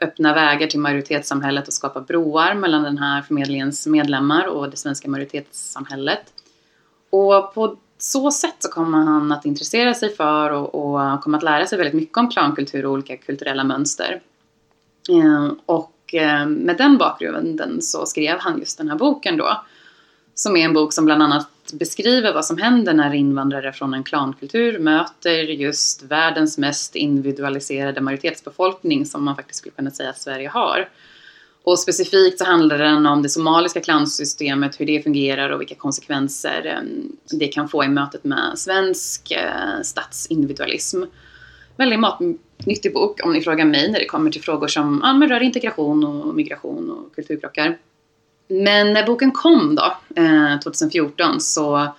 öppna 0.00 0.34
vägar 0.34 0.66
till 0.66 0.80
majoritetssamhället 0.80 1.68
och 1.68 1.74
skapa 1.74 2.00
broar 2.00 2.54
mellan 2.54 2.82
den 2.82 2.98
här 2.98 3.22
förmedlingens 3.22 3.86
medlemmar 3.86 4.46
och 4.46 4.70
det 4.70 4.76
svenska 4.76 5.08
majoritetssamhället. 5.08 6.20
Och 7.10 7.54
på 7.54 7.76
så 7.98 8.30
sätt 8.30 8.54
så 8.58 8.68
kommer 8.68 8.98
han 8.98 9.32
att 9.32 9.44
intressera 9.44 9.94
sig 9.94 10.16
för 10.16 10.50
och, 10.50 10.74
och 10.74 11.20
kommer 11.20 11.38
att 11.38 11.44
lära 11.44 11.66
sig 11.66 11.78
väldigt 11.78 11.94
mycket 11.94 12.18
om 12.18 12.30
klankultur 12.30 12.86
och 12.86 12.92
olika 12.92 13.16
kulturella 13.16 13.64
mönster. 13.64 14.20
Eh, 15.10 15.52
och 15.66 16.14
eh, 16.14 16.46
med 16.46 16.76
den 16.76 16.98
bakgrunden 16.98 17.82
så 17.82 18.06
skrev 18.06 18.38
han 18.38 18.58
just 18.58 18.78
den 18.78 18.88
här 18.88 18.96
boken 18.96 19.36
då. 19.36 19.64
Som 20.34 20.56
är 20.56 20.64
en 20.64 20.72
bok 20.72 20.92
som 20.92 21.04
bland 21.04 21.22
annat 21.22 21.48
beskriver 21.72 22.34
vad 22.34 22.44
som 22.44 22.58
händer 22.58 22.94
när 22.94 23.14
invandrare 23.14 23.72
från 23.72 23.94
en 23.94 24.04
klankultur 24.04 24.78
möter 24.78 25.42
just 25.42 26.02
världens 26.02 26.58
mest 26.58 26.96
individualiserade 26.96 28.00
majoritetsbefolkning 28.00 29.06
som 29.06 29.24
man 29.24 29.36
faktiskt 29.36 29.58
skulle 29.58 29.74
kunna 29.74 29.90
säga 29.90 30.10
att 30.10 30.20
Sverige 30.20 30.48
har. 30.48 30.88
Och 31.62 31.78
specifikt 31.78 32.38
så 32.38 32.44
handlar 32.44 32.78
den 32.78 33.06
om 33.06 33.22
det 33.22 33.28
somaliska 33.28 33.80
klansystemet, 33.80 34.80
hur 34.80 34.86
det 34.86 35.02
fungerar 35.02 35.50
och 35.50 35.60
vilka 35.60 35.74
konsekvenser 35.74 36.66
eh, 36.66 37.38
det 37.38 37.46
kan 37.46 37.68
få 37.68 37.84
i 37.84 37.88
mötet 37.88 38.24
med 38.24 38.58
svensk 38.58 39.30
eh, 39.30 39.82
statsindividualism. 39.82 41.02
Väldigt 41.76 42.00
matnyttig 42.00 42.94
bok 42.94 43.20
om 43.24 43.32
ni 43.32 43.40
frågar 43.40 43.64
mig 43.64 43.90
när 43.90 43.98
det 43.98 44.06
kommer 44.06 44.30
till 44.30 44.42
frågor 44.42 44.68
som 44.68 45.00
ja, 45.20 45.26
rör 45.28 45.40
integration 45.40 46.04
och 46.04 46.34
migration 46.34 46.90
och 46.90 47.14
kulturkrockar. 47.14 47.78
Men 48.50 48.92
när 48.92 49.06
boken 49.06 49.32
kom 49.32 49.74
då, 49.74 49.96
eh, 50.22 50.60
2014, 50.60 51.40
så 51.40 51.94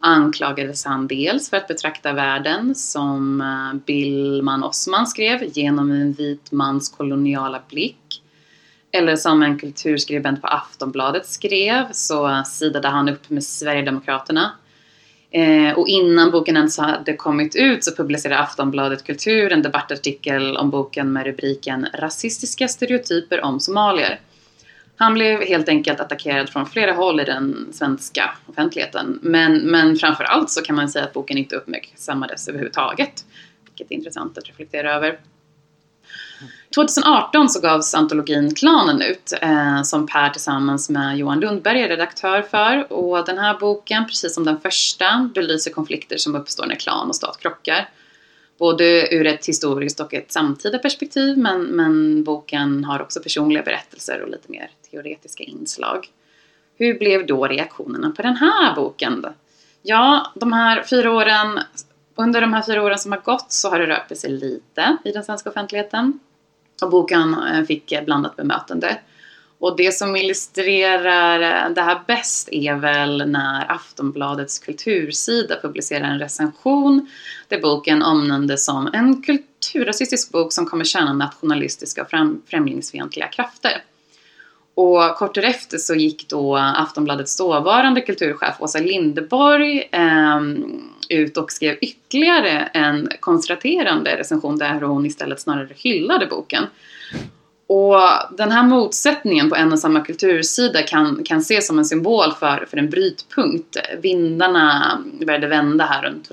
anklagades 0.00 0.84
han 0.84 1.06
dels 1.06 1.50
för 1.50 1.56
att 1.56 1.68
betrakta 1.68 2.12
världen 2.12 2.74
som 2.74 3.40
eh, 3.40 3.80
Billman 3.86 4.64
Osman 4.64 5.06
skrev 5.06 5.58
genom 5.58 5.90
en 5.90 6.12
vit 6.12 6.52
mans 6.52 6.88
koloniala 6.88 7.62
blick. 7.68 8.22
Eller 8.92 9.16
som 9.16 9.42
en 9.42 9.58
kulturskribent 9.58 10.42
på 10.42 10.46
Aftonbladet 10.46 11.26
skrev 11.26 11.92
så 11.92 12.42
sidade 12.46 12.88
han 12.88 13.08
upp 13.08 13.30
med 13.30 13.44
Sverigedemokraterna. 13.44 14.52
Eh, 15.30 15.78
och 15.78 15.88
innan 15.88 16.30
boken 16.30 16.56
ens 16.56 16.78
hade 16.78 17.16
kommit 17.16 17.56
ut 17.56 17.84
så 17.84 17.94
publicerade 17.96 18.40
Aftonbladet 18.40 19.04
Kultur 19.04 19.52
en 19.52 19.62
debattartikel 19.62 20.56
om 20.56 20.70
boken 20.70 21.12
med 21.12 21.26
rubriken 21.26 21.86
Rasistiska 21.94 22.68
stereotyper 22.68 23.44
om 23.44 23.60
somalier. 23.60 24.20
Han 24.96 25.14
blev 25.14 25.40
helt 25.42 25.68
enkelt 25.68 26.00
attackerad 26.00 26.48
från 26.48 26.66
flera 26.66 26.92
håll 26.92 27.20
i 27.20 27.24
den 27.24 27.68
svenska 27.72 28.30
offentligheten. 28.46 29.18
Men, 29.22 29.58
men 29.58 29.96
framförallt 29.96 30.50
så 30.50 30.62
kan 30.62 30.76
man 30.76 30.88
säga 30.88 31.04
att 31.04 31.12
boken 31.12 31.38
inte 31.38 31.56
uppmärksammades 31.56 32.48
överhuvudtaget. 32.48 33.24
Vilket 33.64 33.90
är 33.90 33.94
intressant 33.94 34.38
att 34.38 34.48
reflektera 34.48 34.94
över. 34.94 35.18
2018 36.74 37.48
så 37.48 37.60
gavs 37.60 37.94
antologin 37.94 38.54
Klanen 38.54 39.02
ut 39.02 39.32
eh, 39.42 39.82
som 39.82 40.06
Per 40.06 40.30
tillsammans 40.30 40.90
med 40.90 41.18
Johan 41.18 41.40
Lundberg 41.40 41.82
är 41.82 41.88
redaktör 41.88 42.42
för. 42.42 42.92
Och 42.92 43.26
den 43.26 43.38
här 43.38 43.58
boken, 43.58 44.06
precis 44.06 44.34
som 44.34 44.44
den 44.44 44.60
första, 44.60 45.30
belyser 45.34 45.70
konflikter 45.70 46.16
som 46.16 46.34
uppstår 46.34 46.66
när 46.66 46.74
klan 46.74 47.08
och 47.08 47.16
stat 47.16 47.38
krockar. 47.40 47.88
Både 48.58 49.14
ur 49.14 49.26
ett 49.26 49.46
historiskt 49.46 50.00
och 50.00 50.14
ett 50.14 50.32
samtida 50.32 50.78
perspektiv 50.78 51.38
men, 51.38 51.62
men 51.62 52.24
boken 52.24 52.84
har 52.84 53.02
också 53.02 53.20
personliga 53.20 53.62
berättelser 53.62 54.22
och 54.22 54.30
lite 54.30 54.50
mer 54.50 54.70
teoretiska 54.96 55.44
inslag. 55.44 56.08
Hur 56.78 56.98
blev 56.98 57.26
då 57.26 57.46
reaktionerna 57.46 58.10
på 58.10 58.22
den 58.22 58.36
här 58.36 58.74
boken? 58.74 59.26
Ja, 59.82 60.32
de 60.34 60.52
här 60.52 60.82
fyra 60.82 61.12
åren, 61.12 61.60
under 62.14 62.40
de 62.40 62.52
här 62.52 62.62
fyra 62.62 62.82
åren 62.82 62.98
som 62.98 63.12
har 63.12 63.20
gått 63.20 63.52
så 63.52 63.70
har 63.70 63.78
det 63.78 63.86
rört 63.86 64.08
på 64.08 64.14
sig 64.14 64.30
lite 64.30 64.96
i 65.04 65.12
den 65.12 65.24
svenska 65.24 65.50
offentligheten. 65.50 66.20
Och 66.82 66.90
boken 66.90 67.34
eh, 67.34 67.64
fick 67.64 67.92
eh, 67.92 68.04
blandat 68.04 68.36
bemötande. 68.36 68.98
Och 69.58 69.76
det 69.76 69.94
som 69.94 70.16
illustrerar 70.16 71.40
eh, 71.40 71.74
det 71.74 71.82
här 71.82 72.00
bäst 72.06 72.48
är 72.52 72.74
väl 72.74 73.30
när 73.30 73.72
Aftonbladets 73.72 74.58
kultursida 74.58 75.56
publicerar 75.62 76.04
en 76.04 76.18
recension 76.18 77.08
där 77.48 77.60
boken 77.60 78.02
omnämndes 78.02 78.64
som 78.64 78.90
en 78.92 79.22
kulturrasistisk 79.22 80.32
bok 80.32 80.52
som 80.52 80.66
kommer 80.66 80.84
tjäna 80.84 81.12
nationalistiska 81.12 82.02
och 82.02 82.08
främlingsfientliga 82.46 83.28
krafter. 83.28 83.82
Och 84.76 85.16
kort 85.16 85.34
därefter 85.34 85.78
så 85.78 85.94
gick 85.94 86.28
då 86.28 86.56
Aftonbladets 86.56 87.36
dåvarande 87.36 88.00
kulturchef 88.00 88.54
Åsa 88.60 88.78
Lindeborg 88.78 89.88
eh, 89.92 90.40
ut 91.08 91.36
och 91.36 91.52
skrev 91.52 91.78
ytterligare 91.80 92.50
en 92.72 93.08
konstaterande 93.20 94.16
recension 94.16 94.58
där 94.58 94.80
hon 94.80 95.06
istället 95.06 95.40
snarare 95.40 95.68
hyllade 95.76 96.26
boken. 96.26 96.64
Och 97.66 97.96
den 98.36 98.50
här 98.50 98.62
motsättningen 98.62 99.48
på 99.50 99.56
en 99.56 99.72
och 99.72 99.78
samma 99.78 100.00
kultursida 100.00 100.82
kan, 100.82 101.24
kan 101.24 101.38
ses 101.38 101.66
som 101.66 101.78
en 101.78 101.84
symbol 101.84 102.32
för, 102.32 102.66
för 102.70 102.76
en 102.76 102.90
brytpunkt. 102.90 103.76
Vindarna 104.02 104.98
började 105.26 105.46
vända 105.46 105.84
här 105.84 106.02
runt 106.02 106.30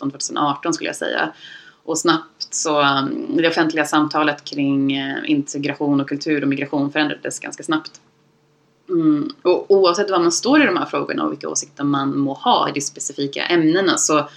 2017-2018 0.00 0.72
skulle 0.72 0.88
jag 0.88 0.96
säga. 0.96 1.32
Och 1.86 1.98
snabbt 1.98 2.48
så, 2.50 2.80
um, 2.80 3.36
det 3.36 3.48
offentliga 3.48 3.84
samtalet 3.84 4.44
kring 4.44 4.96
eh, 4.96 5.16
integration 5.24 6.00
och 6.00 6.08
kultur 6.08 6.42
och 6.42 6.48
migration 6.48 6.92
förändrades 6.92 7.38
ganska 7.38 7.62
snabbt. 7.62 8.00
Mm. 8.88 9.28
Och 9.42 9.70
oavsett 9.70 10.10
var 10.10 10.18
man 10.18 10.32
står 10.32 10.62
i 10.62 10.66
de 10.66 10.76
här 10.76 10.86
frågorna 10.86 11.24
och 11.24 11.32
vilka 11.32 11.48
åsikter 11.48 11.84
man 11.84 12.18
må 12.18 12.32
ha 12.32 12.68
i 12.68 12.72
de 12.72 12.80
specifika 12.80 13.46
ämnena 13.46 13.98
så, 13.98 14.28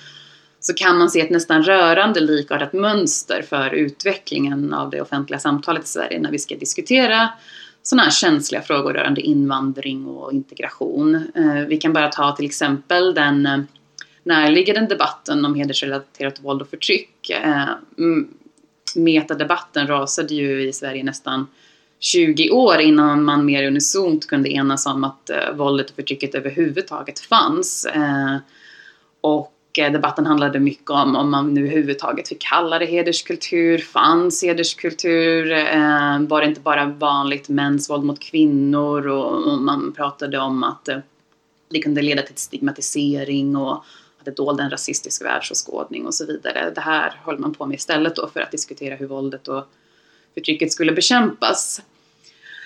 så 0.60 0.74
kan 0.74 0.98
man 0.98 1.10
se 1.10 1.22
ett 1.22 1.30
nästan 1.30 1.64
rörande 1.64 2.20
likartat 2.20 2.74
mönster 2.74 3.42
för 3.42 3.70
utvecklingen 3.70 4.74
av 4.74 4.90
det 4.90 5.02
offentliga 5.02 5.40
samtalet 5.40 5.84
i 5.84 5.88
Sverige 5.88 6.20
när 6.20 6.32
vi 6.32 6.40
ska 6.40 6.56
diskutera 6.56 7.30
sådana 7.84 8.04
här 8.04 8.12
känsliga 8.12 8.62
frågor 8.62 8.94
rörande 8.94 9.22
invandring 9.22 10.06
och 10.06 10.34
integration. 10.34 11.16
Eh, 11.16 11.68
vi 11.68 11.78
kan 11.78 11.94
bara 11.94 12.08
ta 12.08 12.36
till 12.36 12.46
exempel 12.46 13.14
den 13.14 13.46
eh, 13.46 13.60
närliggande 14.30 14.90
debatten 14.90 15.46
om 15.46 15.56
hedersrelaterat 15.56 16.40
våld 16.40 16.62
och 16.62 16.70
förtryck. 16.70 17.30
Eh, 17.30 17.66
metadebatten 18.96 19.88
rasade 19.88 20.34
ju 20.34 20.68
i 20.68 20.74
Sverige 20.74 21.04
nästan 21.04 21.48
20 22.00 22.50
år 22.52 22.80
innan 22.80 23.24
man 23.24 23.46
mer 23.46 23.64
unisont 23.68 24.28
kunde 24.28 24.50
enas 24.50 24.86
om 24.86 25.04
att 25.04 25.30
eh, 25.30 25.56
våldet 25.56 25.90
och 25.90 25.96
förtrycket 25.96 26.36
överhuvudtaget 26.36 27.20
fanns. 27.20 27.86
Eh, 27.86 28.38
och 29.22 29.54
eh, 29.80 29.92
debatten 29.92 30.26
handlade 30.26 30.60
mycket 30.60 30.90
om 30.90 31.16
om 31.16 31.32
man 31.32 31.54
nu 31.54 31.62
överhuvudtaget 31.62 32.28
fick 32.28 32.42
kalla 32.42 32.80
det 32.80 32.86
hederskultur, 32.86 33.78
fanns 33.78 34.44
hederskultur, 34.44 35.52
eh, 35.52 36.20
var 36.20 36.42
det 36.42 36.48
inte 36.48 36.62
bara 36.62 36.86
vanligt 36.86 37.50
mäns 37.50 37.90
våld 37.90 38.04
mot 38.04 38.20
kvinnor 38.20 39.08
och, 39.08 39.48
och 39.48 39.62
man 39.62 39.94
pratade 39.94 40.40
om 40.40 40.64
att 40.64 40.88
eh, 40.88 40.98
det 41.70 41.80
kunde 41.80 42.02
leda 42.02 42.22
till 42.22 42.36
stigmatisering 42.36 43.56
och 43.56 43.84
hade 44.20 44.32
dold 44.32 44.48
dolde 44.48 44.64
en 44.64 44.70
rasistisk 44.70 45.22
världsåskådning 45.22 46.06
och 46.06 46.14
så 46.14 46.26
vidare. 46.26 46.72
Det 46.76 46.82
här 46.82 47.14
höll 47.24 47.40
man 47.40 47.54
på 47.54 47.66
med 47.66 47.76
istället 47.76 48.16
då 48.16 48.28
för 48.28 48.40
att 48.40 48.52
diskutera 48.52 48.96
hur 48.96 49.08
våldet 49.08 49.48
och 49.48 49.66
förtrycket 50.34 50.72
skulle 50.72 50.92
bekämpas. 50.92 51.82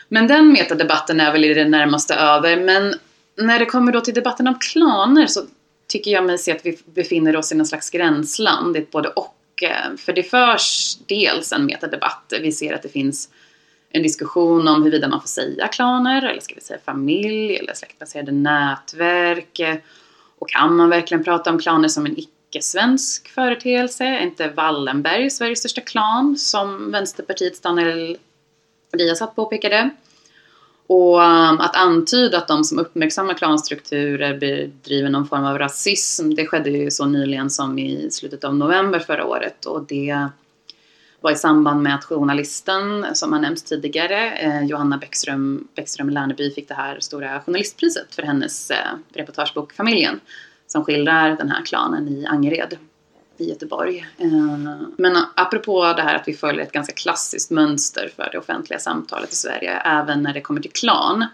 Men 0.08 0.28
den 0.28 0.52
metadebatten 0.52 1.20
är 1.20 1.32
väl 1.32 1.46
i 1.46 1.54
det 1.54 1.66
närmaste 1.66 2.16
över. 2.16 2.58
Men 2.58 2.94
när 3.36 3.60
det 3.60 3.66
kommer 3.66 3.92
då 3.92 4.02
till 4.02 4.14
debatten 4.14 4.48
om 4.48 4.60
klaner 4.60 5.28
så 5.28 5.42
tycker 5.88 6.12
jag 6.12 6.26
mig 6.26 6.38
se 6.38 6.52
att 6.52 6.66
vi 6.66 6.78
befinner 6.86 7.36
oss 7.36 7.52
i 7.52 7.56
någon 7.56 7.66
slags 7.66 7.90
gränsland. 7.90 8.74
Det 8.74 8.80
är 8.80 8.86
både 8.92 9.10
och. 9.10 9.64
Eh, 9.64 9.98
för 9.98 10.14
det 10.14 10.24
förs 10.24 10.98
dels 11.08 11.52
en 11.52 11.66
metadebatt. 11.66 12.34
Vi 12.42 12.52
ser 12.52 12.74
att 12.74 12.82
det 12.82 12.90
finns 12.90 13.30
en 13.90 14.04
diskussion 14.04 14.68
om 14.68 14.84
huruvida 14.84 15.08
man 15.08 15.22
får 15.22 15.28
säga 15.28 15.68
klaner, 15.68 16.26
eller 16.26 16.42
ska 16.42 16.56
vi 16.56 16.62
säga 16.62 16.80
familj, 16.86 17.56
eller 17.56 17.74
släktbaserade 17.74 18.32
nätverk. 18.32 19.60
Och 20.44 20.50
kan 20.50 20.76
man 20.76 20.90
verkligen 20.90 21.24
prata 21.24 21.50
om 21.50 21.60
klaner 21.60 21.88
som 21.88 22.06
en 22.06 22.20
icke-svensk 22.20 23.28
företeelse? 23.28 24.06
Är 24.06 24.20
inte 24.20 24.48
Wallenberg 24.48 25.30
Sveriges 25.30 25.60
största 25.60 25.82
klan, 25.82 26.38
som 26.38 26.92
Vänsterpartiets 26.92 27.62
Daniel 27.62 28.18
Riazat 28.98 29.36
påpekade? 29.36 29.90
Och 30.88 31.20
um, 31.20 31.60
att 31.60 31.76
antyda 31.76 32.38
att 32.38 32.48
de 32.48 32.64
som 32.64 32.80
uppmärksammar 32.80 33.34
klanstrukturer 33.34 34.38
bedriver 34.38 35.10
någon 35.10 35.28
form 35.28 35.46
av 35.46 35.58
rasism, 35.58 36.36
det 36.36 36.46
skedde 36.46 36.70
ju 36.70 36.92
så 36.92 37.06
nyligen 37.06 37.50
som 37.50 37.80
i 37.80 38.12
slutet 38.12 38.44
av 38.44 38.56
november 38.56 39.00
förra 39.00 39.26
året 39.26 39.66
och 39.66 39.84
det 39.88 40.30
var 41.24 41.32
i 41.32 41.36
samband 41.36 41.82
med 41.82 41.96
att 41.96 42.04
journalisten, 42.04 43.06
som 43.14 43.34
har 43.34 43.40
nämnts 43.40 43.64
tidigare, 43.64 44.32
eh, 44.32 44.66
Johanna 44.66 44.98
Bäckström, 44.98 45.68
Bäckström 45.76 46.10
Lerneby 46.10 46.52
fick 46.52 46.68
det 46.68 46.74
här 46.74 47.00
stora 47.00 47.42
journalistpriset 47.42 48.16
för 48.16 48.22
hennes 48.24 48.72
eh, 48.72 48.78
reportagebok 49.14 49.74
Familjen 49.74 50.20
som 50.68 50.84
skildrar 50.84 51.38
den 51.38 51.50
här 51.50 51.66
klanen 51.66 52.08
i 52.08 52.26
Angered 52.26 52.78
i 53.38 53.50
Göteborg. 53.50 54.08
Eh, 54.18 54.28
men 54.98 55.18
apropå 55.36 55.94
det 55.94 56.02
här 56.02 56.16
att 56.16 56.28
vi 56.28 56.34
följer 56.34 56.64
ett 56.64 56.72
ganska 56.72 56.94
klassiskt 56.94 57.52
mönster 57.52 58.12
för 58.16 58.30
det 58.32 58.38
offentliga 58.38 58.80
samtalet 58.80 59.32
i 59.34 59.36
Sverige, 59.36 59.78
även 59.78 60.24
när 60.24 60.34
det 60.34 60.42
kommer 60.42 60.62
till 60.62 60.72
klan. 60.72 61.26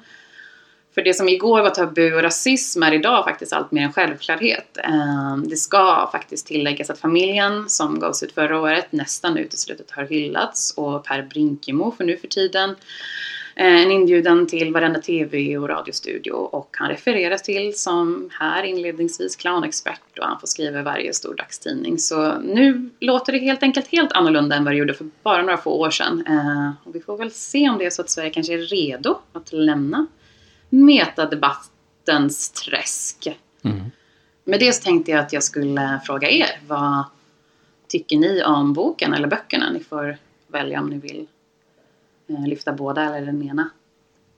För 0.95 1.01
det 1.01 1.13
som 1.13 1.29
igår 1.29 1.61
var 1.61 1.69
tabu 1.69 2.13
och 2.13 2.21
rasism 2.21 2.83
är 2.83 2.93
idag 2.93 3.23
faktiskt 3.23 3.53
allt 3.53 3.71
mer 3.71 3.83
en 3.83 3.93
självklarhet. 3.93 4.77
Ehm, 4.83 5.49
det 5.49 5.55
ska 5.55 6.09
faktiskt 6.11 6.47
tilläggas 6.47 6.89
att 6.89 6.99
familjen 6.99 7.69
som 7.69 7.99
gavs 7.99 8.23
ut 8.23 8.31
förra 8.31 8.59
året 8.61 8.91
nästan 8.91 9.37
uteslutet 9.37 9.91
har 9.91 10.03
hyllats 10.03 10.73
och 10.77 11.03
Per 11.03 11.21
Brinkemo 11.21 11.91
för 11.91 12.03
nu 12.03 12.17
för 12.17 12.27
tiden 12.27 12.69
eh, 13.55 13.81
en 13.81 13.91
inbjudan 13.91 14.47
till 14.47 14.73
varenda 14.73 14.99
tv 14.99 15.57
och 15.57 15.69
radiostudio 15.69 16.31
och 16.31 16.69
han 16.71 16.89
refereras 16.89 17.43
till 17.43 17.79
som 17.79 18.29
här 18.39 18.63
inledningsvis 18.63 19.35
clownexpert 19.35 20.19
och 20.19 20.25
han 20.25 20.39
får 20.39 20.47
skriva 20.47 20.81
varje 20.81 21.13
stor 21.13 21.35
dagstidning. 21.35 21.97
Så 21.97 22.39
nu 22.39 22.89
låter 22.99 23.33
det 23.33 23.39
helt 23.39 23.63
enkelt 23.63 23.87
helt 23.87 24.11
annorlunda 24.11 24.55
än 24.55 24.63
vad 24.63 24.73
det 24.73 24.77
gjorde 24.77 24.93
för 24.93 25.07
bara 25.23 25.41
några 25.41 25.57
få 25.57 25.71
år 25.71 25.89
sedan. 25.89 26.25
Ehm, 26.27 26.71
och 26.83 26.95
vi 26.95 26.99
får 26.99 27.17
väl 27.17 27.31
se 27.31 27.69
om 27.69 27.77
det 27.77 27.85
är 27.85 27.89
så 27.89 28.01
att 28.01 28.09
Sverige 28.09 28.29
kanske 28.29 28.53
är 28.53 28.57
redo 28.57 29.17
att 29.33 29.53
lämna 29.53 30.07
metadebattens 30.69 32.51
träsk. 32.51 33.27
Mm. 33.63 33.91
Med 34.43 34.59
det 34.59 34.73
så 34.73 34.83
tänkte 34.83 35.11
jag 35.11 35.19
att 35.19 35.33
jag 35.33 35.43
skulle 35.43 35.99
fråga 36.05 36.29
er, 36.29 36.59
vad 36.67 37.03
tycker 37.87 38.17
ni 38.17 38.43
om 38.43 38.73
boken 38.73 39.13
eller 39.13 39.27
böckerna? 39.27 39.71
Ni 39.71 39.79
får 39.79 40.17
välja 40.47 40.79
om 40.79 40.89
ni 40.89 40.97
vill 40.97 41.27
Eh, 42.29 42.47
lyfta 42.47 42.73
båda 42.73 43.03
eller 43.03 43.25
den 43.25 43.49
ena? 43.49 43.69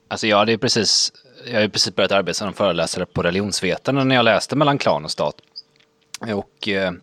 Alltså 0.07 0.27
jag 0.27 0.37
hade 0.37 0.57
precis, 0.57 1.13
jag 1.51 1.61
har 1.61 1.67
precis 1.67 1.95
börjat 1.95 2.11
arbeta 2.11 2.33
som 2.33 2.53
föreläsare 2.53 3.05
på 3.05 3.23
religionsvetarna 3.23 4.03
när 4.03 4.15
jag 4.15 4.25
läste 4.25 4.55
mellan 4.55 4.77
klan 4.77 5.05
och 5.05 5.11
stat. 5.11 5.35
Och 6.19 6.67
eh, 6.67 6.93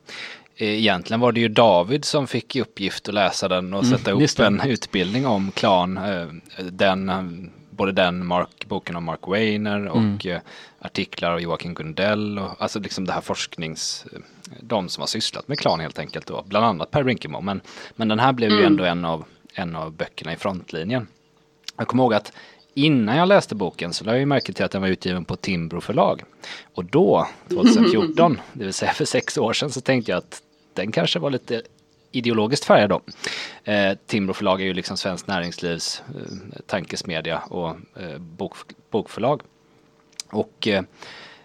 egentligen 0.56 1.20
var 1.20 1.32
det 1.32 1.40
ju 1.40 1.48
David 1.48 2.04
som 2.04 2.26
fick 2.26 2.56
i 2.56 2.60
uppgift 2.60 3.08
att 3.08 3.14
läsa 3.14 3.48
den 3.48 3.74
och 3.74 3.84
mm, 3.84 3.98
sätta 3.98 4.10
upp 4.12 4.38
en 4.38 4.60
utbildning 4.60 5.26
om 5.26 5.50
klan. 5.50 5.96
Eh, 5.96 6.26
den 6.70 7.10
både 7.78 7.92
den, 7.92 8.26
Mark, 8.26 8.66
boken 8.68 8.96
om 8.96 9.04
Mark 9.04 9.28
Weiner 9.28 9.88
och 9.88 9.96
mm. 9.96 10.18
eh, 10.26 10.40
artiklar 10.78 11.32
av 11.32 11.40
Joakim 11.40 11.74
Gundell 11.74 12.38
och 12.38 12.50
alltså 12.58 12.80
liksom 12.80 13.04
det 13.04 13.12
här 13.12 13.20
forsknings, 13.20 14.06
eh, 14.12 14.20
de 14.60 14.88
som 14.88 15.02
har 15.02 15.06
sysslat 15.06 15.48
med 15.48 15.58
klan 15.58 15.80
helt 15.80 15.98
enkelt 15.98 16.26
då, 16.26 16.44
bland 16.46 16.66
annat 16.66 16.90
Per 16.90 17.02
Brinkemo. 17.02 17.40
Men, 17.40 17.60
men 17.96 18.08
den 18.08 18.18
här 18.18 18.32
blev 18.32 18.50
mm. 18.50 18.60
ju 18.60 18.66
ändå 18.66 18.84
en 18.84 19.04
av, 19.04 19.24
en 19.54 19.76
av 19.76 19.92
böckerna 19.92 20.32
i 20.32 20.36
frontlinjen. 20.36 21.06
Jag 21.76 21.88
kommer 21.88 22.02
ihåg 22.02 22.14
att 22.14 22.32
innan 22.74 23.16
jag 23.16 23.28
läste 23.28 23.54
boken 23.54 23.92
så 23.92 24.04
lade 24.04 24.18
jag 24.18 24.28
märke 24.28 24.52
till 24.52 24.64
att 24.64 24.70
den 24.70 24.82
var 24.82 24.88
utgiven 24.88 25.24
på 25.24 25.36
Timbro 25.36 25.80
förlag. 25.80 26.22
Och 26.74 26.84
då, 26.84 27.28
2014, 27.48 28.40
det 28.52 28.64
vill 28.64 28.74
säga 28.74 28.92
för 28.92 29.04
sex 29.04 29.38
år 29.38 29.52
sedan, 29.52 29.70
så 29.70 29.80
tänkte 29.80 30.10
jag 30.10 30.18
att 30.18 30.42
den 30.74 30.92
kanske 30.92 31.18
var 31.18 31.30
lite 31.30 31.62
ideologiskt 32.12 32.64
färgad 32.64 32.90
då. 32.90 33.00
Eh, 33.72 33.96
Timbro 34.06 34.34
förlag 34.34 34.60
är 34.60 34.64
ju 34.64 34.74
liksom 34.74 34.96
Svenskt 34.96 35.26
Näringslivs 35.26 36.02
eh, 36.08 36.60
tankesmedja 36.66 37.38
och 37.38 37.68
eh, 38.00 38.18
bok, 38.18 38.56
bokförlag. 38.90 39.42
Och 40.30 40.68
eh, 40.68 40.82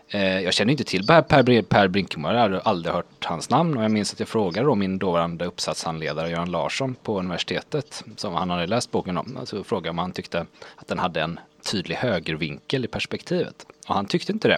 eh 0.08 0.40
jag 0.40 0.54
känner 0.54 0.72
inte 0.72 0.84
till 0.84 1.08
Per, 1.08 1.22
per, 1.22 1.62
per 1.62 1.88
Brinkemo, 1.88 2.30
jag 2.30 2.40
hade 2.40 2.60
aldrig 2.60 2.94
hört 2.96 3.26
hans 3.26 3.50
namn 3.50 3.78
och 3.78 3.84
jag 3.84 3.92
minns 3.92 4.14
att 4.14 4.20
jag 4.20 4.30
frågade 4.30 4.68
då 4.68 4.76
min 4.76 5.00
dåvarande 5.00 5.46
uppsatshandledare 5.46 6.30
Göran 6.30 6.52
Larsson 6.52 6.96
på 7.04 7.20
universitetet 7.20 8.04
som 8.18 8.34
han 8.34 8.50
hade 8.50 8.68
läst 8.68 8.92
boken 8.92 9.18
om. 9.18 9.38
Alltså 9.40 9.64
frågade 9.64 9.90
om 9.90 9.98
han 9.98 10.12
tyckte 10.12 10.46
att 10.76 10.88
den 10.88 11.00
hade 11.00 11.22
en 11.22 11.40
tydlig 11.72 11.96
högervinkel 11.96 12.86
i 12.86 12.88
perspektivet. 12.88 13.66
Och 13.88 13.96
han 13.96 14.06
tyckte 14.06 14.32
inte 14.32 14.48
det. 14.48 14.58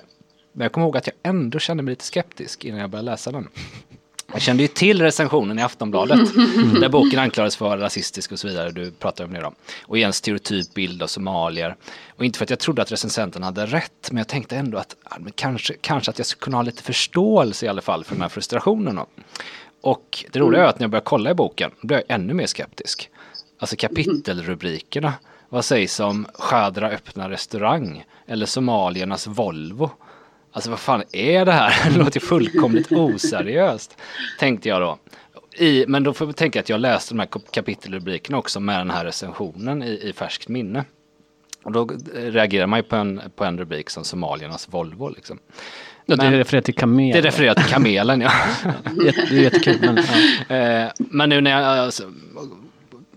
Men 0.52 0.66
jag 0.66 0.72
kommer 0.72 0.88
ihåg 0.88 0.98
att 0.98 1.08
jag 1.08 1.16
ändå 1.24 1.60
kände 1.60 1.84
mig 1.84 1.92
lite 1.92 2.06
skeptisk 2.06 2.66
innan 2.66 2.80
jag 2.80 2.90
började 2.90 3.12
läsa 3.12 3.32
den. 3.32 3.48
Jag 4.36 4.42
kände 4.42 4.64
ju 4.64 4.68
till 4.68 5.02
recensionen 5.02 5.60
i 5.60 5.62
Aftonbladet 5.62 6.20
där 6.80 6.90
boken 6.90 7.20
anklagades 7.20 7.56
för 7.56 7.66
att 7.66 7.70
vara 7.70 7.82
rasistisk 7.86 8.32
och 8.32 8.40
så 8.40 8.48
vidare. 8.48 8.72
Du 8.72 8.92
pratade 8.92 9.28
om 9.28 9.34
det 9.34 9.42
då. 9.42 9.54
Och 9.86 9.98
i 9.98 10.04
en 10.04 10.14
stereotyp 10.14 10.74
bild 10.74 11.04
av 11.04 11.08
somalier. 11.08 11.76
Och 12.16 12.26
inte 12.26 12.38
för 12.38 12.44
att 12.46 12.50
jag 12.50 12.60
trodde 12.60 12.82
att 12.82 12.92
recensenten 12.92 13.44
hade 13.44 13.66
rätt, 13.66 14.12
men 14.12 14.18
jag 14.18 14.28
tänkte 14.28 14.56
ändå 14.56 14.78
att 14.78 14.96
kanske, 15.36 15.74
kanske 15.82 16.12
att 16.12 16.18
jag 16.18 16.28
skulle 16.28 16.44
kunna 16.44 16.58
ha 16.58 16.62
lite 16.62 16.84
förståelse 16.84 17.66
i 17.66 17.70
alla 17.70 17.82
fall 17.82 18.04
för 18.04 18.16
de 18.16 18.22
här 18.22 18.30
frustrationerna. 18.30 19.06
Och 19.82 20.26
det 20.32 20.40
roliga 20.40 20.64
är 20.64 20.68
att 20.68 20.80
när 20.80 20.84
jag 20.84 20.92
började 20.92 21.06
kolla 21.06 21.32
i 21.32 21.34
boken, 21.34 21.72
då 21.82 21.88
blev 21.88 22.00
jag 22.08 22.16
ännu 22.16 22.34
mer 22.34 22.48
skeptisk. 22.48 23.10
Alltså 23.60 23.76
kapitelrubrikerna. 23.76 25.14
Vad 25.50 25.66
sägs 25.66 26.00
om 26.00 26.28
Shadra 26.34 26.90
öppnar 26.90 27.30
restaurang? 27.30 28.06
Eller 28.28 28.46
somaliernas 28.46 29.28
Volvo? 29.28 29.92
Alltså 30.56 30.70
vad 30.70 30.80
fan 30.80 31.04
är 31.12 31.46
det 31.46 31.52
här? 31.52 31.90
Det 31.92 31.98
låter 31.98 32.20
fullkomligt 32.20 32.92
oseriöst. 32.92 33.98
Tänkte 34.40 34.70
jag 34.70 34.82
då. 34.82 34.98
I, 35.58 35.86
men 35.88 36.04
då 36.04 36.14
får 36.14 36.26
vi 36.26 36.34
tänka 36.34 36.60
att 36.60 36.70
jag 36.70 36.80
läste 36.80 37.14
de 37.14 37.20
här 37.20 37.30
kapitelrubrikerna 37.52 38.38
också 38.38 38.60
med 38.60 38.80
den 38.80 38.90
här 38.90 39.06
recensionen 39.06 39.84
i, 39.84 40.00
i 40.04 40.14
färskt 40.14 40.48
minne. 40.48 40.86
Och 41.64 41.72
då 41.72 41.90
reagerar 42.14 42.68
man 42.68 42.80
ju 42.80 42.84
på 42.84 42.96
en, 42.96 43.22
på 43.36 43.44
en 43.44 43.58
rubrik 43.58 43.90
som 43.90 44.04
Somaliernas 44.04 44.68
Volvo 44.70 45.10
liksom. 45.10 45.40
Ja, 46.06 46.16
det 46.16 46.32
refererar 46.32 46.62
till 46.62 46.76
kamelen. 46.76 47.22
Det 47.22 47.28
refererar 47.28 47.54
till 47.54 47.66
kamelen 47.66 48.22
ja. 48.22 48.32
det 48.96 49.08
är 49.08 49.34
jättekul. 49.34 49.80
Men, 49.82 49.98
ja. 50.50 50.56
Eh, 50.56 50.92
men 50.98 51.30
nu 51.30 51.42
när 51.42 51.52
jag, 51.52 51.64
alltså, 51.64 52.04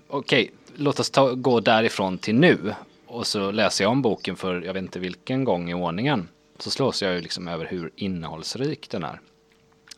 okej, 0.09 0.43
okay, 0.43 0.49
låt 0.76 1.01
oss 1.01 1.11
ta, 1.11 1.32
gå 1.32 1.61
därifrån 1.61 2.18
till 2.18 2.34
nu. 2.34 2.74
Och 3.07 3.26
så 3.26 3.51
läser 3.51 3.84
jag 3.84 3.91
om 3.91 4.03
boken 4.03 4.36
för 4.36 4.62
jag 4.62 4.74
vet 4.74 4.82
inte 4.82 4.99
vilken 4.99 5.45
gång 5.45 5.70
i 5.70 5.74
ordningen 5.74 6.28
så 6.59 6.70
slås 6.70 7.02
jag 7.02 7.14
ju 7.14 7.20
liksom 7.20 7.48
över 7.48 7.66
hur 7.66 7.90
innehållsrik 7.96 8.90
den 8.90 9.04
är. 9.04 9.20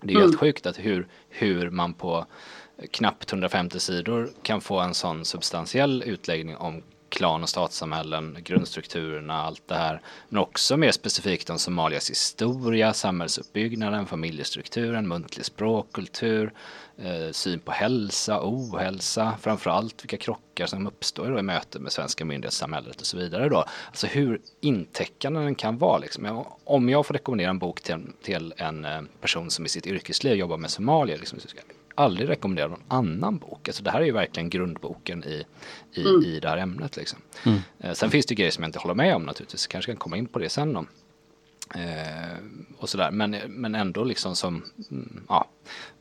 Det 0.00 0.12
är 0.12 0.16
mm. 0.16 0.22
helt 0.22 0.40
sjukt 0.40 0.66
att 0.66 0.78
hur, 0.78 1.08
hur 1.28 1.70
man 1.70 1.94
på 1.94 2.26
knappt 2.90 3.32
150 3.32 3.80
sidor 3.80 4.30
kan 4.42 4.60
få 4.60 4.80
en 4.80 4.94
sån 4.94 5.24
substantiell 5.24 6.02
utläggning 6.06 6.56
om 6.56 6.82
klan 7.08 7.42
och 7.42 7.48
statssamhällen, 7.48 8.36
grundstrukturerna, 8.40 9.34
allt 9.34 9.68
det 9.68 9.74
här. 9.74 10.02
Men 10.28 10.42
också 10.42 10.76
mer 10.76 10.92
specifikt 10.92 11.50
om 11.50 11.58
Somalias 11.58 12.10
historia, 12.10 12.92
samhällsuppbyggnaden, 12.92 14.06
familjestrukturen, 14.06 15.08
muntlig 15.08 15.44
språkkultur, 15.46 16.52
eh, 17.04 17.30
syn 17.32 17.60
på 17.60 17.72
hälsa, 17.72 18.40
ohälsa, 18.42 19.36
framförallt 19.40 20.04
vilka 20.04 20.16
krockar 20.16 20.66
som 20.66 20.86
uppstår 20.86 21.38
i 21.38 21.42
möte 21.42 21.78
med 21.78 21.92
svenska 21.92 22.24
myndighetssamhället 22.24 23.00
och 23.00 23.06
så 23.06 23.16
vidare 23.16 23.48
då. 23.48 23.64
Alltså 23.88 24.06
hur 24.06 24.40
intäckande 24.60 25.40
den 25.40 25.54
kan 25.54 25.78
vara 25.78 25.98
liksom. 25.98 26.44
Om 26.64 26.88
jag 26.88 27.06
får 27.06 27.14
rekommendera 27.14 27.50
en 27.50 27.58
bok 27.58 27.80
till, 27.80 28.06
till 28.22 28.54
en 28.56 28.84
eh, 28.84 29.00
person 29.20 29.50
som 29.50 29.66
i 29.66 29.68
sitt 29.68 29.86
yrkesliv 29.86 30.34
jobbar 30.34 30.56
med 30.56 30.70
Somalia, 30.70 31.16
liksom, 31.16 31.40
så 31.40 31.48
ska 31.48 31.58
jag 31.58 31.76
aldrig 31.94 32.28
rekommendera 32.28 32.68
någon 32.68 32.82
annan 32.88 33.38
bok. 33.38 33.68
Alltså 33.68 33.82
det 33.82 33.90
här 33.90 34.00
är 34.00 34.04
ju 34.04 34.12
verkligen 34.12 34.50
grundboken 34.50 35.24
i, 35.24 35.44
i, 35.92 36.00
mm. 36.00 36.24
i 36.24 36.40
det 36.40 36.48
här 36.48 36.56
ämnet 36.56 36.96
liksom. 36.96 37.18
Mm. 37.46 37.58
Eh, 37.78 37.92
sen 37.92 38.10
finns 38.10 38.26
det 38.26 38.34
grejer 38.34 38.50
som 38.50 38.62
jag 38.62 38.68
inte 38.68 38.78
håller 38.78 38.94
med 38.94 39.16
om 39.16 39.22
naturligtvis, 39.22 39.66
kanske 39.66 39.92
kan 39.92 39.98
komma 39.98 40.16
in 40.16 40.26
på 40.26 40.38
det 40.38 40.48
sen 40.48 40.76
om. 40.76 40.86
Eh, 41.74 42.36
och 42.78 42.88
sådär. 42.88 43.10
Men, 43.10 43.36
men 43.46 43.74
ändå 43.74 44.04
liksom 44.04 44.36
som, 44.36 44.62
mm, 44.90 45.24
ja, 45.28 45.48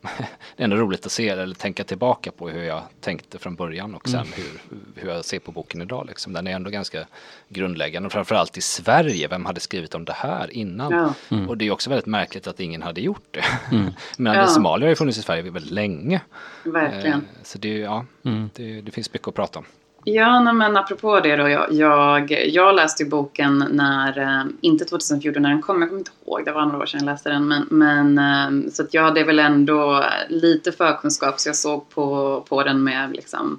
det 0.56 0.62
är 0.62 0.64
ändå 0.64 0.76
roligt 0.76 1.06
att 1.06 1.12
se 1.12 1.28
eller 1.28 1.54
tänka 1.54 1.84
tillbaka 1.84 2.32
på 2.32 2.48
hur 2.48 2.62
jag 2.62 2.82
tänkte 3.00 3.38
från 3.38 3.54
början 3.54 3.94
och 3.94 4.08
sen 4.08 4.20
mm. 4.20 4.32
hur, 4.36 4.78
hur 4.94 5.10
jag 5.10 5.24
ser 5.24 5.38
på 5.38 5.52
boken 5.52 5.82
idag. 5.82 6.06
Liksom. 6.06 6.32
Den 6.32 6.46
är 6.46 6.50
ändå 6.50 6.70
ganska 6.70 7.06
grundläggande 7.48 8.06
och 8.06 8.12
framförallt 8.12 8.56
i 8.56 8.60
Sverige, 8.60 9.28
vem 9.28 9.44
hade 9.44 9.60
skrivit 9.60 9.94
om 9.94 10.04
det 10.04 10.12
här 10.12 10.50
innan? 10.50 10.92
Ja. 10.92 11.36
Mm. 11.36 11.48
Och 11.48 11.56
det 11.56 11.66
är 11.66 11.70
också 11.70 11.90
väldigt 11.90 12.06
märkligt 12.06 12.46
att 12.46 12.60
ingen 12.60 12.82
hade 12.82 13.00
gjort 13.00 13.26
det. 13.30 13.44
Mm. 13.72 13.92
men 14.18 14.34
ja. 14.34 14.46
Somalia 14.46 14.86
har 14.86 14.90
ju 14.90 14.96
funnits 14.96 15.18
i 15.18 15.22
Sverige 15.22 15.42
väldigt 15.42 15.72
länge. 15.72 16.20
Verkligen. 16.64 17.18
Eh, 17.18 17.42
så 17.42 17.58
det, 17.58 17.78
ja, 17.78 18.04
mm. 18.22 18.50
det, 18.54 18.80
det 18.80 18.90
finns 18.90 19.12
mycket 19.12 19.28
att 19.28 19.34
prata 19.34 19.58
om. 19.58 19.64
Ja, 20.04 20.52
men 20.52 20.76
apropå 20.76 21.20
det 21.20 21.36
då. 21.36 21.48
Jag, 21.48 21.72
jag, 21.72 22.30
jag 22.30 22.74
läste 22.74 23.02
ju 23.02 23.08
boken 23.08 23.64
när, 23.70 24.18
eh, 24.18 24.44
inte 24.60 24.84
2014 24.84 25.42
när 25.42 25.50
den 25.50 25.62
kom, 25.62 25.80
jag 25.80 25.88
kommer 25.88 26.00
inte 26.00 26.10
ihåg, 26.26 26.44
det 26.44 26.52
var 26.52 26.66
några 26.66 26.78
år 26.78 26.86
sedan 26.86 27.00
jag 27.00 27.06
läste 27.12 27.28
den. 27.30 27.48
Men, 27.48 27.66
men 27.70 28.18
eh, 28.18 28.70
så 28.70 28.82
att 28.82 28.94
jag 28.94 29.02
hade 29.02 29.24
väl 29.24 29.38
ändå 29.38 30.04
lite 30.28 30.72
förkunskap 30.72 31.40
så 31.40 31.48
jag 31.48 31.56
såg 31.56 31.90
på, 31.90 32.40
på 32.48 32.62
den 32.62 32.84
med 32.84 33.10
liksom, 33.12 33.58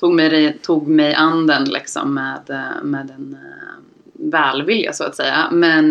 tog 0.00 0.14
mig, 0.14 0.58
tog 0.62 0.88
mig 0.88 1.14
an 1.14 1.46
den 1.46 1.64
liksom 1.64 2.14
med, 2.14 2.50
eh, 2.50 2.82
med 2.82 3.10
en 3.10 3.38
välvilja 4.12 4.92
så 4.92 5.04
att 5.04 5.16
säga. 5.16 5.48
Men, 5.52 5.90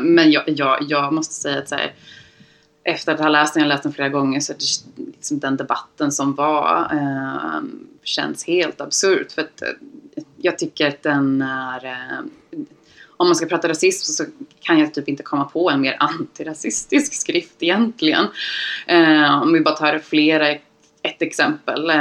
men 0.00 0.30
jag, 0.30 0.42
jag, 0.46 0.78
jag 0.80 1.12
måste 1.12 1.34
säga 1.34 1.58
att 1.58 1.68
så 1.68 1.74
här, 1.74 1.92
efter 2.84 3.14
att 3.14 3.20
ha 3.20 3.28
läst 3.28 3.54
den, 3.54 3.60
jag 3.60 3.68
har 3.68 3.74
läst 3.74 3.82
den 3.82 3.92
flera 3.92 4.08
gånger, 4.08 4.40
så 4.40 4.52
det, 4.52 5.04
liksom 5.12 5.38
den 5.38 5.56
debatten 5.56 6.12
som 6.12 6.34
var 6.34 6.88
eh, 6.92 7.62
känns 8.02 8.46
helt 8.46 8.80
absurt. 8.80 9.32
För 9.32 9.42
att, 9.42 9.62
eh, 9.62 9.68
jag 10.36 10.58
tycker 10.58 10.88
att 10.88 11.02
den 11.02 11.42
är... 11.42 11.84
Eh, 11.84 12.18
om 13.16 13.28
man 13.28 13.36
ska 13.36 13.46
prata 13.46 13.68
rasism 13.68 14.12
så 14.12 14.24
kan 14.60 14.78
jag 14.78 14.94
typ 14.94 15.08
inte 15.08 15.22
komma 15.22 15.44
på 15.44 15.70
en 15.70 15.80
mer 15.80 15.96
antirasistisk 16.00 17.14
skrift 17.14 17.62
egentligen. 17.62 18.26
Eh, 18.86 19.42
om 19.42 19.52
vi 19.52 19.60
bara 19.60 19.74
tar 19.74 19.98
flera 19.98 20.56
ett 21.02 21.22
exempel. 21.22 21.90
Eh, 21.90 21.96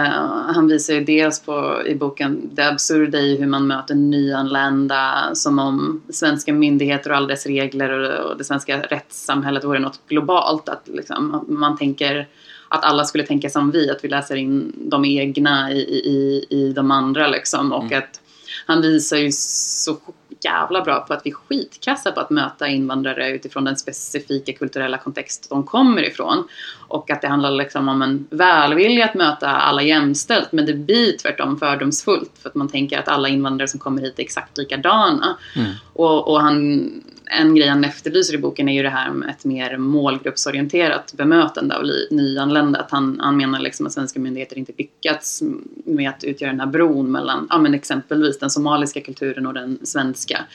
han 0.54 0.68
visar 0.68 0.94
ju 0.94 1.04
dels 1.04 1.42
på, 1.42 1.84
i 1.86 1.96
boken 1.96 2.50
det 2.54 2.68
absurda 2.68 3.20
i 3.20 3.38
hur 3.38 3.48
man 3.48 3.68
möter 3.68 3.96
nyanlända 3.96 5.30
som 5.34 5.60
om 5.60 6.02
svenska 6.10 6.54
myndigheter 6.54 7.10
och 7.10 7.18
alla 7.18 7.28
dess 7.28 7.46
regler 7.46 8.20
och, 8.22 8.38
det 8.38 8.44
svenska 8.44 8.82
rättssamhället 8.82 9.64
vore 9.64 9.80
något 9.80 10.00
globalt. 10.08 10.70
Att 10.70 10.88
liksom, 10.88 11.46
man 11.48 11.78
tänker 11.78 12.28
att 12.68 12.84
alla 12.84 13.04
skulle 13.04 13.26
tänka 13.26 13.50
som 13.50 13.72
vi, 13.72 13.90
att 13.90 14.04
vi 14.04 14.08
läser 14.08 14.36
in 14.36 14.74
de 14.76 15.06
egna 15.06 15.72
i, 15.72 15.80
i, 15.80 16.46
i 16.50 16.74
de 16.74 16.92
andra 16.92 17.28
liksom. 17.28 17.72
Och 17.72 17.84
mm. 17.84 17.98
att 18.00 18.22
han 18.66 18.82
visar 18.82 19.18
ju 19.18 19.32
så 19.32 19.98
jävla 20.44 20.82
bra 20.82 21.00
på 21.00 21.14
att 21.14 21.22
vi 21.26 21.30
är 21.30 21.36
skitkassa 21.36 22.12
på 22.12 22.20
att 22.20 22.30
möta 22.30 22.68
invandrare 22.68 23.30
utifrån 23.30 23.64
den 23.64 23.78
specifika 23.78 24.54
kulturella 24.54 24.98
kontext 24.98 25.50
de 25.50 25.64
kommer 25.64 26.04
ifrån. 26.04 26.48
Och 26.88 27.12
att 27.12 27.22
det 27.22 27.28
handlar 27.28 27.52
liksom 27.52 27.90
om 27.90 28.02
en 28.02 28.28
välvilja 28.30 29.06
att 29.06 29.16
möta 29.16 29.48
alla 29.48 29.82
jämställt 29.82 30.52
men 30.52 30.66
det 30.66 30.74
blir 30.74 31.18
tvärtom 31.18 31.60
fördomsfullt 31.60 32.32
för 32.42 32.50
att 32.50 32.56
man 32.56 32.70
tänker 32.70 33.00
att 33.00 33.08
alla 33.08 33.30
invandrare 33.30 33.68
som 33.68 33.80
kommer 33.80 34.02
hit 34.02 34.20
är 34.20 34.24
exakt 34.24 34.58
likadana. 34.58 35.38
Mm. 35.56 35.72
Och, 35.94 36.28
och 36.28 36.42
han 36.42 36.90
en 37.40 37.56
grej 37.56 37.68
han 37.68 37.84
efterlyser 37.84 38.34
i 38.34 38.38
boken 38.38 38.70
är 38.70 38.74
ju 38.74 38.84
det 38.84 38.90
här 38.90 39.12
med 39.12 39.30
ett 39.30 39.46
mer 39.46 39.78
målgruppsorienterat 39.78 41.14
bemötande 41.14 41.78
av 41.78 41.84
nyanlända. 42.12 42.80
Att 42.80 42.92
han, 42.92 43.20
han 43.20 43.38
menar 43.38 43.60
liksom 43.60 43.86
att 43.86 43.94
svenska 43.94 44.20
myndigheter 44.20 44.58
inte 44.58 44.74
lyckats 44.78 45.44
med 45.86 46.10
att 46.10 46.24
utgöra 46.24 46.50
den 46.50 46.60
här 46.60 46.68
bron 46.68 47.12
mellan 47.12 47.48
ja, 47.50 47.58
men 47.58 47.74
exempelvis 47.74 48.40
den 48.40 48.50
somaliska 48.50 49.02
kulturen 49.02 49.48
och 49.48 49.54
den 49.54 49.80
svenska 49.84 50.46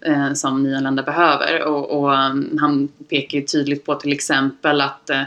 eh, 0.00 0.32
som 0.32 0.62
nyanlända 0.62 1.02
behöver. 1.02 1.64
Och, 1.64 2.00
och 2.00 2.16
mm, 2.16 2.58
han 2.60 2.88
pekar 3.08 3.38
ju 3.38 3.44
tydligt 3.44 3.84
på 3.84 3.94
till 3.94 4.12
exempel 4.12 4.80
att 4.80 5.10
eh, 5.10 5.22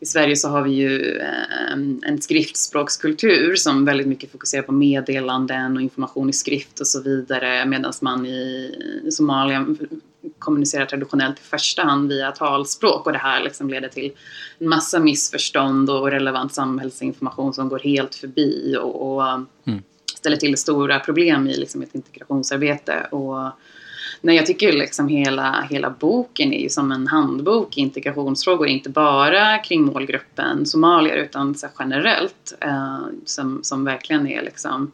i 0.00 0.06
Sverige 0.06 0.36
så 0.36 0.48
har 0.48 0.62
vi 0.62 0.70
ju 0.70 1.18
eh, 1.18 1.72
en 2.02 2.22
skriftspråkskultur 2.22 3.54
som 3.54 3.84
väldigt 3.84 4.06
mycket 4.06 4.32
fokuserar 4.32 4.62
på 4.62 4.72
meddelanden 4.72 5.76
och 5.76 5.82
information 5.82 6.30
i 6.30 6.32
skrift 6.32 6.80
och 6.80 6.86
så 6.86 7.02
vidare 7.02 7.66
medan 7.66 7.92
man 8.00 8.26
i 8.26 9.10
Somalia 9.10 9.66
kommunicerar 10.38 10.86
traditionellt 10.86 11.38
i 11.38 11.42
första 11.42 11.82
hand 11.82 12.08
via 12.08 12.32
talspråk 12.32 13.06
och 13.06 13.12
det 13.12 13.18
här 13.18 13.42
liksom 13.42 13.70
leder 13.70 13.88
till 13.88 14.12
en 14.58 14.68
massa 14.68 15.00
missförstånd 15.00 15.90
och 15.90 16.10
relevant 16.10 16.54
samhällsinformation 16.54 17.54
som 17.54 17.68
går 17.68 17.78
helt 17.78 18.14
förbi 18.14 18.76
och, 18.80 19.16
och 19.16 19.24
mm. 19.64 19.82
ställer 20.14 20.36
till 20.36 20.56
stora 20.56 21.00
problem 21.00 21.48
i 21.48 21.56
liksom 21.56 21.82
ett 21.82 21.94
integrationsarbete. 21.94 23.06
Och 23.10 23.50
nej, 24.20 24.36
jag 24.36 24.46
tycker 24.46 24.72
liksom 24.72 25.08
hela, 25.08 25.66
hela 25.70 25.90
boken 25.90 26.52
är 26.52 26.62
ju 26.62 26.68
som 26.68 26.92
en 26.92 27.06
handbok 27.06 27.78
i 27.78 27.80
integrationsfrågor, 27.80 28.66
inte 28.66 28.90
bara 28.90 29.58
kring 29.58 29.84
målgruppen 29.84 30.66
somalier 30.66 31.16
utan 31.16 31.54
så 31.54 31.66
generellt. 31.78 32.54
Eh, 32.60 33.06
som, 33.24 33.60
som 33.62 33.84
verkligen 33.84 34.26
är 34.26 34.42
liksom 34.42 34.92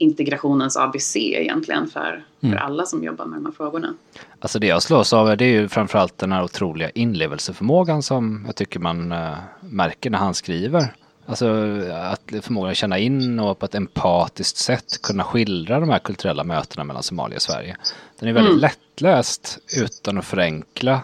integrationens 0.00 0.76
ABC 0.76 1.16
egentligen 1.16 1.86
för, 1.86 2.24
mm. 2.40 2.52
för 2.52 2.64
alla 2.64 2.86
som 2.86 3.04
jobbar 3.04 3.26
med 3.26 3.38
de 3.38 3.46
här 3.46 3.52
frågorna. 3.52 3.94
Alltså 4.40 4.58
det 4.58 4.66
jag 4.66 4.82
slås 4.82 5.12
av 5.12 5.36
det 5.36 5.44
är 5.44 5.60
ju 5.60 5.68
framförallt 5.68 6.18
den 6.18 6.32
här 6.32 6.44
otroliga 6.44 6.90
inlevelseförmågan 6.90 8.02
som 8.02 8.42
jag 8.46 8.56
tycker 8.56 8.80
man 8.80 9.12
äh, 9.12 9.34
märker 9.60 10.10
när 10.10 10.18
han 10.18 10.34
skriver. 10.34 10.94
Alltså 11.26 11.48
att 11.92 12.44
förmågan 12.44 12.70
att 12.70 12.76
känna 12.76 12.98
in 12.98 13.40
och 13.40 13.58
på 13.58 13.66
ett 13.66 13.74
empatiskt 13.74 14.56
sätt 14.56 15.02
kunna 15.02 15.24
skildra 15.24 15.80
de 15.80 15.88
här 15.88 15.98
kulturella 15.98 16.44
mötena 16.44 16.84
mellan 16.84 17.02
Somalia 17.02 17.36
och 17.36 17.42
Sverige. 17.42 17.76
Den 18.18 18.28
är 18.28 18.32
väldigt 18.32 18.50
mm. 18.50 18.60
lättläst 18.60 19.58
utan 19.76 20.18
att 20.18 20.24
förenkla. 20.24 21.00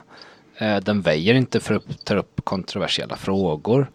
Eh, 0.58 0.76
den 0.76 1.00
väjer 1.00 1.34
inte 1.34 1.60
för 1.60 1.74
att 1.74 2.04
ta 2.04 2.14
upp 2.14 2.40
kontroversiella 2.44 3.16
frågor. 3.16 3.90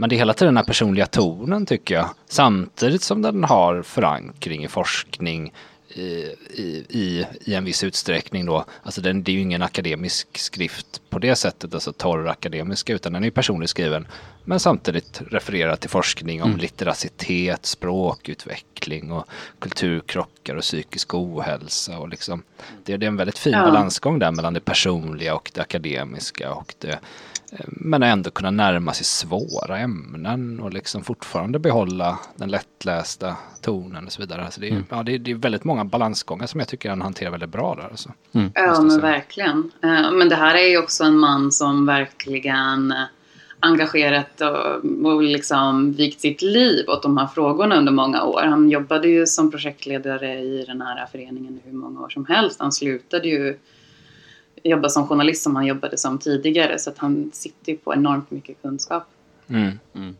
Men 0.00 0.08
det 0.08 0.16
är 0.16 0.18
hela 0.18 0.34
tiden 0.34 0.54
den 0.54 0.56
här 0.56 0.64
personliga 0.64 1.06
tonen 1.06 1.66
tycker 1.66 1.94
jag. 1.94 2.10
Samtidigt 2.28 3.02
som 3.02 3.22
den 3.22 3.44
har 3.44 3.82
förankring 3.82 4.64
i 4.64 4.68
forskning 4.68 5.52
i, 5.88 6.02
i, 6.88 7.26
i 7.44 7.54
en 7.54 7.64
viss 7.64 7.84
utsträckning 7.84 8.46
då. 8.46 8.64
Alltså 8.82 9.00
den, 9.00 9.22
det 9.22 9.30
är 9.30 9.34
ju 9.34 9.40
ingen 9.40 9.62
akademisk 9.62 10.38
skrift 10.38 11.02
på 11.10 11.18
det 11.18 11.36
sättet, 11.36 11.74
alltså 11.74 11.92
torr 11.92 12.28
akademiska, 12.28 12.92
utan 12.92 13.12
den 13.12 13.24
är 13.24 13.30
personligt 13.30 13.70
skriven. 13.70 14.06
Men 14.44 14.60
samtidigt 14.60 15.22
refererar 15.30 15.76
till 15.76 15.90
forskning 15.90 16.42
om 16.42 16.48
mm. 16.48 16.60
litteracitet, 16.60 17.66
språkutveckling 17.66 19.12
och 19.12 19.24
kulturkrockar 19.58 20.54
och 20.54 20.62
psykisk 20.62 21.14
ohälsa. 21.14 21.98
Och 21.98 22.08
liksom, 22.08 22.42
det, 22.84 22.96
det 22.96 23.06
är 23.06 23.08
en 23.08 23.16
väldigt 23.16 23.38
fin 23.38 23.52
ja. 23.52 23.62
balansgång 23.62 24.18
där 24.18 24.30
mellan 24.30 24.54
det 24.54 24.60
personliga 24.60 25.34
och 25.34 25.50
det 25.54 25.60
akademiska 25.60 26.52
och 26.52 26.74
det 26.78 26.98
men 27.66 28.02
ändå 28.02 28.30
kunna 28.30 28.50
närma 28.50 28.92
sig 28.92 29.04
svåra 29.04 29.78
ämnen 29.78 30.60
och 30.60 30.72
liksom 30.72 31.04
fortfarande 31.04 31.58
behålla 31.58 32.18
den 32.36 32.50
lättlästa 32.50 33.36
tonen 33.62 34.06
och 34.06 34.12
så 34.12 34.22
vidare. 34.22 34.44
Alltså 34.44 34.60
det, 34.60 34.66
är, 34.66 34.70
mm. 34.70 34.84
ja, 34.90 35.02
det, 35.02 35.14
är, 35.14 35.18
det 35.18 35.30
är 35.30 35.34
väldigt 35.34 35.64
många 35.64 35.84
balansgångar 35.84 36.46
som 36.46 36.60
jag 36.60 36.68
tycker 36.68 36.90
han 36.90 37.02
hanterar 37.02 37.30
väldigt 37.30 37.50
bra 37.50 37.74
där. 37.74 37.88
Alltså. 37.90 38.12
Mm. 38.32 38.50
Ja, 38.54 38.80
men 38.80 39.00
verkligen. 39.00 39.70
Eh, 39.82 40.12
men 40.12 40.28
det 40.28 40.36
här 40.36 40.54
är 40.54 40.68
ju 40.68 40.78
också 40.78 41.04
en 41.04 41.18
man 41.18 41.52
som 41.52 41.86
verkligen 41.86 42.94
engagerat 43.60 44.40
och, 44.40 45.12
och 45.12 45.22
liksom 45.22 45.92
vikt 45.92 46.20
sitt 46.20 46.42
liv 46.42 46.88
åt 46.88 47.02
de 47.02 47.16
här 47.16 47.26
frågorna 47.26 47.76
under 47.76 47.92
många 47.92 48.22
år. 48.22 48.42
Han 48.42 48.70
jobbade 48.70 49.08
ju 49.08 49.26
som 49.26 49.50
projektledare 49.50 50.38
i 50.40 50.64
den 50.66 50.82
här 50.82 51.06
föreningen 51.12 51.60
hur 51.64 51.72
många 51.72 52.00
år 52.00 52.08
som 52.08 52.26
helst. 52.26 52.60
Han 52.60 52.72
slutade 52.72 53.28
ju 53.28 53.58
jobba 54.62 54.88
som 54.88 55.08
journalist 55.08 55.42
som 55.42 55.56
han 55.56 55.66
jobbade 55.66 55.98
som 55.98 56.18
tidigare. 56.18 56.78
Så 56.78 56.90
att 56.90 56.98
han 56.98 57.30
sitter 57.34 57.72
ju 57.72 57.78
på 57.78 57.94
enormt 57.94 58.30
mycket 58.30 58.62
kunskap. 58.62 59.04
Mm. 59.48 59.78
Mm. 59.94 60.16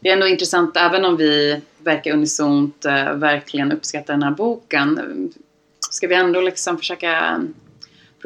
Det 0.00 0.08
är 0.08 0.12
ändå 0.12 0.26
intressant, 0.26 0.76
även 0.76 1.04
om 1.04 1.16
vi 1.16 1.60
verkar 1.78 2.12
unisont 2.12 2.86
uh, 2.86 3.12
verkligen 3.12 3.72
uppskatta 3.72 4.12
den 4.12 4.22
här 4.22 4.30
boken. 4.30 5.32
Ska 5.90 6.06
vi 6.06 6.14
ändå 6.14 6.40
liksom 6.40 6.78
försöka 6.78 7.40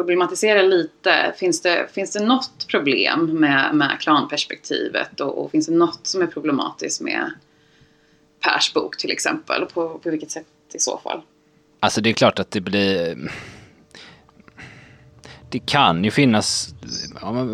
problematisera 0.00 0.62
lite. 0.62 1.34
Finns 1.36 1.62
det, 1.62 1.88
finns 1.92 2.12
det 2.12 2.24
något 2.24 2.66
problem 2.68 3.26
med, 3.26 3.74
med 3.74 3.96
klanperspektivet 4.00 5.20
och, 5.20 5.44
och 5.44 5.50
finns 5.50 5.66
det 5.66 5.74
något 5.74 6.06
som 6.06 6.22
är 6.22 6.26
problematiskt 6.26 7.00
med 7.00 7.30
Pers 8.40 8.72
bok 8.74 8.96
till 8.96 9.10
exempel? 9.10 9.62
Och 9.62 9.72
på, 9.72 9.98
på 9.98 10.10
vilket 10.10 10.30
sätt 10.30 10.46
i 10.74 10.78
så 10.78 10.98
fall? 10.98 11.20
Alltså 11.80 12.00
det 12.00 12.10
är 12.10 12.14
klart 12.14 12.38
att 12.38 12.50
det 12.50 12.60
blir 12.60 13.30
det 15.50 15.58
kan 15.58 16.04
ju 16.04 16.10
finnas, 16.10 16.74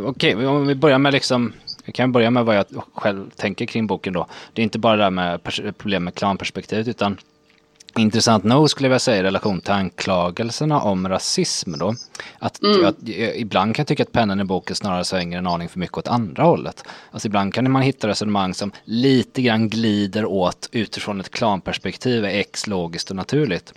okej 0.05 0.35
okay, 0.35 0.47
om 0.47 0.67
vi 0.67 0.75
börjar 0.75 0.99
med 0.99 1.13
liksom, 1.13 1.53
jag 1.85 1.95
kan 1.95 2.13
börja 2.13 2.31
med 2.31 2.45
vad 2.45 2.57
jag 2.57 2.65
själv 2.95 3.31
tänker 3.31 3.67
kring 3.67 3.87
boken 3.87 4.13
då. 4.13 4.27
Det 4.53 4.63
är 4.63 4.65
inte 4.65 4.79
bara 4.79 4.97
det 4.97 5.03
där 5.03 5.11
med 5.11 5.41
problem 5.79 6.05
med 6.05 6.15
klanperspektivet 6.15 6.89
utan 6.89 7.17
Intressant 7.99 8.45
nog 8.45 8.71
skulle 8.71 8.89
jag 8.89 9.01
säga 9.01 9.21
i 9.21 9.23
relation 9.23 9.61
till 9.61 9.73
anklagelserna 9.73 10.81
om 10.81 11.09
rasism 11.09 11.79
då. 11.79 11.95
Att 12.39 12.63
mm. 12.63 12.83
jag, 12.83 12.95
ibland 13.37 13.77
kan 13.77 13.83
jag 13.83 13.89
tycka 13.89 14.03
att 14.03 14.13
pennan 14.13 14.41
i 14.41 14.45
boken 14.45 14.77
snarare 14.77 15.05
svänger 15.05 15.39
en 15.39 15.47
aning 15.47 15.69
för 15.69 15.79
mycket 15.79 15.99
åt 15.99 16.09
andra 16.09 16.43
hållet. 16.43 16.85
Alltså 17.11 17.29
ibland 17.29 17.55
kan 17.55 17.71
man 17.71 17.83
hitta 17.83 18.09
resonemang 18.09 18.55
som 18.55 18.73
lite 18.85 19.43
grann 19.43 19.69
glider 19.69 20.25
åt 20.25 20.69
utifrån 20.73 21.21
ett 21.21 21.31
klanperspektiv, 21.31 22.25
är 22.25 22.29
X 22.29 22.67
logiskt 22.67 23.11
och 23.11 23.17
naturligt. 23.17 23.75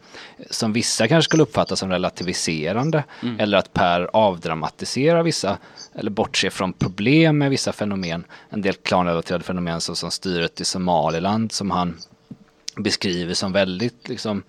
Som 0.50 0.74
vissa 0.74 1.08
kanske 1.08 1.30
skulle 1.30 1.44
uppfatta 1.44 1.76
som 1.76 1.90
relativiserande 1.90 3.04
mm. 3.24 3.40
eller 3.40 3.58
att 3.58 3.74
Per 3.74 4.10
avdramatiserar 4.14 5.24
vissa 5.24 5.58
eller 5.96 6.12
bortser 6.12 6.50
från 6.50 6.74
problem 6.74 7.38
med 7.38 7.50
vissa 7.50 7.72
fenomen. 7.72 8.24
En 8.50 8.62
del 8.62 8.74
klanrelaterade 8.74 9.44
fenomen 9.44 9.82
såsom 9.82 10.12
styret 10.12 10.62
i 10.62 10.66
Somaliland 10.66 11.52
som 11.52 11.72
han 11.72 11.98
beskriver 12.84 13.34
som 13.34 13.52
väldigt, 13.52 14.10
liksom, 14.10 14.44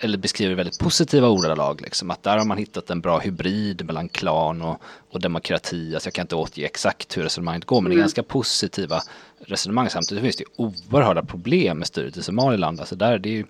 eller 0.00 0.18
beskriver 0.18 0.54
väldigt 0.54 0.78
positiva 0.78 1.28
ordalag. 1.28 1.80
Liksom, 1.80 2.10
att 2.10 2.22
där 2.22 2.38
har 2.38 2.44
man 2.44 2.58
hittat 2.58 2.90
en 2.90 3.00
bra 3.00 3.18
hybrid 3.18 3.84
mellan 3.84 4.08
klan 4.08 4.62
och, 4.62 4.82
och 5.10 5.20
demokrati. 5.20 5.94
Alltså 5.94 6.06
jag 6.06 6.14
kan 6.14 6.24
inte 6.24 6.36
återge 6.36 6.66
exakt 6.66 7.16
hur 7.16 7.22
resonemanget 7.22 7.64
går, 7.64 7.80
men 7.80 7.90
det 7.90 7.94
är 7.94 7.96
mm. 7.96 8.02
ganska 8.02 8.22
positiva 8.22 9.02
resonemang. 9.46 9.90
Samtidigt 9.90 10.22
finns 10.22 10.36
det 10.36 10.44
oerhörda 10.56 11.22
problem 11.22 11.78
med 11.78 11.86
styret 11.86 12.16
i 12.16 12.22
Somaliland. 12.22 12.80
Alltså 12.80 12.96
där, 12.96 13.18
det 13.18 13.28
är 13.28 13.32
ju, 13.32 13.44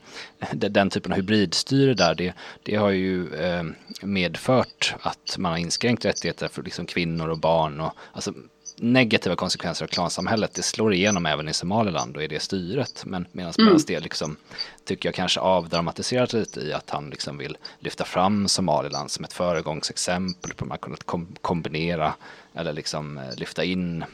den 0.53 0.91
typen 0.91 1.13
av 1.13 1.17
hybridstyre 1.17 1.95
där, 1.95 2.15
det, 2.15 2.35
det 2.63 2.77
har 2.77 2.91
ju 2.91 3.35
eh, 3.35 3.65
medfört 4.03 4.95
att 5.01 5.37
man 5.39 5.53
har 5.53 5.59
inskränkt 5.59 6.05
rättigheter 6.05 6.49
för 6.49 6.63
liksom 6.63 6.87
kvinnor 6.87 7.29
och 7.29 7.39
barn. 7.39 7.81
Och, 7.81 7.93
alltså, 8.13 8.35
negativa 8.77 9.37
konsekvenser 9.37 9.85
av 9.85 9.89
klansamhället, 9.89 10.55
det 10.55 10.63
slår 10.63 10.95
igenom 10.95 11.27
även 11.27 11.49
i 11.49 11.53
Somaliland 11.53 12.17
och 12.17 12.23
i 12.23 12.27
det 12.27 12.41
styret. 12.41 13.03
Men 13.07 13.27
medan 13.33 13.53
mm. 13.59 13.79
det 13.87 14.01
liksom, 14.01 14.37
tycker 14.85 15.09
jag 15.09 15.15
kanske 15.15 15.41
avdramatiserat 15.41 16.33
lite 16.33 16.61
i 16.61 16.73
att 16.73 16.91
han 16.91 17.11
liksom 17.11 17.39
vill 17.39 17.57
lyfta 17.79 18.05
fram 18.05 18.49
Somaliland 18.49 19.11
som 19.11 19.25
ett 19.25 19.33
föregångsexempel 19.33 20.55
på 20.55 20.65
hur 20.65 20.69
man 20.69 20.79
kunnat 20.79 21.05
kom 21.05 21.27
kombinera 21.41 22.15
eller 22.55 22.73
liksom 22.73 23.19
eh, 23.19 23.25
lyfta 23.37 23.65
in 23.65 24.05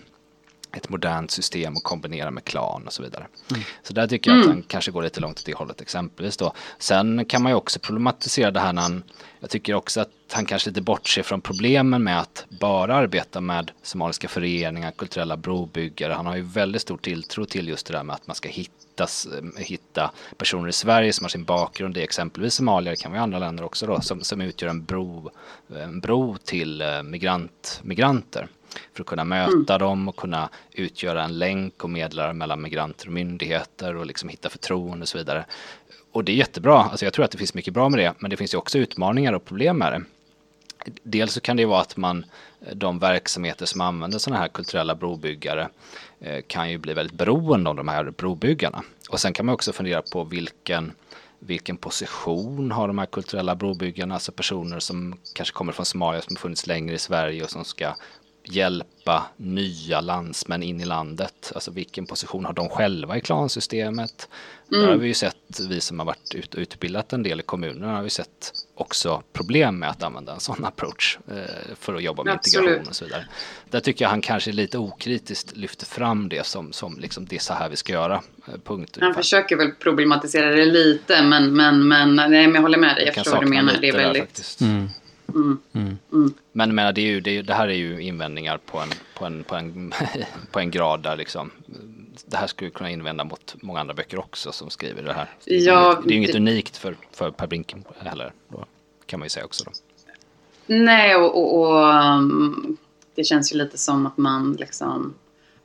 ett 0.73 0.89
modernt 0.89 1.31
system 1.31 1.77
och 1.77 1.83
kombinera 1.83 2.31
med 2.31 2.45
klan 2.45 2.87
och 2.87 2.93
så 2.93 3.03
vidare. 3.03 3.27
Mm. 3.51 3.63
Så 3.83 3.93
där 3.93 4.07
tycker 4.07 4.31
jag 4.31 4.37
mm. 4.37 4.49
att 4.49 4.55
han 4.55 4.63
kanske 4.63 4.91
går 4.91 5.03
lite 5.03 5.21
långt 5.21 5.39
åt 5.39 5.47
det 5.47 5.55
hållet 5.55 5.81
exempelvis 5.81 6.37
då. 6.37 6.53
Sen 6.79 7.25
kan 7.25 7.43
man 7.43 7.53
ju 7.53 7.57
också 7.57 7.79
problematisera 7.79 8.51
det 8.51 8.61
här 8.61 8.73
när 8.73 8.83
han, 8.83 9.03
jag 9.41 9.51
tycker 9.51 9.75
också 9.75 10.01
att 10.01 10.11
han 10.33 10.47
kanske 10.47 10.71
lite 10.71 10.81
bortser 10.81 11.23
från 11.23 11.41
problemen 11.41 12.03
med 12.03 12.21
att 12.21 12.47
bara 12.49 12.95
arbeta 12.95 13.41
med 13.41 13.71
somaliska 13.83 14.29
föreningar, 14.29 14.91
kulturella 14.91 15.37
brobyggare. 15.37 16.13
Han 16.13 16.27
har 16.27 16.37
ju 16.37 16.43
väldigt 16.43 16.83
stor 16.83 16.97
tilltro 16.97 17.45
till 17.45 17.69
just 17.69 17.87
det 17.87 17.93
där 17.93 18.03
med 18.03 18.15
att 18.15 18.27
man 18.27 18.37
ska 18.37 18.49
hitta, 18.49 19.07
hitta 19.57 20.11
personer 20.37 20.69
i 20.69 20.73
Sverige 20.73 21.13
som 21.13 21.25
har 21.25 21.29
sin 21.29 21.45
bakgrund 21.45 21.97
i 21.97 22.03
exempelvis 22.03 22.55
Somalia, 22.55 22.91
det 22.91 22.97
kan 22.97 23.13
vara 23.13 23.23
andra 23.23 23.39
länder 23.39 23.65
också 23.65 23.87
då, 23.87 24.01
som, 24.01 24.21
som 24.21 24.41
utgör 24.41 24.69
en 24.69 24.85
bro, 24.85 25.31
en 25.77 26.01
bro 26.01 26.37
till 26.37 26.81
eh, 26.81 27.03
migrant, 27.03 27.81
migranter 27.83 28.49
för 28.93 29.03
att 29.03 29.07
kunna 29.07 29.25
möta 29.25 29.75
mm. 29.75 29.79
dem 29.79 30.09
och 30.09 30.17
kunna 30.17 30.49
utgöra 30.73 31.25
en 31.25 31.39
länk 31.39 31.85
och 31.85 31.91
medlare 31.91 32.33
mellan 32.33 32.63
migranter 32.63 33.07
och 33.07 33.13
myndigheter 33.13 33.97
och 33.97 34.07
liksom 34.07 34.29
hitta 34.29 34.51
förtroende 34.51 35.03
och 35.03 35.09
så 35.09 35.19
vidare. 35.19 35.45
Och 36.19 36.25
det 36.25 36.33
är 36.33 36.37
jättebra, 36.37 36.83
alltså 36.83 37.07
jag 37.07 37.13
tror 37.13 37.25
att 37.25 37.31
det 37.31 37.39
finns 37.39 37.55
mycket 37.55 37.75
bra 37.75 37.89
med 37.89 37.99
det, 37.99 38.15
men 38.19 38.31
det 38.31 38.37
finns 38.37 38.55
ju 38.55 38.59
också 38.59 38.79
utmaningar 38.79 39.33
och 39.33 39.45
problem 39.45 39.79
med 39.79 39.93
det. 39.93 40.03
Dels 41.03 41.33
så 41.33 41.41
kan 41.41 41.57
det 41.57 41.65
vara 41.65 41.81
att 41.81 41.97
man, 41.97 42.25
de 42.73 42.99
verksamheter 42.99 43.67
som 43.67 43.81
använder 43.81 44.19
sådana 44.19 44.41
här 44.41 44.49
kulturella 44.49 44.95
brobyggare 44.95 45.69
eh, 46.21 46.43
kan 46.47 46.71
ju 46.71 46.79
bli 46.79 46.95
väldigt 46.95 47.19
beroende 47.19 47.71
av 47.71 47.77
de 47.77 47.89
här 47.89 48.05
brobyggarna. 48.11 48.83
Och 49.11 49.21
sen 49.21 49.33
kan 49.33 49.47
man 49.47 49.55
också 49.55 49.73
fundera 49.73 50.03
på 50.03 50.25
vilken 50.25 50.93
vilken 51.39 51.77
position 51.77 52.71
har 52.71 52.89
de 52.89 52.99
här 52.99 53.07
kulturella 53.07 53.55
brobyggarna, 53.55 54.15
alltså 54.15 54.33
personer 54.33 54.79
som 54.79 55.19
kanske 55.35 55.55
kommer 55.55 55.73
från 55.73 55.87
Somalia 55.87 56.23
som 56.23 56.37
har 56.37 56.41
funnits 56.41 56.67
längre 56.67 56.95
i 56.95 56.99
Sverige 56.99 57.43
och 57.43 57.51
som 57.51 57.65
ska 57.65 57.95
hjälpa 58.51 59.27
nya 59.37 60.01
landsmän 60.01 60.63
in 60.63 60.81
i 60.81 60.85
landet. 60.85 61.53
Alltså 61.55 61.71
vilken 61.71 62.07
position 62.07 62.45
har 62.45 62.53
de 62.53 62.69
själva 62.69 63.17
i 63.17 63.21
klansystemet? 63.21 64.29
Mm. 64.73 64.83
Där 64.83 64.93
har 64.93 64.99
vi 64.99 65.07
ju 65.07 65.15
sett, 65.15 65.61
vi 65.69 65.81
som 65.81 65.99
har 65.99 66.07
varit 66.07 66.35
ut 66.35 66.55
och 66.55 66.61
utbildat 66.61 67.13
en 67.13 67.23
del 67.23 67.41
i 67.41 67.43
kommunerna, 67.43 67.97
har 67.97 68.03
vi 68.03 68.11
sett 68.11 68.53
också 68.75 69.23
problem 69.33 69.79
med 69.79 69.91
att 69.91 70.03
använda 70.03 70.33
en 70.33 70.41
sån 70.41 70.65
approach 70.65 71.19
eh, 71.31 71.75
för 71.81 71.95
att 71.95 72.03
jobba 72.03 72.25
med 72.25 72.35
Absolut. 72.35 72.65
integration 72.65 72.89
och 72.89 72.97
så 72.97 73.05
vidare. 73.05 73.27
Där 73.71 73.81
tycker 73.81 74.05
jag 74.05 74.11
han 74.11 74.21
kanske 74.21 74.53
lite 74.53 74.79
okritiskt 74.79 75.57
lyfter 75.57 75.87
fram 75.87 76.29
det 76.29 76.47
som, 76.47 76.73
som 76.73 76.99
liksom 76.99 77.27
det 77.27 77.37
är 77.37 77.41
så 77.41 77.55
här 77.55 77.69
vi 77.69 77.77
ska 77.77 77.93
göra. 77.93 78.23
Eh, 78.49 78.55
punkt. 78.65 78.91
Han 78.95 79.03
ungefär. 79.03 79.23
försöker 79.23 79.57
väl 79.57 79.71
problematisera 79.71 80.51
det 80.51 80.65
lite 80.65 81.23
men, 81.23 81.57
men, 81.57 81.89
men, 81.89 82.17
nej, 82.17 82.29
men 82.29 82.55
jag 82.55 82.63
håller 82.63 82.79
med 82.79 82.97
dig, 82.97 83.05
jag, 83.05 83.09
jag 83.09 83.15
förstår 83.15 83.33
vad 83.33 83.45
du 83.45 83.51
menar. 83.51 83.77
Det 83.81 83.89
är 83.89 83.97
väldigt... 83.97 84.59
Mm. 85.29 85.59
Mm. 85.73 85.99
Mm. 86.13 86.35
Men 86.53 86.75
menar, 86.75 86.93
det, 86.93 87.01
är 87.01 87.07
ju, 87.07 87.21
det, 87.21 87.43
det, 87.43 87.55
här 87.55 87.69
är 87.69 87.75
ju 87.75 88.01
invändningar 88.01 88.59
på 88.59 88.79
en, 88.79 88.89
på 89.15 89.25
en, 89.25 89.45
på 89.45 89.55
en, 89.55 89.93
på 90.53 90.61
en 90.61 90.71
grad 90.71 91.03
där 91.03 91.17
liksom 91.17 91.51
det 92.27 92.37
här 92.37 92.47
skulle 92.47 92.71
kunna 92.71 92.91
invända 92.91 93.25
mot 93.25 93.55
många 93.63 93.81
andra 93.81 93.95
böcker 93.95 94.19
också 94.19 94.53
som 94.53 94.71
skriver 94.71 95.03
det 95.03 95.13
här. 95.13 95.31
Ja, 95.45 96.01
det 96.05 96.09
är 96.09 96.13
ju 96.13 96.17
inget 96.17 96.35
unikt 96.35 96.77
för, 96.77 96.97
för 97.13 97.31
Per 97.31 97.47
Brink 97.47 97.75
heller, 97.99 98.33
då, 98.49 98.65
kan 99.07 99.21
man 99.21 99.27
ju 99.27 99.31
säga 99.31 99.45
också. 99.45 99.65
Då. 99.65 99.73
Nej, 100.67 101.17
och, 101.17 101.37
och, 101.37 101.61
och 101.61 101.95
um, 101.95 102.77
det 103.15 103.25
känns 103.25 103.53
ju 103.53 103.57
lite 103.57 103.79
som 103.79 104.07
att 104.07 104.17
man 104.17 104.53
liksom 104.53 105.15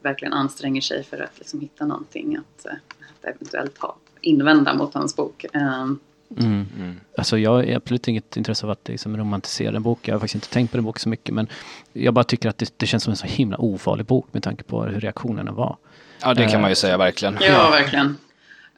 verkligen 0.01 0.33
anstränger 0.33 0.81
sig 0.81 1.03
för 1.03 1.17
att 1.17 1.39
liksom 1.39 1.59
hitta 1.59 1.85
någonting 1.85 2.35
att, 2.35 2.65
att 2.65 3.35
eventuellt 3.35 3.77
ha, 3.77 3.95
invända 4.21 4.73
mot 4.73 4.93
hans 4.93 5.15
bok. 5.15 5.45
Um, 5.53 5.99
Mm. 6.39 6.65
Mm. 6.77 6.99
Alltså 7.17 7.37
jag 7.37 7.51
har 7.51 7.75
absolut 7.75 8.07
inget 8.07 8.37
intresse 8.37 8.65
av 8.65 8.71
att 8.71 8.87
liksom 8.87 9.17
romantisera 9.17 9.75
en 9.75 9.83
bok. 9.83 9.99
Jag 10.07 10.15
har 10.15 10.19
faktiskt 10.19 10.35
inte 10.35 10.49
tänkt 10.49 10.71
på 10.71 10.77
den 10.77 10.85
boken 10.85 10.99
så 10.99 11.09
mycket. 11.09 11.35
Men 11.35 11.47
jag 11.93 12.13
bara 12.13 12.23
tycker 12.23 12.49
att 12.49 12.57
det, 12.57 12.73
det, 12.77 12.85
känns 12.85 13.03
som 13.03 13.11
en 13.11 13.17
så 13.17 13.27
himla 13.27 13.57
ofarlig 13.57 14.05
bok 14.05 14.27
med 14.31 14.43
tanke 14.43 14.63
på 14.63 14.83
hur 14.83 14.99
reaktionerna 14.99 15.51
var. 15.51 15.77
Ja, 16.21 16.33
det 16.33 16.47
kan 16.47 16.61
man 16.61 16.69
ju 16.69 16.75
säga 16.75 16.97
verkligen. 16.97 17.37
Ja, 17.41 17.69
verkligen. 17.69 18.17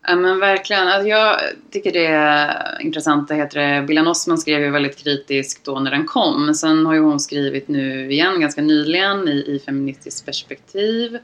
Ja, 0.08 0.16
men 0.16 0.40
verkligen. 0.40 0.88
Alltså, 0.88 1.08
jag 1.08 1.40
tycker 1.72 1.92
det 1.92 2.06
är 2.06 2.82
intressant. 2.82 3.28
Det 3.28 3.36
heter 3.36 3.60
det. 3.60 3.82
Bilan 3.88 4.08
Osman 4.08 4.38
skrev 4.38 4.62
ju 4.62 4.70
väldigt 4.70 5.04
kritiskt 5.04 5.66
då 5.66 5.80
när 5.80 5.92
den 5.92 6.06
kom. 6.06 6.54
Sen 6.54 6.86
har 6.86 6.94
ju 6.94 7.00
hon 7.00 7.20
skrivit 7.20 7.68
nu 7.68 8.12
igen 8.12 8.42
ganska 8.42 8.62
nyligen 8.62 9.28
i, 9.28 9.32
i 9.32 9.62
Feministiskt 9.66 10.26
perspektiv. 10.26 11.18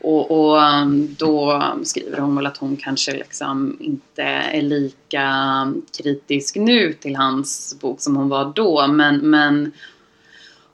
Och, 0.00 0.30
och, 0.30 0.56
um, 0.56 1.14
då 1.18 1.62
skriver 1.82 2.18
hon 2.18 2.36
väl 2.36 2.46
att 2.46 2.56
hon 2.56 2.76
kanske 2.76 3.12
liksom 3.12 3.76
inte 3.80 4.22
är 4.22 4.62
lika 4.62 5.26
kritisk 5.98 6.56
nu 6.56 6.92
till 6.92 7.16
hans 7.16 7.76
bok 7.80 8.00
som 8.00 8.16
hon 8.16 8.28
var 8.28 8.52
då. 8.54 8.86
Men, 8.86 9.16
men 9.30 9.72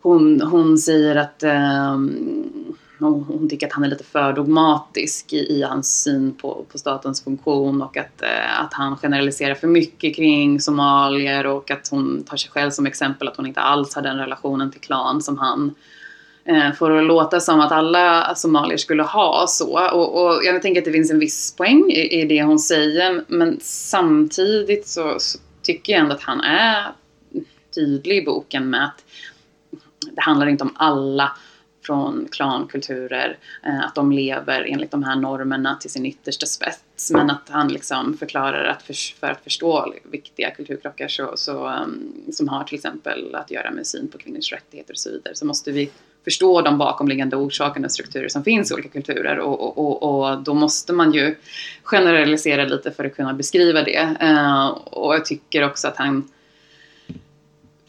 hon, 0.03 0.41
hon 0.41 0.79
säger 0.79 1.17
att 1.17 1.43
um, 1.43 2.77
hon 2.99 3.49
tycker 3.49 3.67
att 3.67 3.73
han 3.73 3.85
är 3.85 3.89
lite 3.89 4.05
för 4.05 4.33
dogmatisk 4.33 5.33
i, 5.33 5.37
i 5.37 5.63
hans 5.63 6.03
syn 6.03 6.35
på, 6.35 6.65
på 6.73 6.79
statens 6.79 7.25
funktion 7.25 7.83
och 7.83 7.97
att, 7.97 8.23
uh, 8.23 8.61
att 8.61 8.73
han 8.73 8.97
generaliserar 8.97 9.55
för 9.55 9.69
mycket 9.69 10.17
kring 10.17 10.61
somalier 10.61 11.47
och 11.47 11.71
att 11.71 11.89
hon 11.89 12.25
tar 12.25 12.37
sig 12.37 12.51
själv 12.51 12.71
som 12.71 12.87
exempel 12.87 13.29
att 13.29 13.37
hon 13.37 13.47
inte 13.47 13.61
alls 13.61 13.95
har 13.95 14.03
den 14.03 14.19
relationen 14.19 14.71
till 14.71 14.81
klan 14.81 15.23
som 15.23 15.39
han 15.39 15.75
Eh, 16.47 16.73
får 16.73 16.91
det 16.91 16.99
att 16.99 17.07
låta 17.07 17.41
som 17.41 17.61
att 17.61 17.73
alla 17.73 18.35
somalier 18.35 18.77
skulle 18.77 19.03
ha 19.03 19.47
så. 19.49 19.91
Och, 19.93 20.25
och, 20.25 20.45
jag 20.45 20.63
tänker 20.63 20.81
att 20.81 20.85
det 20.85 20.93
finns 20.93 21.11
en 21.11 21.19
viss 21.19 21.57
poäng 21.57 21.91
i, 21.91 22.21
i 22.21 22.25
det 22.25 22.43
hon 22.43 22.59
säger. 22.59 23.25
Men 23.29 23.59
samtidigt 23.63 24.89
så, 24.89 25.17
så, 25.19 25.39
tycker 25.63 25.93
jag 25.93 26.01
ändå 26.01 26.15
att 26.15 26.23
han 26.23 26.41
är 26.41 26.93
tydlig 27.75 28.17
i 28.17 28.25
boken 28.25 28.71
med 28.71 28.85
att 28.85 29.05
det 30.01 30.21
handlar 30.21 30.47
inte 30.47 30.65
om 30.65 30.75
alla 30.77 31.37
från 31.87 32.29
klankulturer, 32.31 33.39
eh, 33.63 33.85
att 33.85 33.95
de 33.95 34.13
lever 34.13 34.67
enligt 34.69 34.91
de 34.91 35.03
här 35.03 35.17
normerna 35.17 35.77
till 35.81 35.91
sin 35.91 36.07
yttersta 36.07 36.47
spets. 36.47 37.11
Men 37.11 37.31
att 37.31 37.49
han 37.49 37.69
liksom 37.69 38.17
förklarar 38.17 38.65
att 38.65 38.83
för, 38.83 38.95
för 39.21 39.27
att 39.27 39.41
förstå 39.45 39.95
viktiga 40.03 40.51
kulturkrockar 40.51 41.09
så, 41.09 41.33
så, 41.37 41.67
ehm, 41.67 42.13
som 42.33 42.49
har 42.49 42.65
till 42.65 42.75
exempel 42.75 43.35
att 43.35 43.51
göra 43.51 43.71
med 43.71 43.87
syn 43.87 44.09
på 44.09 44.19
kvinnors 44.19 44.53
rättigheter 44.53 44.93
och 44.93 44.99
så 44.99 45.11
vidare 45.11 45.35
så 45.35 45.47
måste 45.47 45.73
vi 45.73 45.91
förstå 46.25 46.61
de 46.61 46.79
bakomliggande 46.79 47.37
orsakerna 47.37 47.87
och 47.87 47.93
strukturer 47.93 48.29
som 48.29 48.45
finns 48.45 48.71
i 48.71 48.75
olika 48.75 48.89
kulturer 48.89 49.39
och, 49.39 49.61
och, 49.61 49.79
och, 49.79 50.03
och, 50.03 50.43
då 50.43 50.55
måste 50.55 50.93
man 50.93 51.13
ju 51.13 51.35
generalisera 51.83 52.65
lite 52.65 52.91
för 52.91 53.05
att 53.05 53.17
kunna 53.17 53.35
beskriva 53.35 53.83
det. 53.83 54.17
Eh, 54.21 54.67
och 54.85 55.15
jag 55.15 55.25
tycker 55.25 55.65
också 55.65 55.89
att 55.89 55.97
han 55.97 56.29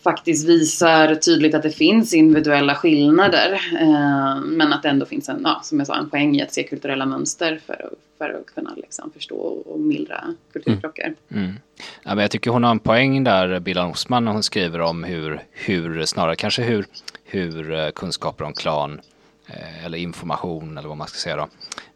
faktiskt 0.05 0.49
visar 0.49 1.15
tydligt 1.15 1.55
att 1.55 1.63
det 1.63 1.71
finns 1.71 2.13
individuella 2.13 2.75
skillnader. 2.75 3.53
eh, 3.79 4.41
men 4.41 4.73
att 4.73 4.83
det 4.83 4.89
ändå 4.89 5.05
finns 5.05 5.29
en, 5.29 5.41
ja, 5.43 5.61
som 5.63 5.77
jag 5.77 5.87
sa, 5.87 5.95
en 5.95 6.09
poäng 6.09 6.35
i 6.35 6.41
att 6.43 6.53
se 6.53 6.63
kulturella 6.63 7.05
mönster 7.05 7.59
för 7.65 7.73
att, 7.73 7.99
för 8.17 8.29
att 8.29 8.55
kunna 8.55 8.73
liksom 8.75 9.11
förstå 9.11 9.35
och 9.37 9.79
mildra 9.79 10.23
kulturkrockar. 10.53 11.13
Mm. 11.31 11.43
Mm. 11.43 11.55
Ja, 12.03 12.15
men 12.15 12.17
jag 12.17 12.31
tycker 12.31 12.51
hon 12.51 12.63
har 12.63 12.71
en 12.71 12.79
poäng 12.79 13.23
där, 13.23 13.59
Bilan 13.59 13.91
Osman, 13.91 14.25
när 14.25 14.31
hon 14.31 14.43
skriver 14.43 14.81
om 14.81 15.03
hur, 15.03 15.43
hur 15.51 16.05
snarare 16.05 16.35
kanske 16.35 16.61
hur 16.61 16.85
hur 17.25 17.73
eh, 17.73 17.89
kunskaper 17.89 18.45
om 18.45 18.53
klan 18.53 19.01
eh, 19.47 19.85
eller 19.85 19.97
information 19.97 20.77
eller 20.77 20.87
vad 20.87 20.97
man 20.97 21.07
ska 21.07 21.17
säga 21.17 21.35
då, 21.35 21.47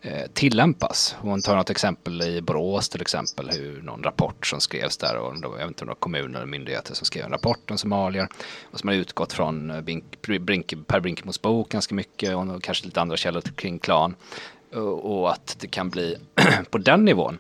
eh, 0.01 0.27
tillämpas. 0.33 1.15
Hon 1.19 1.41
tar 1.41 1.55
något 1.55 1.69
exempel 1.69 2.21
i 2.21 2.41
Borås 2.41 2.89
till 2.89 3.01
exempel, 3.01 3.49
hur 3.49 3.81
någon 3.81 4.03
rapport 4.03 4.47
som 4.47 4.59
skrevs 4.59 4.97
där 4.97 5.17
och 5.17 5.35
jag 5.41 5.57
vet 5.57 5.67
inte 5.67 5.83
om 5.83 5.87
det 5.87 5.91
var 5.91 5.95
kommuner 5.95 6.39
eller 6.39 6.47
myndigheter 6.47 6.95
som 6.95 7.05
skrev 7.05 7.25
en 7.25 7.31
rapport 7.31 7.71
om 7.71 7.77
somalier 7.77 8.27
och 8.71 8.79
som 8.79 8.89
har 8.89 8.95
utgått 8.95 9.33
från 9.33 9.83
Bink, 9.83 10.21
Brink, 10.21 10.73
Per 10.87 10.99
Brinkemos 10.99 11.41
bok 11.41 11.69
ganska 11.69 11.95
mycket 11.95 12.35
och 12.35 12.63
kanske 12.63 12.85
lite 12.85 13.01
andra 13.01 13.17
källor 13.17 13.41
kring 13.41 13.79
klan 13.79 14.15
och 15.01 15.31
att 15.31 15.57
det 15.59 15.67
kan 15.67 15.89
bli 15.89 16.17
på 16.69 16.77
den 16.77 17.05
nivån 17.05 17.39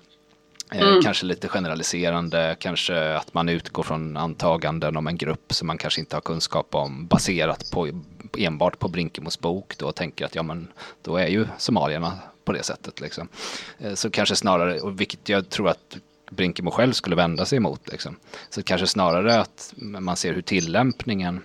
mm. 0.71 1.01
Kanske 1.01 1.25
lite 1.25 1.47
generaliserande, 1.47 2.55
kanske 2.59 3.15
att 3.15 3.33
man 3.33 3.49
utgår 3.49 3.83
från 3.83 4.17
antaganden 4.17 4.97
om 4.97 5.07
en 5.07 5.17
grupp 5.17 5.53
som 5.53 5.67
man 5.67 5.77
kanske 5.77 5.99
inte 5.99 6.15
har 6.15 6.21
kunskap 6.21 6.75
om 6.75 7.07
baserat 7.07 7.71
på 7.71 7.89
enbart 8.37 8.79
på 8.79 8.87
Brinkemos 8.87 9.39
bok 9.39 9.77
då 9.77 9.87
och 9.87 9.95
tänker 9.95 10.25
att 10.25 10.35
ja 10.35 10.43
men 10.43 10.67
då 11.01 11.17
är 11.17 11.27
ju 11.27 11.47
somalierna 11.57 12.19
på 12.45 12.51
det 12.51 12.63
sättet 12.63 13.01
liksom. 13.01 13.27
Eh, 13.79 13.93
så 13.93 14.09
kanske 14.09 14.35
snarare, 14.35 14.79
och 14.79 15.01
vilket 15.01 15.29
jag 15.29 15.49
tror 15.49 15.69
att 15.69 15.97
Brinkemo 16.31 16.71
själv 16.71 16.93
skulle 16.93 17.15
vända 17.15 17.45
sig 17.45 17.57
emot 17.57 17.91
liksom. 17.91 18.15
Så 18.49 18.63
kanske 18.63 18.87
snarare 18.87 19.39
att 19.39 19.73
man 19.75 20.15
ser 20.15 20.33
hur 20.33 20.41
tillämpningen, 20.41 21.41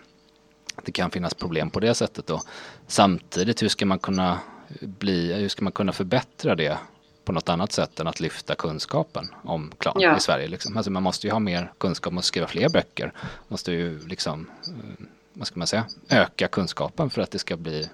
det 0.84 0.92
kan 0.92 1.10
finnas 1.10 1.34
problem 1.34 1.70
på 1.70 1.80
det 1.80 1.94
sättet 1.94 2.26
då. 2.26 2.42
Samtidigt 2.86 3.62
hur 3.62 3.68
ska 3.68 3.86
man 3.86 3.98
kunna 3.98 4.38
bli, 4.80 5.32
hur 5.32 5.48
ska 5.48 5.64
man 5.64 5.72
kunna 5.72 5.92
förbättra 5.92 6.54
det 6.54 6.78
något 7.34 7.48
annat 7.48 7.72
sätt 7.72 8.00
än 8.00 8.06
att 8.06 8.20
lyfta 8.20 8.54
kunskapen 8.54 9.28
om 9.44 9.72
klan 9.78 9.96
ja. 9.98 10.16
i 10.16 10.20
Sverige. 10.20 10.48
Liksom. 10.48 10.76
Alltså 10.76 10.90
man 10.90 11.02
måste 11.02 11.26
ju 11.26 11.32
ha 11.32 11.38
mer 11.38 11.72
kunskap, 11.78 12.12
måste 12.12 12.28
skriva 12.28 12.46
fler 12.46 12.68
böcker. 12.68 13.12
Man 13.14 13.46
måste 13.48 13.72
ju 13.72 14.06
liksom, 14.08 14.46
eh, 14.66 15.06
vad 15.32 15.46
ska 15.46 15.58
man 15.58 15.66
säga, 15.66 15.84
öka 16.08 16.48
kunskapen 16.48 17.10
för 17.10 17.22
att 17.22 17.30
det 17.30 17.38
ska 17.38 17.56
bli, 17.56 17.88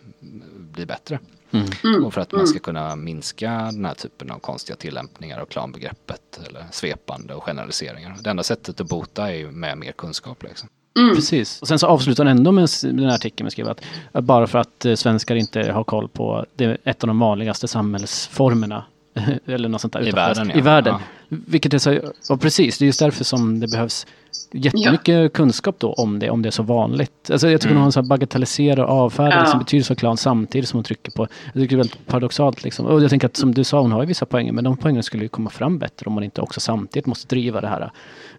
bli 0.57 0.87
bättre. 0.87 1.19
Mm. 1.51 1.67
mm. 1.85 2.05
Och 2.05 2.15
för 2.15 2.21
att 2.21 2.33
man 2.33 2.47
ska 2.47 2.57
mm. 2.57 2.63
kunna 2.63 2.97
minska 2.97 3.51
den 3.51 3.85
här 3.85 3.95
typen 3.95 4.31
av 4.31 4.39
konstiga 4.39 4.77
tillämpningar 4.77 5.41
av 5.41 5.47
klanbegreppet 5.47 6.41
eller 6.49 6.65
svepande 6.71 7.35
och 7.35 7.45
generaliseringar. 7.45 8.17
Det 8.21 8.31
enda 8.31 8.43
sättet 8.43 8.81
att 8.81 8.89
bota 8.89 9.31
är 9.31 9.35
ju 9.35 9.51
med 9.51 9.79
mer 9.79 9.93
kunskap. 9.93 10.43
Liksom. 10.43 10.69
Mm. 10.99 11.15
Precis. 11.15 11.63
Och 11.63 11.69
sen 11.69 11.79
så 11.79 11.87
avslutar 11.87 12.25
han 12.25 12.37
ändå 12.37 12.53
med 12.53 12.69
den 12.83 12.99
här 12.99 13.15
artikeln 13.15 13.45
med 13.45 13.53
skriva 13.53 13.75
att 14.13 14.25
bara 14.25 14.47
för 14.47 14.59
att 14.59 14.85
eh, 14.85 14.95
svenskar 14.95 15.35
inte 15.35 15.73
har 15.73 15.85
koll 15.85 16.09
på 16.09 16.47
det, 16.55 16.77
ett 16.85 17.05
av 17.05 17.09
de 17.09 17.19
vanligaste 17.19 17.69
samhällsformerna 17.69 18.85
Eller 19.47 19.69
något 19.69 19.81
sånt 19.81 19.93
där. 19.93 20.09
I 20.09 20.11
världen, 20.11 20.49
ja. 20.49 20.59
I 20.59 20.61
världen. 20.61 20.95
Ja. 20.95 21.37
Vilket 21.47 21.75
är 21.75 21.79
så, 21.79 22.01
ja 22.29 22.37
precis, 22.37 22.79
det 22.79 22.85
är 22.85 22.87
just 22.87 23.01
därför 23.01 23.25
som 23.25 23.61
det 23.61 23.69
behövs 23.69 24.07
jättemycket 24.53 25.23
ja. 25.23 25.29
kunskap 25.29 25.75
då 25.79 25.93
om 25.93 26.19
det, 26.19 26.31
om 26.31 26.43
det 26.43 26.49
är 26.49 26.51
så 26.51 26.63
vanligt. 26.63 27.31
Alltså 27.31 27.51
jag 27.51 27.61
tycker 27.61 27.73
mm. 27.73 27.83
hon 27.83 27.93
så 27.93 28.03
bagatelliserar 28.03 28.85
och 28.85 28.91
avfärdar 28.91 29.37
ja. 29.37 29.41
liksom 29.41 29.59
betydelsen 29.59 29.95
av 29.95 29.99
klan 29.99 30.17
samtidigt 30.17 30.69
som 30.69 30.77
hon 30.77 30.85
trycker 30.85 31.13
på, 31.13 31.29
jag 31.45 31.55
tycker 31.55 31.69
det 31.69 31.75
är 31.75 31.85
väldigt 31.85 32.07
paradoxalt 32.07 32.65
liksom. 32.65 32.87
Och 32.87 33.03
jag 33.03 33.11
tänker 33.11 33.27
att 33.27 33.37
som 33.37 33.55
du 33.55 33.65
sa, 33.65 33.81
hon 33.81 33.93
har 33.93 34.01
ju 34.01 34.07
vissa 34.07 34.27
poänger, 34.27 34.53
men 34.53 34.65
de 34.65 34.77
poängerna 34.77 35.03
skulle 35.03 35.23
ju 35.23 35.29
komma 35.29 35.51
fram 35.51 35.79
bättre 35.79 36.07
om 36.07 36.13
man 36.13 36.25
inte 36.25 36.41
också 36.41 36.61
samtidigt 36.61 37.07
måste 37.07 37.35
driva 37.35 37.61
det 37.61 37.69
här, 37.69 37.91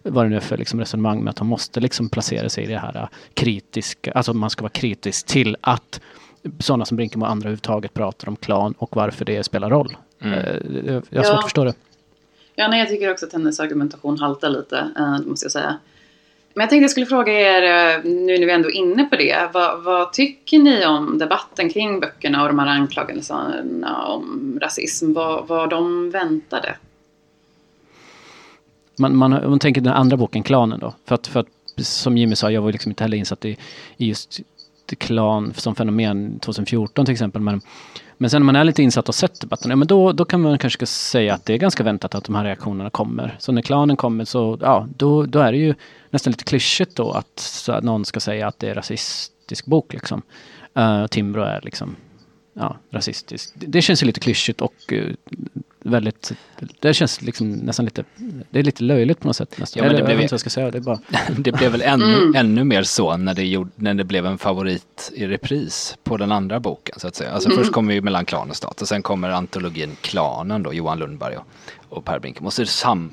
vad 0.02 0.24
det 0.24 0.28
nu 0.28 0.36
är 0.36 0.40
för 0.40 0.56
liksom 0.56 0.80
resonemang 0.80 1.20
med 1.20 1.30
att 1.30 1.38
hon 1.38 1.48
måste 1.48 1.80
liksom 1.80 2.08
placera 2.08 2.48
sig 2.48 2.64
i 2.64 2.66
det 2.66 2.78
här 2.78 3.08
kritiska, 3.34 4.12
alltså 4.12 4.34
man 4.34 4.50
ska 4.50 4.62
vara 4.62 4.70
kritisk 4.70 5.26
till 5.26 5.56
att 5.60 6.00
sådana 6.58 6.84
som 6.84 6.96
Brinkemo 6.96 7.24
och 7.24 7.30
andra 7.30 7.46
överhuvudtaget 7.46 7.94
pratar 7.94 8.28
om 8.28 8.36
klan 8.36 8.74
och 8.78 8.96
varför 8.96 9.24
det 9.24 9.42
spelar 9.42 9.70
roll. 9.70 9.96
Mm. 10.22 10.38
Eh, 10.38 10.56
jag 10.86 10.94
har 10.94 11.02
ja. 11.10 11.24
svårt 11.24 11.38
att 11.38 11.44
förstå 11.44 11.64
det. 11.64 11.74
Ja, 12.54 12.68
nej, 12.68 12.78
jag 12.78 12.88
tycker 12.88 13.10
också 13.10 13.26
att 13.26 13.32
hennes 13.32 13.60
argumentation 13.60 14.18
haltar 14.18 14.50
lite, 14.50 14.90
eh, 14.98 15.18
måste 15.26 15.44
jag 15.44 15.52
säga. 15.52 15.78
Men 16.54 16.62
jag 16.62 16.70
tänkte 16.70 16.84
jag 16.84 16.90
skulle 16.90 17.06
fråga 17.06 17.32
er, 17.32 17.62
eh, 17.62 18.04
nu 18.04 18.38
när 18.38 18.46
vi 18.46 18.52
ändå 18.52 18.68
är 18.68 18.74
inne 18.74 19.04
på 19.04 19.16
det, 19.16 19.48
vad, 19.52 19.82
vad, 19.82 20.12
tycker 20.12 20.58
ni 20.58 20.86
om 20.86 21.18
debatten 21.18 21.70
kring 21.70 22.00
böckerna 22.00 22.42
och 22.42 22.48
de 22.48 22.58
här 22.58 22.66
anklagelserna 22.66 24.06
om 24.06 24.58
rasism? 24.62 25.12
Vad 25.12 25.48
var 25.48 25.66
de 25.66 26.10
väntade? 26.10 26.76
Man, 28.98 29.16
man, 29.16 29.30
man 29.30 29.58
tänker 29.58 29.80
den 29.80 29.92
andra 29.92 30.16
boken, 30.16 30.42
Klanen 30.42 30.80
då, 30.80 30.94
för 31.04 31.14
att, 31.14 31.26
för 31.26 31.40
att 31.40 31.48
som 31.76 32.16
Jimmy 32.16 32.36
sa, 32.36 32.50
jag 32.50 32.62
var 32.62 32.72
liksom 32.72 32.90
inte 32.90 33.04
heller 33.04 33.16
insatt 33.16 33.44
i, 33.44 33.58
i 33.96 34.08
just 34.08 34.40
klan 34.98 35.52
som 35.54 35.74
fenomen 35.74 36.38
2014 36.38 37.04
till 37.04 37.12
exempel. 37.12 37.42
Men, 37.42 37.60
men 38.22 38.30
sen 38.30 38.42
när 38.42 38.46
man 38.46 38.56
är 38.56 38.64
lite 38.64 38.82
insatt 38.82 39.08
och 39.08 39.14
sett 39.14 39.40
debatten, 39.40 39.70
ja, 39.70 39.76
men 39.76 39.88
då, 39.88 40.12
då 40.12 40.24
kan 40.24 40.40
man 40.40 40.58
kanske 40.58 40.86
säga 40.86 41.34
att 41.34 41.44
det 41.44 41.52
är 41.52 41.58
ganska 41.58 41.82
väntat 41.82 42.14
att 42.14 42.24
de 42.24 42.34
här 42.34 42.44
reaktionerna 42.44 42.90
kommer. 42.90 43.36
Så 43.38 43.52
när 43.52 43.62
klanen 43.62 43.96
kommer 43.96 44.24
så, 44.24 44.58
ja, 44.60 44.88
då, 44.96 45.26
då 45.26 45.38
är 45.38 45.52
det 45.52 45.58
ju 45.58 45.74
nästan 46.10 46.30
lite 46.30 46.44
klyschigt 46.44 46.96
då 46.96 47.12
att, 47.12 47.68
att 47.68 47.84
någon 47.84 48.04
ska 48.04 48.20
säga 48.20 48.48
att 48.48 48.58
det 48.58 48.68
är 48.68 48.74
rasistisk 48.74 49.66
bok 49.66 49.92
liksom. 49.92 50.22
Uh, 50.78 51.06
Timbro 51.06 51.42
är 51.42 51.60
liksom, 51.62 51.96
ja, 52.54 52.76
rasistisk. 52.90 53.52
Det, 53.54 53.66
det 53.66 53.82
känns 53.82 54.02
ju 54.02 54.06
lite 54.06 54.20
klyschigt 54.20 54.60
och 54.60 54.92
uh, 54.92 55.14
väldigt, 55.84 56.32
det 56.80 56.94
känns 56.94 57.22
liksom 57.22 57.50
nästan 57.52 57.84
lite, 57.84 58.04
det 58.50 58.58
är 58.58 58.62
lite 58.62 58.84
löjligt 58.84 59.20
på 59.20 59.26
något 59.26 59.36
sätt. 59.36 59.58
Nästan. 59.58 59.82
Ja, 59.84 59.92
men 59.92 60.00
det 60.00 60.06
blev- 60.16 60.26
jag 60.30 60.40
ska 60.40 60.50
säga, 60.50 60.70
det 60.70 60.80
bara, 60.80 60.98
Det 61.38 61.52
blev 61.52 61.72
väl 61.72 61.82
ännu, 61.82 62.04
Mm. 62.16 62.34
ännu 62.36 62.64
mer 62.64 62.82
så 62.82 63.16
när 63.16 63.34
det, 63.34 63.44
gjorde, 63.46 63.70
när 63.76 63.94
det 63.94 64.04
blev 64.04 64.26
en 64.26 64.38
favorit 64.38 65.12
i 65.14 65.26
repris 65.26 65.96
på 66.04 66.16
den 66.16 66.32
andra 66.32 66.60
boken 66.60 66.94
så 66.98 67.08
att 67.08 67.14
säga. 67.14 67.30
Alltså 67.30 67.48
Mm. 67.48 67.58
först 67.58 67.72
kommer 67.72 67.94
ju 67.94 68.00
Mellan 68.00 68.24
klan 68.24 68.50
och 68.50 68.56
stat 68.56 68.82
och 68.82 68.88
sen 68.88 69.02
kommer 69.02 69.30
antologin 69.30 69.96
Klanen 70.00 70.62
då, 70.62 70.72
Johan 70.74 70.98
Lundberg 70.98 71.36
och, 71.36 71.46
och 71.88 72.04
Per 72.04 72.18
Brinkemo. 72.18 72.46
Och 72.46 72.52
så 72.52 72.62
är 72.62 72.64
det 72.66 72.70
sam, 72.70 73.10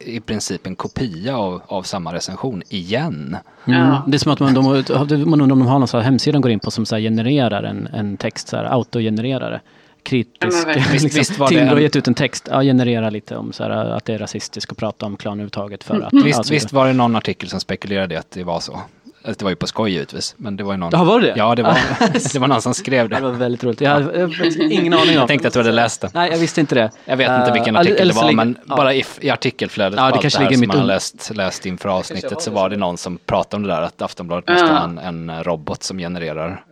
i 0.00 0.20
princip 0.20 0.66
en 0.66 0.76
kopia 0.76 1.36
av, 1.36 1.62
av 1.66 1.82
samma 1.82 2.14
recension 2.14 2.62
igen. 2.68 3.36
mm. 3.66 3.78
Ja. 3.80 4.04
Det 4.06 4.16
är 4.16 4.18
som 4.18 4.32
att 4.32 4.40
man, 4.40 4.54
de, 4.54 4.62
man 4.64 5.40
undrar 5.40 5.52
om 5.52 5.58
de 5.58 5.62
har 5.62 5.78
någon 5.78 5.88
sån 5.88 6.00
här 6.00 6.04
hemsida 6.04 6.32
de 6.32 6.42
går 6.42 6.50
in 6.52 6.60
på 6.60 6.70
som 6.70 6.86
så 6.86 6.94
här 6.94 7.02
genererar 7.02 7.62
en, 7.62 7.86
en 7.86 8.16
text, 8.16 8.48
så 8.48 8.56
här, 8.56 8.64
autogenererare. 8.64 9.60
Kritisk, 10.04 10.36
Ja, 10.40 10.46
men 10.50 10.64
verkligen. 10.64 10.88
Visst- 10.92 11.02
liksom, 11.04 11.18
visst 11.18 11.38
var 11.38 11.52
har 11.68 11.76
en- 11.76 11.82
gett 11.82 11.96
ut 11.96 12.08
en 12.08 12.14
text, 12.14 12.48
ja, 12.50 12.62
generera 12.62 13.10
lite 13.10 13.36
om 13.36 13.52
så 13.52 13.62
här, 13.62 13.70
att 13.70 14.04
det 14.04 14.14
är 14.14 14.18
rasistiskt 14.18 14.70
och 14.72 14.78
prata 14.78 15.06
om 15.06 15.16
klan 15.16 15.32
överhuvudtaget 15.32 15.84
för 15.84 16.00
att... 16.00 16.12
Visst, 16.12 16.38
alltså, 16.38 16.52
visst 16.54 16.72
var 16.72 16.86
det 16.86 16.92
någon 16.92 17.16
artikel 17.16 17.48
som 17.48 17.60
spekulerade 17.60 18.18
att 18.18 18.30
det 18.30 18.44
var 18.44 18.60
så. 18.60 18.80
Alltså, 19.24 19.38
Det 19.38 19.44
var 19.44 19.50
ju 19.50 19.56
på 19.56 19.66
skoj 19.66 19.90
givetvis, 19.92 20.34
men 20.38 20.56
det 20.56 20.64
var 20.64 20.72
ju 20.72 20.78
någon... 20.78 20.90
Ja, 20.92 21.04
var 21.04 21.20
det? 21.20 21.32
Ja, 21.36 21.54
det 21.54 21.62
var, 21.62 21.76
det 22.32 22.38
var 22.38 22.48
någon 22.48 22.62
som 22.62 22.74
skrev 22.74 23.08
Det 23.08 23.16
det. 23.16 23.22
var 23.22 23.30
väldigt 23.30 23.64
roligt. 23.64 23.80
Jag 23.80 23.90
hade, 23.90 24.12
jag 24.12 24.20
hade 24.20 24.32
faktiskt 24.34 24.60
ingen 24.60 24.92
aning 24.94 25.08
om. 25.08 25.14
Jag 25.14 25.28
tänkte 25.28 25.48
att 25.48 25.54
du 25.54 25.60
hade 25.60 25.72
läst 25.72 26.00
det. 26.00 26.10
Nej, 26.14 26.30
jag 26.30 26.38
visste 26.38 26.60
inte 26.60 26.74
det. 26.74 26.90
Jag 27.04 27.16
vet 27.16 27.30
inte 27.30 27.46
Eh, 27.48 27.52
vilken 27.52 27.76
eller- 27.76 27.90
artikel 27.90 28.08
det 28.08 28.14
var, 28.14 28.22
ligger- 28.24 28.36
men 28.36 28.58
ja. 28.68 28.76
bara 28.76 28.94
i, 28.94 29.04
i 29.20 29.30
artikelflödet 29.30 29.98
Ja, 30.00 30.06
det 30.10 30.18
kanske 30.18 30.38
det 30.38 30.44
här 30.44 30.50
ligger 30.50 30.56
som 30.56 30.60
mitt 30.68 30.76
man 30.78 30.86
läst, 30.86 31.30
läst 31.34 31.66
inför 31.66 31.88
avsnittet 31.88 32.42
så 32.42 32.50
var 32.50 32.68
det 32.70 32.76
någon 32.76 32.98
som 32.98 33.18
pratade 33.26 33.56
om 33.56 33.62
det 33.62 33.74
där 33.74 33.82
att 33.82 34.02
Aftonbladet 34.02 34.48
måste 34.48 34.66
ha 34.66 34.84
en, 34.84 34.98
en 34.98 35.44
robot 35.44 35.82
som 35.82 35.98
genererar? 35.98 36.64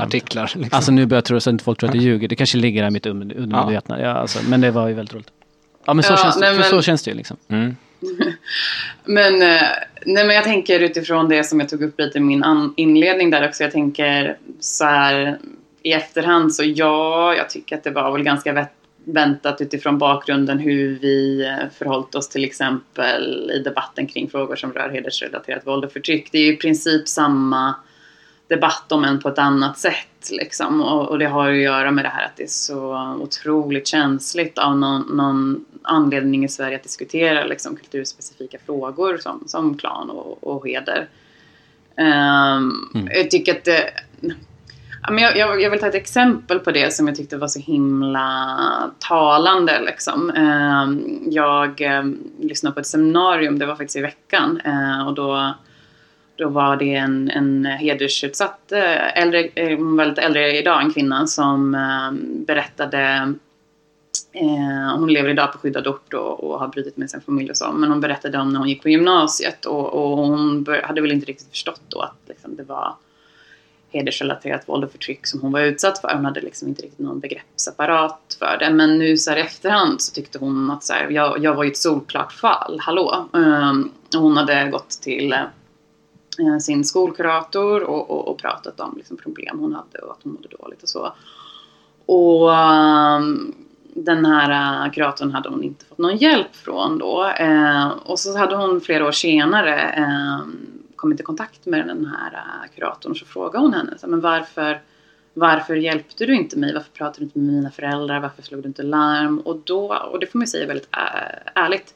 Artiklar. 0.00 0.42
Liksom. 0.54 0.68
Alltså 0.72 0.92
nu 0.92 1.06
börjar 1.06 1.18
jag 1.18 1.24
tro 1.24 1.40
så 1.40 1.54
att 1.54 1.62
folk 1.62 1.78
tror 1.80 1.88
att 1.90 1.92
det 1.96 2.02
ljuger. 2.02 2.28
Det 2.28 2.36
kanske 2.36 2.58
ligger 2.58 2.80
där 2.82 2.88
i 2.88 2.90
mitt 2.92 3.06
un- 3.06 3.36
undermedvetna. 3.38 4.00
Ja. 4.00 4.10
alltså, 4.10 4.38
men 4.48 4.60
det 4.60 4.70
var 4.70 4.88
ju 4.88 4.94
väldigt 4.94 5.14
roligt. 5.14 5.30
Ja, 5.86 5.94
men 5.94 6.02
så, 6.02 6.12
Ja, 6.12 6.16
känns, 6.16 6.34
det, 6.34 6.40
nej, 6.40 6.50
för 6.54 6.60
men- 6.60 6.70
så 6.70 6.82
känns 6.82 7.02
det 7.02 7.10
ju 7.10 7.16
liksom. 7.16 7.36
mm. 7.48 7.76
Men, 9.04 9.42
eh, 9.42 9.62
nej, 10.06 10.26
men 10.26 10.34
jag 10.36 10.44
tänker 10.44 10.80
utifrån 10.80 11.28
det 11.28 11.44
som 11.44 11.60
jag 11.60 11.68
tog 11.68 11.82
upp 11.82 12.00
lite 12.00 12.18
i 12.18 12.20
min 12.20 12.44
inledning 12.76 13.30
där 13.30 13.48
också. 13.48 13.62
Jag 13.62 13.72
tänker 13.72 14.36
så 14.60 14.84
här 14.84 15.38
i 15.82 15.92
efterhand 15.92 16.54
så 16.54 16.62
ja, 16.64 17.34
jag 17.34 17.50
tycker 17.50 17.76
att 17.76 17.84
det 17.84 17.90
var 17.90 18.12
väl 18.12 18.22
ganska 18.22 18.52
vä- 18.52 18.66
väntat 19.04 19.60
utifrån 19.60 19.98
bakgrunden 19.98 20.58
hur 20.58 20.98
vi 20.98 21.46
eh, 21.46 21.68
förhållit 21.78 22.14
oss 22.14 22.28
till 22.28 22.44
exempel 22.44 23.50
i 23.54 23.58
debatten 23.58 24.06
kring 24.06 24.30
frågor 24.30 24.56
som 24.56 24.72
rör 24.72 24.88
hedersrelaterat 24.88 25.66
våld 25.66 25.84
och 25.84 25.92
förtryck. 25.92 26.28
Det 26.32 26.38
är 26.38 26.42
ju 26.42 26.52
i 26.52 26.56
princip 26.56 27.08
samma 27.08 27.74
debatt 28.48 28.92
om 28.92 29.04
än 29.04 29.20
på 29.20 29.28
ett 29.28 29.38
annat 29.38 29.78
sätt. 29.78 30.30
Liksom. 30.30 30.80
Och, 30.80 31.08
och 31.08 31.18
det 31.18 31.26
har 31.26 31.48
ju 31.48 31.66
att 31.66 31.72
göra 31.72 31.90
med 31.90 32.04
det 32.04 32.08
här 32.08 32.24
att 32.24 32.36
det 32.36 32.42
är 32.42 32.46
så 32.46 33.16
otroligt 33.20 33.86
känsligt 33.86 34.58
av 34.58 34.78
någon, 34.78 35.16
någon 35.16 35.64
anledning 35.82 36.44
i 36.44 36.48
Sverige 36.48 36.76
att 36.76 36.82
diskutera 36.82 37.44
liksom, 37.44 37.76
kulturspecifika 37.76 38.58
frågor 38.66 39.18
som, 39.18 39.44
som 39.46 39.76
klan 39.76 40.10
och, 40.10 40.44
och 40.44 40.68
heder. 40.68 41.08
Ehm, 41.96 42.90
Mm. 42.94 43.08
Jag 43.10 43.30
tycker 43.30 43.52
att 43.52 43.64
det... 43.64 43.90
Men 45.10 45.18
jag, 45.18 45.36
jag, 45.36 45.62
jag 45.62 45.70
vill 45.70 45.80
ta 45.80 45.86
ett 45.86 45.94
exempel 45.94 46.58
på 46.58 46.70
det 46.70 46.94
som 46.94 47.08
jag 47.08 47.16
tyckte 47.16 47.36
var 47.36 47.48
så 47.48 47.60
himla 47.60 48.58
talande. 48.98 49.80
Liksom. 49.80 50.30
Ehm, 50.30 51.22
jag 51.30 51.80
eh, 51.80 52.04
lyssnade 52.40 52.74
på 52.74 52.80
ett 52.80 52.86
seminarium, 52.86 53.58
det 53.58 53.66
var 53.66 53.76
faktiskt 53.76 53.96
i 53.96 54.00
veckan. 54.00 54.60
eh, 54.64 55.08
och 55.08 55.14
då, 55.14 55.54
då 56.36 56.48
var 56.48 56.76
det 56.76 56.94
en, 56.94 57.30
en 57.30 57.64
hedersutsatt, 57.64 58.72
eh, 58.72 59.18
äldre, 59.22 59.50
hon 59.76 59.96
var 59.96 60.04
väldigt 60.04 60.24
äldre 60.24 60.58
idag, 60.58 60.82
en 60.82 60.92
kvinna 60.92 61.26
som 61.26 61.74
eh, 61.74 62.12
berättade 62.46 63.34
hon 64.98 65.12
lever 65.12 65.28
idag 65.28 65.52
på 65.52 65.58
skyddad 65.58 65.86
ort 65.86 66.14
och, 66.14 66.44
och 66.44 66.58
har 66.58 66.68
brutit 66.68 66.96
med 66.96 67.10
sin 67.10 67.20
familj 67.20 67.50
och 67.50 67.56
så. 67.56 67.72
Men 67.72 67.90
hon 67.90 68.00
berättade 68.00 68.38
om 68.38 68.52
när 68.52 68.58
hon 68.58 68.68
gick 68.68 68.82
på 68.82 68.88
gymnasiet 68.88 69.64
och, 69.64 69.92
och 69.92 70.16
hon 70.16 70.62
bör, 70.64 70.82
hade 70.82 71.00
väl 71.00 71.12
inte 71.12 71.26
riktigt 71.26 71.50
förstått 71.50 71.80
då 71.88 72.00
att 72.00 72.16
liksom, 72.26 72.56
det 72.56 72.62
var 72.62 72.94
hedersrelaterat 73.92 74.68
våld 74.68 74.84
och 74.84 74.92
förtryck 74.92 75.26
som 75.26 75.40
hon 75.40 75.52
var 75.52 75.60
utsatt 75.60 75.98
för. 75.98 76.14
Hon 76.14 76.24
hade 76.24 76.40
liksom 76.40 76.68
inte 76.68 76.82
riktigt 76.82 76.98
någon 76.98 77.20
begreppsapparat 77.20 78.36
för 78.38 78.56
det. 78.58 78.70
Men 78.70 78.98
nu 78.98 79.16
så 79.16 79.30
här 79.30 79.36
i 79.36 79.40
efterhand 79.40 80.02
så 80.02 80.14
tyckte 80.14 80.38
hon 80.38 80.70
att 80.70 80.84
så 80.84 80.92
här, 80.92 81.10
jag, 81.10 81.44
jag 81.44 81.54
var 81.54 81.64
ju 81.64 81.70
ett 81.70 81.76
solklart 81.76 82.32
fall, 82.32 82.80
hallå. 82.80 83.28
Um, 83.32 83.92
hon 84.16 84.36
hade 84.36 84.68
gått 84.70 84.90
till 84.90 85.34
Eh, 86.38 86.58
sin 86.58 86.84
skolkurator 86.84 87.82
och, 87.82 88.10
och, 88.10 88.28
och 88.28 88.38
pratat 88.38 88.80
om 88.80 88.94
liksom, 88.96 89.16
problem 89.16 89.58
hon 89.58 89.74
hade 89.74 89.98
och 89.98 90.12
att 90.12 90.22
hon 90.22 90.32
mådde 90.32 90.48
dåligt 90.48 90.82
och 90.82 90.88
så. 90.88 91.12
Och 92.06 92.50
um, 92.50 93.54
den 93.94 94.26
här 94.26 94.84
uh, 94.86 94.92
kuratorn 94.92 95.30
hade 95.30 95.48
hon 95.48 95.62
inte 95.62 95.84
fått 95.84 95.98
någon 95.98 96.16
hjälp 96.16 96.56
från 96.56 96.98
då. 96.98 97.26
Eh, 97.38 97.88
och 97.88 98.18
så 98.18 98.38
hade 98.38 98.56
hon 98.56 98.80
flera 98.80 99.06
år 99.06 99.12
senare 99.12 99.82
eh, 99.82 100.40
kommit 100.96 101.20
i 101.20 101.22
kontakt 101.22 101.66
med 101.66 101.86
den 101.86 102.06
här 102.06 102.32
uh, 102.32 102.74
kuratorn 102.74 103.12
och 103.12 103.18
så 103.18 103.26
frågade 103.26 103.64
hon 103.64 103.74
henne 103.74 103.98
så, 103.98 104.06
men 104.06 104.20
varför, 104.20 104.80
varför 105.34 105.76
hjälpte 105.76 106.26
du 106.26 106.34
inte 106.34 106.58
mig? 106.58 106.74
Varför 106.74 106.90
pratade 106.90 107.18
du 107.18 107.24
inte 107.24 107.38
med 107.38 107.54
mina 107.54 107.70
föräldrar? 107.70 108.20
Varför 108.20 108.42
slog 108.42 108.62
du 108.62 108.68
inte 108.68 108.82
larm? 108.82 109.38
Och, 109.38 109.56
då, 109.64 109.94
och 110.12 110.20
det 110.20 110.26
får 110.26 110.38
man 110.38 110.46
säga 110.46 110.66
väldigt 110.66 110.88
ärligt 111.54 111.94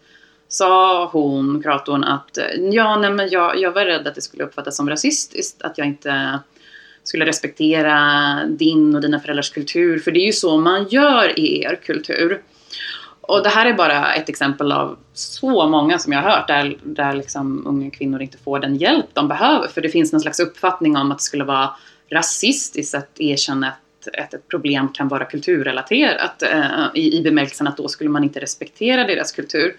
sa 0.49 1.07
hon, 1.12 1.62
kuratorn, 1.62 2.05
att 2.05 2.38
eh, 2.38 2.44
ja, 2.70 2.96
nej, 2.96 3.11
men 3.11 3.28
jag, 3.28 3.59
jag 3.59 3.72
var 3.72 3.84
rädd 3.84 4.07
att 4.07 4.14
det 4.14 4.22
skulle 4.22 4.44
uppfattas 4.44 4.76
som 4.76 4.90
rasistiskt. 4.90 5.62
Att 5.62 5.78
jag 5.78 5.86
inte 5.86 6.38
skulle 7.05 7.26
respektera 7.26 7.96
din 8.46 8.94
och 8.94 9.01
dina 9.01 9.20
föräldrars 9.20 9.51
kultur. 9.51 9.99
För 9.99 10.11
det 10.11 10.20
är 10.20 10.26
ju 10.26 10.32
så 10.32 10.59
man 10.59 10.88
gör 10.88 11.38
i 11.38 11.62
er 11.62 11.74
kultur. 11.82 12.42
Och 13.20 13.42
det 13.42 13.49
här 13.49 13.66
är 13.66 13.74
bara 13.74 14.14
ett 14.14 14.28
exempel 14.28 14.72
av 14.72 14.99
så 15.12 15.68
många 15.68 15.99
som 15.99 16.12
jag 16.12 16.22
har 16.22 16.30
hört 16.30 16.49
där, 16.49 16.78
där 16.82 17.14
liksom 17.14 17.66
unga 17.66 17.90
kvinnor 17.90 18.22
inte 18.22 18.38
får 18.38 18.59
den 18.59 18.76
hjälp 18.76 19.07
de 19.12 19.28
behöver. 19.28 19.68
För 19.68 19.80
det 19.80 19.88
finns 19.88 20.12
någon 20.12 20.20
slags 20.20 20.40
uppfattning 20.40 20.96
om 20.96 21.12
att 21.12 21.18
det 21.18 21.24
skulle 21.24 21.44
vara 21.44 21.70
rasistiskt 22.11 22.94
att 22.94 23.20
erkänna 23.20 23.68
att 23.68 24.14
ett, 24.14 24.34
ett 24.34 24.49
problem 24.49 24.88
kan 24.88 25.09
vara 25.09 25.24
kulturrelaterat. 25.24 26.42
Eh, 26.42 26.86
i, 26.94 27.18
I 27.18 27.22
bemärkelsen 27.22 27.66
att 27.66 27.76
då 27.76 27.88
skulle 27.88 28.11
man 28.11 28.24
inte 28.24 28.40
respektera 28.40 29.05
deras 29.05 29.32
kultur. 29.32 29.76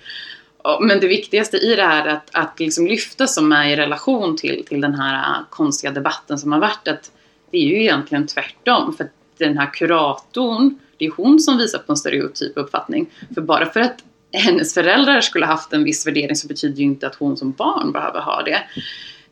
Men 0.82 1.00
det 1.00 1.08
viktigaste 1.08 1.58
i 1.58 1.76
det 1.76 1.84
här 1.84 2.06
är 2.08 2.14
att, 2.14 2.30
att 2.32 2.60
liksom 2.60 2.88
lyfta 2.88 3.28
som 3.28 3.52
är 3.52 3.70
i 3.70 3.76
relation 3.76 4.38
till, 4.38 4.66
till 4.66 4.82
den 4.82 4.96
här 4.96 5.44
konstiga 5.50 5.92
debatten 5.92 6.38
som 6.38 6.52
har 6.52 6.60
varit 6.60 6.88
att 6.88 7.12
det 7.52 7.58
är 7.58 7.68
ju 7.68 7.82
egentligen 7.82 8.28
tvärtom. 8.28 8.94
För 8.94 9.10
den 9.38 9.58
här 9.58 9.74
kuratorn, 9.74 10.80
det 10.98 11.06
är 11.06 11.12
hon 11.18 11.40
som 11.40 11.58
visar 11.58 11.80
på 11.80 11.92
en 11.92 11.98
stereotyp 11.98 12.58
uppfattning. 12.58 13.10
För 13.36 13.42
bara 13.42 13.66
för 13.66 13.80
att 13.80 14.04
hennes 14.32 14.74
föräldrar 14.74 15.22
skulle 15.22 15.46
haft 15.46 15.74
en 15.74 15.84
viss 15.84 16.08
värdering 16.08 16.36
så 16.36 16.48
betyder 16.48 16.78
ju 16.78 16.84
inte 16.84 17.08
att 17.08 17.16
hon 17.16 17.38
som 17.38 17.52
barn 17.52 17.92
behöver 17.92 18.20
ha 18.20 18.44
det. 18.44 18.64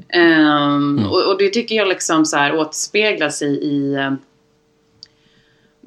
Ehm, 0.09 1.05
och, 1.09 1.31
och 1.31 1.37
det 1.37 1.49
tycker 1.49 1.75
jag 1.75 1.87
liksom 1.87 2.25
så 2.25 2.37
här 2.37 2.55
återspeglas 2.55 3.41
i, 3.41 3.45
i 3.45 3.95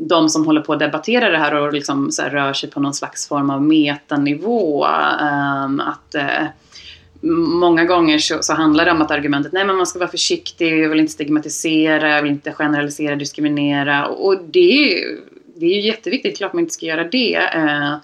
de 0.09 0.29
som 0.29 0.47
håller 0.47 0.61
på 0.61 0.73
att 0.73 0.79
debattera 0.79 1.31
det 1.31 1.39
här 1.39 1.55
och 1.55 1.73
liksom 1.73 2.11
så 2.13 2.23
här 2.23 2.31
rör 2.31 2.53
sig 2.53 2.71
på 2.71 2.81
någon 2.81 2.95
slags 2.95 3.29
form 3.29 3.51
av 3.51 3.63
metanivå. 3.63 4.87
Um, 4.87 5.81
att 5.81 6.15
uh, 6.15 6.47
Många 7.23 7.85
gånger 7.85 8.19
så, 8.19 8.43
så 8.43 8.53
handlar 8.53 8.85
det 8.85 8.91
om 8.91 9.03
att 9.03 9.11
argumentet 9.11 9.53
nej 9.53 9.65
men 9.65 9.77
man 9.77 9.87
ska 9.87 9.99
vara 9.99 10.11
försiktig, 10.11 10.79
jag 10.79 10.89
vill 10.89 11.01
inte 11.01 11.13
stigmatisera, 11.13 12.09
jag 12.09 12.23
vill 12.23 12.33
inte 12.33 12.53
generalisera, 12.53 13.17
diskriminera. 13.17 14.07
Och, 14.07 14.27
och 14.27 14.45
det, 14.45 14.73
är 14.73 14.89
ju- 14.89 15.21
det 15.55 15.67
är 15.67 15.75
ju 15.75 15.81
jätteviktigt, 15.81 16.37
klart 16.37 16.53
man 16.53 16.61
inte 16.61 16.75
ska 16.75 16.87
göra 16.87 17.05
det. 17.05 17.39
Uh, 17.57 17.97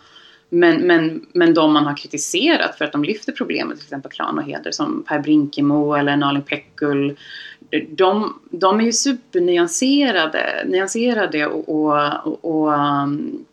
men, 0.49 0.77
men, 0.77 1.27
men 1.33 1.55
de 1.55 1.73
man 1.73 1.87
har 1.87 1.97
kritiserat 1.97 2.79
för 2.79 2.85
att 2.85 2.93
de 2.93 3.05
lyfter 3.05 3.33
problemet, 3.33 3.77
till 3.77 3.87
exempel 3.87 4.13
klan 4.13 4.39
och 4.39 4.45
heder, 4.45 4.71
som 4.71 5.05
Per 5.09 5.19
Brinkemo 5.19 5.95
eller 5.95 6.17
Nalin 6.17 6.43
Pekgul, 6.43 7.17
de, 7.91 8.41
de 8.51 8.81
är 8.81 8.85
ju 8.85 8.93
supernyanserade 8.93 10.65
nyanserade 10.67 11.47
och, 11.47 11.69
och, 11.69 12.27
och, 12.27 12.45
och 12.45 12.73
um, 12.73 13.45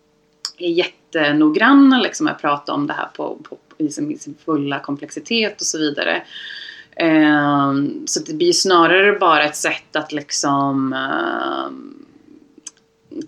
är 0.57 0.69
jättenoggranna 0.69 2.01
liksom, 2.01 2.27
att 2.27 2.41
prata 2.41 2.73
om 2.73 2.87
det 2.87 2.93
här 2.93 3.07
på, 3.15 3.37
på, 3.49 3.57
i, 3.77 3.89
sin, 3.89 4.11
i 4.11 4.17
sin 4.17 4.35
fulla 4.45 4.79
komplexitet 4.79 5.61
och 5.61 5.67
så 5.67 5.77
vidare. 5.77 6.23
Ehm, 6.95 8.07
så 8.07 8.19
det 8.19 8.33
blir 8.33 8.53
snarare 8.53 9.19
bara 9.19 9.43
ett 9.43 9.55
sätt 9.55 9.95
att 9.95 10.11
liksom 10.11 10.93
ehm, 10.93 12.05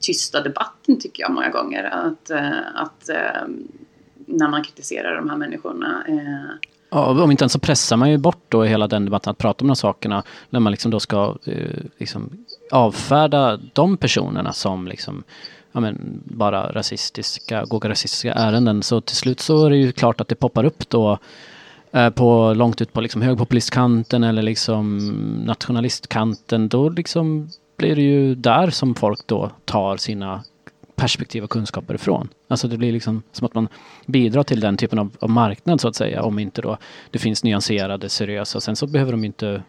tysta 0.01 0.41
debatten 0.41 0.99
tycker 0.99 1.23
jag 1.23 1.31
många 1.31 1.49
gånger. 1.49 1.83
Att, 1.83 2.29
eh, 2.29 2.75
att 2.75 3.09
ehm, 3.09 3.67
när 4.25 4.47
man 4.47 4.63
kritiserar 4.63 5.15
de 5.15 5.29
här 5.29 5.37
människorna. 5.37 6.03
Eh. 6.07 6.67
Ja, 6.89 7.23
om 7.23 7.31
inte 7.31 7.43
ens 7.43 7.53
så 7.53 7.59
pressar 7.59 7.97
man 7.97 8.11
ju 8.11 8.17
bort 8.17 8.44
då 8.49 8.63
hela 8.63 8.87
den 8.87 9.05
debatten 9.05 9.31
att 9.31 9.37
prata 9.37 9.63
om 9.63 9.67
de 9.67 9.69
här 9.69 9.75
sakerna 9.75 10.23
när 10.49 10.59
man 10.59 10.71
liksom 10.71 10.91
då 10.91 10.99
ska 10.99 11.35
eh, 11.45 11.53
liksom 11.97 12.29
avfärda 12.71 13.59
de 13.73 13.97
personerna 13.97 14.53
som 14.53 14.87
liksom 14.87 15.23
ja, 15.75 15.79
men, 15.79 16.21
bara 16.23 16.71
rasistiska, 16.71 17.65
goga 17.65 17.89
rasistiska 17.89 18.33
ärenden. 18.33 18.83
Så 18.83 19.01
till 19.01 19.15
slut 19.15 19.39
så 19.39 19.65
är 19.65 19.69
det 19.69 19.77
ju 19.77 19.91
klart 19.91 20.21
att 20.21 20.27
det 20.27 20.35
poppar 20.35 20.63
upp 20.63 20.89
då 20.89 21.17
eh, 21.91 22.09
på 22.09 22.53
långt 22.53 22.81
ut 22.81 22.93
på 22.93 23.01
liksom 23.01 23.21
högpopulistkanten 23.21 24.23
eller 24.23 24.41
liksom 24.41 24.97
nationalistkanten. 25.45 26.69
Då 26.69 26.89
liksom 26.89 27.49
blir 27.77 27.95
det 27.95 28.01
ju 28.01 28.35
där 28.35 28.69
som 28.69 28.95
folk 28.95 29.27
då 29.27 29.51
tar 29.65 29.97
sina 29.97 30.43
perspektiv 30.95 31.43
och 31.43 31.49
kunskaper 31.49 31.93
ifrån. 31.93 32.27
Alltså 32.47 32.67
det 32.67 32.77
blir 32.77 32.91
liksom 32.91 33.23
som 33.31 33.45
att 33.45 33.53
man 33.53 33.67
bidrar 34.05 34.43
till 34.43 34.59
den 34.59 34.77
typen 34.77 34.99
av, 34.99 35.11
av 35.19 35.29
marknad 35.29 35.81
så 35.81 35.87
att 35.87 35.95
säga. 35.95 36.23
Om 36.23 36.39
inte 36.39 36.61
då 36.61 36.77
det 37.11 37.19
finns 37.19 37.43
nyanserade, 37.43 38.09
seriösa. 38.09 38.61
Sen 38.61 38.75
så 38.75 38.87
behöver 38.87 39.11
de 39.11 39.23
inte 39.25 39.63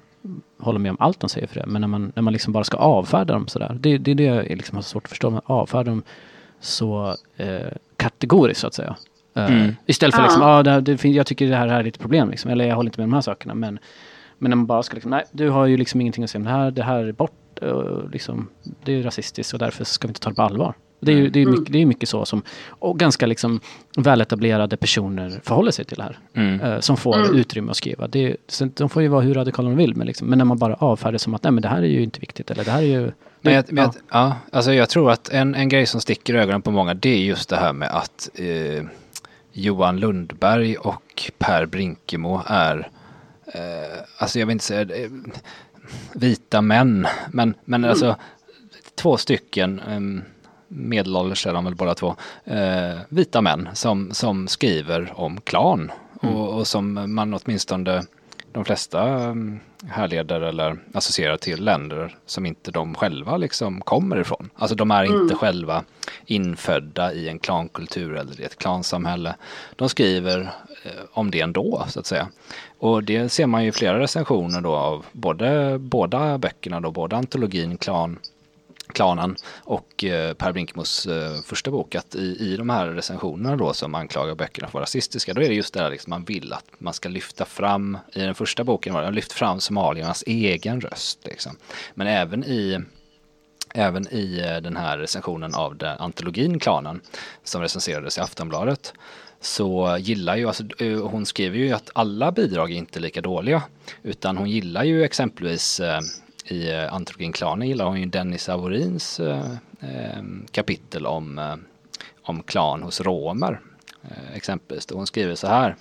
hålla 0.58 0.78
med 0.78 0.90
om 0.90 0.96
allt 1.00 1.20
de 1.20 1.28
säger 1.30 1.46
för 1.46 1.60
det. 1.60 1.66
Men 1.66 1.80
när 1.80 1.88
man, 1.88 2.12
när 2.14 2.22
man 2.22 2.32
liksom 2.32 2.52
bara 2.52 2.64
ska 2.64 2.76
avfärda 2.76 3.34
dem 3.34 3.48
sådär. 3.48 3.76
Det, 3.80 3.98
det 3.98 4.10
är 4.10 4.14
det 4.14 4.24
jag 4.24 4.48
liksom 4.48 4.76
har 4.76 4.82
svårt 4.82 5.04
att 5.04 5.10
förstå. 5.10 5.30
Man 5.30 5.40
avfärdar 5.44 5.84
dem 5.84 6.02
så 6.60 7.16
eh, 7.36 7.58
kategoriskt 7.96 8.60
så 8.60 8.66
att 8.66 8.74
säga. 8.74 8.96
Eh, 9.36 9.44
Mm. 9.52 9.76
Istället 9.86 10.14
för 10.14 10.22
Ja. 10.22 10.26
liksom, 10.26 10.42
ah, 10.42 10.62
det, 10.62 10.80
det, 10.80 11.04
jag 11.04 11.26
tycker 11.26 11.46
det 11.50 11.56
här, 11.56 11.68
här 11.68 11.80
är 11.80 11.88
ett 11.88 11.98
problem 11.98 12.30
liksom. 12.30 12.50
Eller 12.50 12.66
jag 12.66 12.76
håller 12.76 12.88
inte 12.88 13.00
med 13.00 13.08
de 13.08 13.14
här 13.14 13.20
sakerna. 13.20 13.54
Men, 13.54 13.78
men 14.38 14.50
när 14.50 14.56
man 14.56 14.66
bara 14.66 14.82
ska 14.82 14.94
liksom, 14.94 15.10
nej 15.10 15.24
du 15.32 15.50
har 15.50 15.66
ju 15.66 15.76
liksom 15.76 16.00
ingenting 16.00 16.24
att 16.24 16.30
säga 16.30 16.40
om 16.40 16.44
det 16.44 16.50
här. 16.52 16.70
Det 16.70 16.82
här 16.82 17.04
är 17.04 17.12
bort. 17.12 17.58
Och 17.58 18.10
liksom, 18.10 18.48
det 18.84 18.92
är 18.92 19.02
rasistiskt 19.02 19.52
och 19.52 19.58
därför 19.58 19.84
ska 19.84 20.08
vi 20.08 20.10
inte 20.10 20.20
ta 20.20 20.30
det 20.30 20.36
på 20.36 20.42
allvar. 20.42 20.74
Det 21.00 21.12
är 21.12 21.16
ju 21.16 21.28
det 21.30 21.38
är 21.40 21.42
Mm. 21.46 21.58
mycket, 21.58 21.72
det 21.72 21.82
är 21.82 21.86
mycket 21.86 22.08
så 22.08 22.24
som, 22.24 22.42
och 22.68 22.98
ganska 22.98 23.26
liksom 23.26 23.60
väletablerade 23.96 24.76
personer 24.76 25.40
förhåller 25.44 25.70
sig 25.70 25.84
till 25.84 25.96
det 25.96 26.02
här. 26.02 26.18
Mm. 26.34 26.60
Eh, 26.60 26.80
som 26.80 26.96
får 26.96 27.16
Mm. 27.16 27.36
utrymme 27.36 27.70
att 27.70 27.76
skriva. 27.76 28.06
Det, 28.08 28.24
är- 28.24 28.36
de 28.78 28.88
får 28.88 29.02
ju 29.02 29.08
vara 29.08 29.20
hur 29.20 29.34
radikala 29.34 29.68
de 29.68 29.76
vill. 29.76 29.96
Men, 29.96 30.06
liksom, 30.06 30.28
men 30.28 30.38
när 30.38 30.44
man 30.44 30.58
bara 30.58 30.74
avfärdar 30.74 31.18
som 31.18 31.34
att 31.34 31.42
nej 31.42 31.52
men 31.52 31.62
det 31.62 31.68
här 31.68 31.78
är 31.82 31.86
ju 31.86 32.02
inte 32.02 32.20
viktigt. 32.20 32.50
Eller 32.50 32.64
det 32.64 32.70
här 32.70 32.78
är 32.82 32.86
ju... 32.86 33.12
Men, 33.40 33.54
jag, 33.54 33.64
men 33.72 33.84
ja. 33.84 33.92
jag, 33.94 34.20
ja, 34.20 34.36
alltså 34.52 34.72
jag 34.72 34.88
tror 34.88 35.10
att 35.10 35.28
en, 35.28 35.54
en 35.54 35.68
grej 35.68 35.86
som 35.86 36.00
sticker 36.00 36.34
i 36.34 36.38
ögonen 36.38 36.62
på 36.62 36.70
många 36.70 36.94
det 36.94 37.08
är 37.08 37.18
just 37.24 37.48
det 37.48 37.56
här 37.56 37.72
med 37.72 37.88
att 37.88 38.30
eh, 38.34 38.84
Johan 39.52 40.00
Lundberg 40.00 40.76
och 40.76 41.30
Per 41.38 41.66
Brinkemo 41.66 42.42
är, 42.46 42.88
eh, 43.46 43.60
alltså 44.18 44.38
jag 44.38 44.46
vill 44.46 44.52
inte 44.52 44.64
säga 44.64 44.80
eh, 44.80 45.10
vita 46.12 46.60
män, 46.60 47.06
men, 47.30 47.54
men 47.64 47.84
alltså 47.84 48.16
två 48.94 49.16
stycken, 49.16 49.80
eh, 49.80 50.22
medelålders 50.68 51.46
är 51.46 51.52
de 51.52 51.64
väl 51.64 51.74
båda 51.74 51.94
två, 51.94 52.16
eh, 52.44 52.98
vita 53.08 53.40
män 53.40 53.68
som, 53.74 54.12
som 54.12 54.48
skriver 54.48 55.12
om 55.16 55.40
klan 55.40 55.92
och, 56.20 56.54
och 56.54 56.66
som 56.66 57.14
man 57.14 57.34
åtminstone 57.34 58.02
de 58.56 58.64
flesta 58.64 59.08
mm, 59.08 59.60
härleder 59.88 60.40
eller 60.40 60.78
associerar 60.94 61.36
till 61.36 61.64
länder 61.64 62.16
som 62.26 62.46
inte 62.46 62.70
de 62.70 62.94
själva 62.94 63.36
liksom 63.36 63.80
kommer 63.80 64.20
ifrån. 64.20 64.50
Alltså 64.54 64.76
de 64.76 64.90
är 64.90 65.04
inte 65.04 65.34
själva 65.34 65.84
infödda 66.26 67.12
i 67.12 67.28
en 67.28 67.38
klankultur 67.38 68.16
eller 68.16 68.40
i 68.40 68.44
ett 68.44 68.58
klansamhälle. 68.58 69.34
De 69.76 69.88
skriver 69.88 70.40
eh, 70.82 70.90
om 71.12 71.30
det 71.30 71.40
ändå 71.40 71.84
så 71.88 72.00
att 72.00 72.06
säga. 72.06 72.28
Och 72.78 73.04
det 73.04 73.28
ser 73.28 73.46
man 73.46 73.62
ju 73.62 73.68
i 73.68 73.72
flera 73.72 73.98
recensioner 73.98 74.60
då 74.60 74.74
av 74.74 75.04
både 75.12 75.78
båda 75.78 76.38
böckerna 76.38 76.80
då, 76.80 76.90
både 76.90 77.16
antologin 77.16 77.78
Klan 77.78 78.18
klanen 78.96 79.36
och 79.64 80.04
eh, 80.04 80.34
Per 80.34 80.52
Brinkemos 80.52 81.06
eh, 81.06 81.42
första 81.44 81.70
bok 81.70 81.94
att 81.94 82.14
i, 82.14 82.36
i 82.40 82.56
de 82.56 82.70
här 82.70 82.86
recensionerna 82.86 83.56
då 83.56 83.72
som 83.72 83.94
anklagar 83.94 84.34
böckerna 84.34 84.66
för 84.66 84.70
att 84.70 84.74
vara 84.74 84.82
rasistiska 84.82 85.34
då 85.34 85.42
är 85.42 85.48
det 85.48 85.54
just 85.54 85.74
det 85.74 85.80
där 85.80 85.90
liksom 85.90 86.10
man 86.10 86.24
vill 86.24 86.52
att 86.52 86.64
man 86.78 86.94
ska 86.94 87.08
lyfta 87.08 87.44
fram 87.44 87.98
i 88.12 88.20
den 88.20 88.34
första 88.34 88.64
boken 88.64 88.94
var 88.94 89.02
det, 89.02 89.10
lyft 89.10 89.32
fram 89.32 89.60
somaliernas 89.60 90.24
egen 90.26 90.80
röst 90.80 91.18
liksom. 91.24 91.56
Men 91.94 92.06
även 92.06 92.44
i 92.44 92.80
Även 93.74 94.14
i 94.14 94.38
eh, 94.38 94.62
den 94.62 94.76
här 94.76 94.98
recensionen 94.98 95.54
av 95.54 95.76
den 95.76 95.98
antologin 95.98 96.58
Klanen 96.58 97.00
som 97.44 97.62
recenserades 97.62 98.18
i 98.18 98.20
Aftonbladet 98.20 98.92
så 99.40 99.96
gillar 100.00 100.36
ju, 100.36 100.46
alltså, 100.48 100.64
eh, 100.78 101.00
hon 101.00 101.26
skriver 101.26 101.58
ju 101.58 101.72
att 101.72 101.90
alla 101.94 102.32
bidrag 102.32 102.72
är 102.72 102.76
inte 102.76 103.00
lika 103.00 103.20
dåliga 103.20 103.62
utan 104.02 104.36
hon 104.36 104.50
gillar 104.50 104.84
ju 104.84 105.04
exempelvis 105.04 105.80
eh, 105.80 106.00
i 106.46 106.70
eh, 106.70 106.94
antropologin 106.94 107.32
Klanen 107.32 107.68
gillar 107.68 107.84
hon 107.84 108.00
ju 108.00 108.06
Dennis 108.06 108.48
Avorins 108.48 109.20
eh, 109.20 109.50
eh, 109.80 110.22
kapitel 110.50 111.06
om, 111.06 111.38
eh, 111.38 111.54
om 112.22 112.42
klan 112.42 112.82
hos 112.82 113.00
romer 113.00 113.60
eh, 114.02 114.36
exempelvis. 114.36 114.86
Då 114.86 114.94
hon 114.94 115.06
skriver 115.06 115.34
så 115.34 115.46
här 115.46 115.76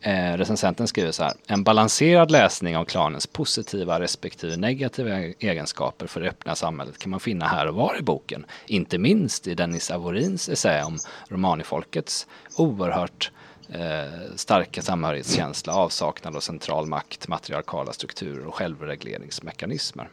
Eh, 0.00 0.36
recensenten 0.36 0.88
skriver 0.88 1.12
så 1.12 1.22
här. 1.22 1.32
En 1.46 1.64
balanserad 1.64 2.30
läsning 2.30 2.76
av 2.76 2.84
klanens 2.84 3.26
positiva 3.26 4.00
respektive 4.00 4.56
negativa 4.56 5.18
egenskaper 5.20 6.06
för 6.06 6.20
det 6.20 6.28
öppna 6.28 6.54
samhället 6.54 6.98
kan 6.98 7.10
man 7.10 7.20
finna 7.20 7.46
här 7.46 7.66
och 7.66 7.74
var 7.74 7.98
i 7.98 8.02
boken. 8.02 8.46
Inte 8.66 8.98
minst 8.98 9.46
i 9.46 9.54
Dennis 9.54 9.90
Avorins 9.90 10.48
essä 10.48 10.84
om 10.84 10.98
romanifolkets 11.28 12.26
oerhört 12.56 13.30
eh, 13.68 14.34
starka 14.36 14.82
samhörighetskänsla, 14.82 15.72
avsaknad 15.72 16.36
av 16.36 16.40
central 16.40 16.86
makt, 16.86 17.28
matriarkala 17.28 17.92
strukturer 17.92 18.46
och 18.46 18.54
självregleringsmekanismer. 18.54 20.08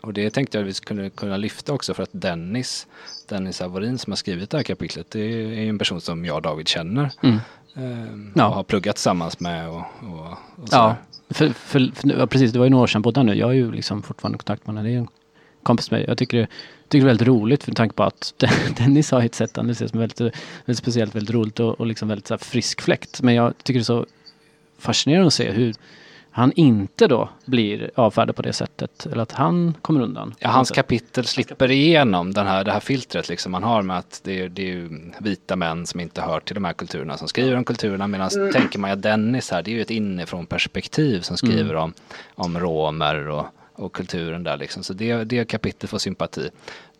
Och 0.00 0.12
det 0.12 0.30
tänkte 0.30 0.58
jag 0.58 0.62
att 0.62 0.68
vi 0.68 0.74
skulle 0.74 1.10
kunna 1.10 1.36
lyfta 1.36 1.72
också 1.72 1.94
för 1.94 2.02
att 2.02 2.10
Dennis, 2.12 2.86
Dennis 3.28 3.60
Avorin 3.60 3.98
som 3.98 4.10
har 4.10 4.16
skrivit 4.16 4.50
det 4.50 4.56
här 4.56 4.64
kapitlet, 4.64 5.10
det 5.10 5.20
är 5.20 5.68
en 5.68 5.78
person 5.78 6.00
som 6.00 6.24
jag 6.24 6.36
och 6.36 6.42
David 6.42 6.68
känner. 6.68 7.10
Mm. 7.22 7.38
Ehm, 7.76 8.32
Ja. 8.34 8.48
Och 8.48 8.54
har 8.54 8.62
pluggat 8.62 8.96
tillsammans 8.96 9.40
med 9.40 9.68
och, 9.68 9.82
och, 10.00 10.26
och 10.62 10.68
så 10.68 10.76
Ja, 10.76 10.96
för, 11.30 11.48
för, 11.48 11.90
för, 11.94 12.26
precis. 12.26 12.52
Det 12.52 12.58
var 12.58 12.66
ju 12.66 12.70
några 12.70 12.82
år 12.82 12.86
sedan 12.86 13.02
båda 13.02 13.22
nu. 13.22 13.34
Jag 13.34 13.50
är 13.50 13.54
ju 13.54 13.72
liksom 13.72 14.02
fortfarande 14.02 14.38
kontakt 14.38 14.66
med 14.66 14.74
honom. 14.76 14.84
Det 14.84 14.96
är 14.96 14.98
en 14.98 15.08
kompis 15.62 15.90
med. 15.90 16.04
Jag 16.08 16.18
tycker 16.18 16.38
det, 16.38 16.46
tycker 16.88 17.04
det 17.04 17.08
är 17.08 17.14
väldigt 17.14 17.28
roligt 17.28 17.64
för 17.64 17.72
tanke 17.72 17.94
på 17.94 18.02
att 18.02 18.34
Dennis 18.78 19.10
har 19.10 19.22
ett 19.22 19.34
sätt 19.34 19.56
han 19.56 19.70
ses 19.70 19.90
som 19.90 20.00
väldigt, 20.00 20.20
väldigt 20.20 20.78
speciellt, 20.78 21.14
väldigt 21.14 21.34
roligt 21.34 21.60
och, 21.60 21.80
och 21.80 21.86
liksom 21.86 22.08
väldigt 22.08 22.26
så 22.26 22.34
här, 22.34 22.38
frisk 22.38 22.80
fläkt. 22.80 23.22
Men 23.22 23.34
jag 23.34 23.54
tycker 23.58 23.78
det 23.78 23.82
är 23.82 23.84
så 23.84 24.06
fascinerande 24.78 25.26
att 25.26 25.34
se 25.34 25.50
hur 25.50 25.74
han 26.30 26.52
inte 26.52 27.06
då 27.06 27.28
blir 27.44 27.90
avfärdad 27.94 28.36
på 28.36 28.42
det 28.42 28.52
sättet. 28.52 29.06
Eller 29.06 29.22
att 29.22 29.32
han 29.32 29.74
kommer 29.82 30.00
undan. 30.00 30.34
Ja, 30.38 30.48
hans 30.48 30.70
kapitel 30.70 31.24
slipper 31.24 31.70
igenom 31.70 32.32
den 32.32 32.46
här, 32.46 32.64
det 32.64 32.72
här 32.72 32.80
filtret 32.80 33.28
liksom 33.28 33.52
man 33.52 33.62
har 33.62 33.82
med 33.82 33.98
att 33.98 34.20
det 34.24 34.40
är, 34.40 34.48
det 34.48 34.62
är 34.62 34.66
ju 34.66 35.12
vita 35.18 35.56
män 35.56 35.86
som 35.86 36.00
inte 36.00 36.20
hör 36.20 36.40
till 36.40 36.54
de 36.54 36.64
här 36.64 36.72
kulturerna 36.72 37.16
som 37.16 37.28
skriver 37.28 37.56
om 37.56 37.64
kulturerna 37.64 38.06
medan 38.06 38.30
tänker 38.52 38.78
man 38.78 38.90
att 38.90 39.02
Dennis 39.02 39.50
här, 39.50 39.62
det 39.62 39.70
är 39.70 39.74
ju 39.74 39.80
ett 39.80 39.90
inifrån 39.90 40.46
perspektiv 40.46 41.20
som 41.20 41.36
skriver 41.36 41.74
om, 41.74 41.94
om 42.34 42.58
romer 42.58 43.28
och, 43.28 43.46
och 43.76 43.92
kulturen 43.92 44.44
där 44.44 44.56
liksom. 44.56 44.82
Så 44.84 44.92
det, 44.92 45.24
det 45.24 45.44
kapitlet 45.44 45.90
får 45.90 45.98
sympati. 45.98 46.50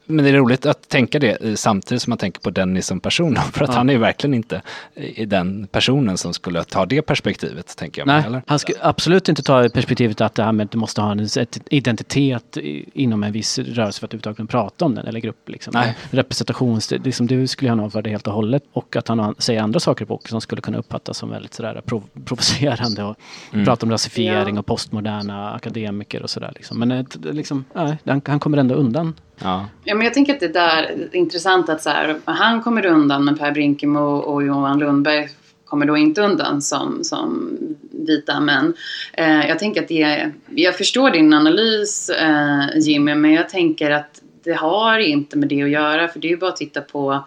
Men 0.07 0.25
det 0.25 0.31
är 0.31 0.35
roligt 0.35 0.67
att 0.67 0.89
tänka 0.89 1.19
det 1.19 1.45
eh, 1.45 1.55
samtidigt 1.55 2.03
som 2.03 2.11
man 2.11 2.19
tänker 2.19 2.41
på 2.41 2.51
Dennis 2.51 2.87
som 2.87 3.01
person. 3.01 3.37
För 3.53 3.65
att 3.65 3.71
Ja. 3.71 3.77
han 3.77 3.89
är 3.89 3.93
ju 3.93 3.99
verkligen 3.99 4.35
inte 4.35 4.63
i 4.95 5.25
den 5.27 5.67
personen 5.67 6.17
som 6.19 6.35
skulle 6.35 6.65
ta 6.65 6.87
det 6.87 7.03
perspektivet, 7.03 7.77
tänker 7.77 8.01
jag. 8.01 8.07
Nej, 8.07 8.25
eller? 8.27 8.43
han 8.47 8.59
ska 8.59 8.73
absolut 8.81 9.29
inte 9.29 9.43
ta 9.43 9.69
perspektivet 9.69 10.21
att 10.21 10.35
det 10.35 10.43
här 10.45 10.53
med 10.53 10.65
att 10.65 10.71
du 10.71 10.79
måste 10.79 11.01
ha 11.01 11.13
en 11.13 11.29
identitet 11.71 12.57
inom 12.95 13.23
en 13.25 13.33
viss 13.33 13.59
rörelse 13.59 14.01
för 14.01 14.07
att 14.07 14.15
överhuvudtaget 14.15 14.37
kunna 14.37 14.47
prata 14.47 14.85
om 14.85 14.95
den 14.95 15.07
eller 15.07 15.21
grupp. 15.21 15.49
Liksom. 15.49 15.71
Nej. 15.75 15.97
Representations, 16.11 16.91
liksom, 16.91 17.27
det 17.27 17.49
skulle 17.49 17.71
han 17.71 17.81
avfärda 17.81 18.11
helt 18.11 18.27
och 18.27 18.33
hållet. 18.35 18.63
Och 18.73 18.97
att 18.97 19.09
han 19.09 19.35
säger 19.39 19.63
andra 19.63 19.81
saker 19.81 20.05
boken 20.05 20.31
som 20.31 20.41
skulle 20.41 20.61
kunna 20.63 20.79
uppfattas 20.79 21.19
som 21.19 21.31
väldigt 21.31 21.55
sådär 21.55 21.81
prov, 21.87 22.03
provocerande. 22.25 23.03
Och 23.05 23.17
Mm. 23.53 23.65
prata 23.65 23.87
om 23.87 23.93
rasifiering 23.93 24.55
Ja. 24.55 24.59
och 24.61 24.67
postmoderna 24.67 25.53
akademiker 25.55 26.23
och 26.23 26.31
sådär. 26.31 26.53
Liksom. 26.55 26.79
Men 26.79 26.91
ett, 26.91 27.17
liksom, 27.25 27.65
nej, 27.75 27.97
han, 28.07 28.21
han 28.27 28.41
kommer 28.41 28.59
ändå 28.59 28.75
undan. 28.75 29.15
Ja. 29.41 29.69
Ja, 29.85 29.95
men 29.95 30.05
jag 30.05 30.15
tänker 30.15 30.35
att 30.35 30.41
det 30.41 30.49
där 30.49 30.83
är 30.83 31.17
intressant 31.17 31.69
att 31.69 31.83
så 31.83 31.91
här, 31.91 32.17
han 32.25 32.63
kommer 32.63 32.87
undan 32.87 33.25
men 33.25 33.39
Per 33.39 33.53
Brinkemo 33.53 34.17
och 34.17 34.43
Johan 34.43 34.79
Lundberg 34.79 35.29
kommer 35.65 35.87
då 35.87 35.97
inte 35.97 36.23
undan 36.23 36.63
som, 36.63 37.05
som 37.05 37.59
vita 37.91 38.41
män. 38.41 38.75
Eh, 39.13 39.49
jag 39.49 39.59
tänker 39.59 39.83
att 39.83 39.89
det 39.89 40.03
är, 40.03 40.33
jag 40.55 40.77
förstår 40.77 41.11
din 41.11 41.35
analys 41.35 42.11
eh, 42.11 42.79
Jimmy 42.79 43.15
men 43.15 43.33
jag 43.33 43.49
tänker 43.49 43.91
att 43.91 44.23
det 44.45 44.53
har 44.53 44.99
inte 44.99 45.39
med 45.39 45.49
det 45.49 45.63
att 45.63 45.71
göra 45.71 46.09
för 46.09 46.21
det 46.21 46.29
är 46.29 46.31
ju 46.31 46.37
bara 46.37 46.51
att 46.51 46.57
titta 46.57 46.81
på 46.81 47.25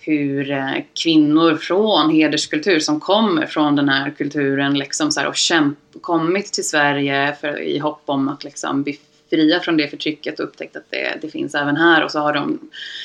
hur 0.00 0.50
eh, 0.50 0.74
kvinnor 1.02 1.54
från 1.54 2.10
hederskultur 2.10 2.80
som 2.80 3.00
kommer 3.00 3.46
från 3.46 3.76
den 3.76 3.88
här 3.88 4.10
kulturen 4.10 4.78
liksom 4.78 5.10
så 5.12 5.20
här, 5.20 5.28
och 5.28 5.36
kämp, 5.36 5.78
kommit 6.00 6.52
till 6.52 6.68
Sverige 6.68 7.36
för, 7.40 7.60
i 7.60 7.78
hopp 7.78 8.02
om 8.04 8.28
att 8.28 8.44
liksom 8.44 8.82
bli 8.82 8.98
fria 9.30 9.60
från 9.60 9.76
det 9.76 9.88
förtrycket 9.88 10.40
och 10.40 10.46
upptäckt 10.46 10.76
att 10.76 10.90
det, 10.90 11.18
det 11.22 11.28
finns 11.28 11.54
även 11.54 11.76
här. 11.76 12.04
Och 12.04 12.10
så 12.10 12.18
har 12.18 12.32
de, 12.32 12.58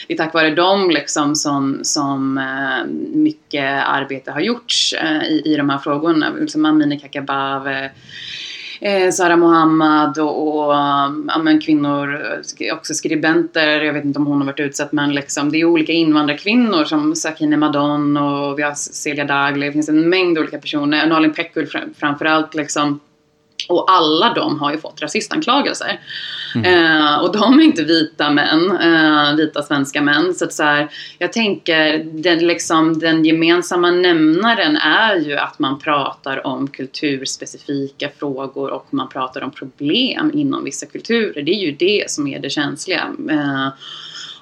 det 0.08 0.14
är 0.14 0.18
tack 0.18 0.34
vare 0.34 0.56
dem 0.56 0.90
liksom 0.90 1.36
som, 1.36 1.80
som 1.84 2.38
eh, 2.38 2.92
mycket 3.14 3.84
arbete 3.86 4.32
har 4.32 4.42
gjorts 4.42 4.94
eh, 4.94 5.24
i, 5.24 5.42
i 5.46 5.56
de 5.56 5.70
här 5.70 5.78
frågorna. 5.78 6.34
Liksom 6.40 6.66
Amineh 6.66 7.00
Kakabaveh, 7.00 7.90
eh, 8.82 9.12
Sara 9.12 9.38
Mohammad 9.38 10.18
och, 10.18 10.66
och 10.66 10.74
ja, 10.74 11.42
men 11.44 11.62
kvinnor, 11.62 12.26
eh, 12.60 12.76
också 12.76 12.94
skribenter, 12.94 13.82
jag 13.82 13.94
vet 13.94 14.06
inte 14.06 14.20
om 14.20 14.26
hon 14.26 14.38
har 14.38 14.46
varit 14.46 14.60
utsatt 14.60 14.92
men 14.92 15.14
liksom, 15.14 15.52
det 15.52 15.58
är 15.58 15.66
olika 15.66 15.92
invandrarkvinnor 15.92 16.84
som 16.84 17.16
Sakine 17.16 17.58
Madon 17.58 18.18
och 18.18 18.60
vi 18.60 18.64
har 18.64 18.74
Celia 18.74 19.26
Dagli, 19.26 19.66
det 19.66 19.72
finns 19.72 19.90
en 19.90 20.10
mängd 20.10 20.38
olika 20.38 20.58
personer, 20.58 21.08
Nalin 21.08 21.34
Pekgul 21.34 21.68
fram, 21.68 21.94
framförallt 21.98 22.56
liksom 22.56 23.00
och 23.70 23.92
alla 23.92 24.34
de 24.34 24.60
har 24.60 24.72
ju 24.72 24.78
fått 24.78 25.02
rasistanklagelser. 25.02 26.00
Eh, 26.66 27.16
och 27.24 27.34
de 27.34 27.60
är 27.60 27.64
inte 27.64 27.84
vita 27.84 28.30
män, 28.30 28.78
eh, 28.82 29.36
vita 29.36 29.62
svenska 29.62 30.02
män. 30.02 30.34
Så 30.34 30.46
att 30.46 30.54
så 30.54 30.64
här, 30.64 30.90
jag 31.18 31.34
tänker, 31.34 32.04
den, 32.04 32.48
liksom, 32.48 33.00
den 33.00 33.26
gemensamma 33.26 33.92
nämnaren 33.92 34.78
är 34.78 35.16
ju 35.16 35.38
att 35.38 35.60
man 35.60 35.80
pratar 35.80 36.48
om 36.48 36.68
kulturspecifika 36.68 38.10
frågor 38.20 38.72
och 38.72 38.88
man 38.90 39.10
pratar 39.10 39.42
om 39.44 39.52
problem 39.52 40.32
inom 40.34 40.64
vissa 40.64 40.86
kulturer. 40.86 41.42
Det 41.42 41.52
är 41.52 41.66
ju 41.66 41.72
det 41.72 42.12
som 42.12 42.28
är 42.28 42.40
det 42.40 42.50
känsliga. 42.50 43.02
Eh, 43.30 43.68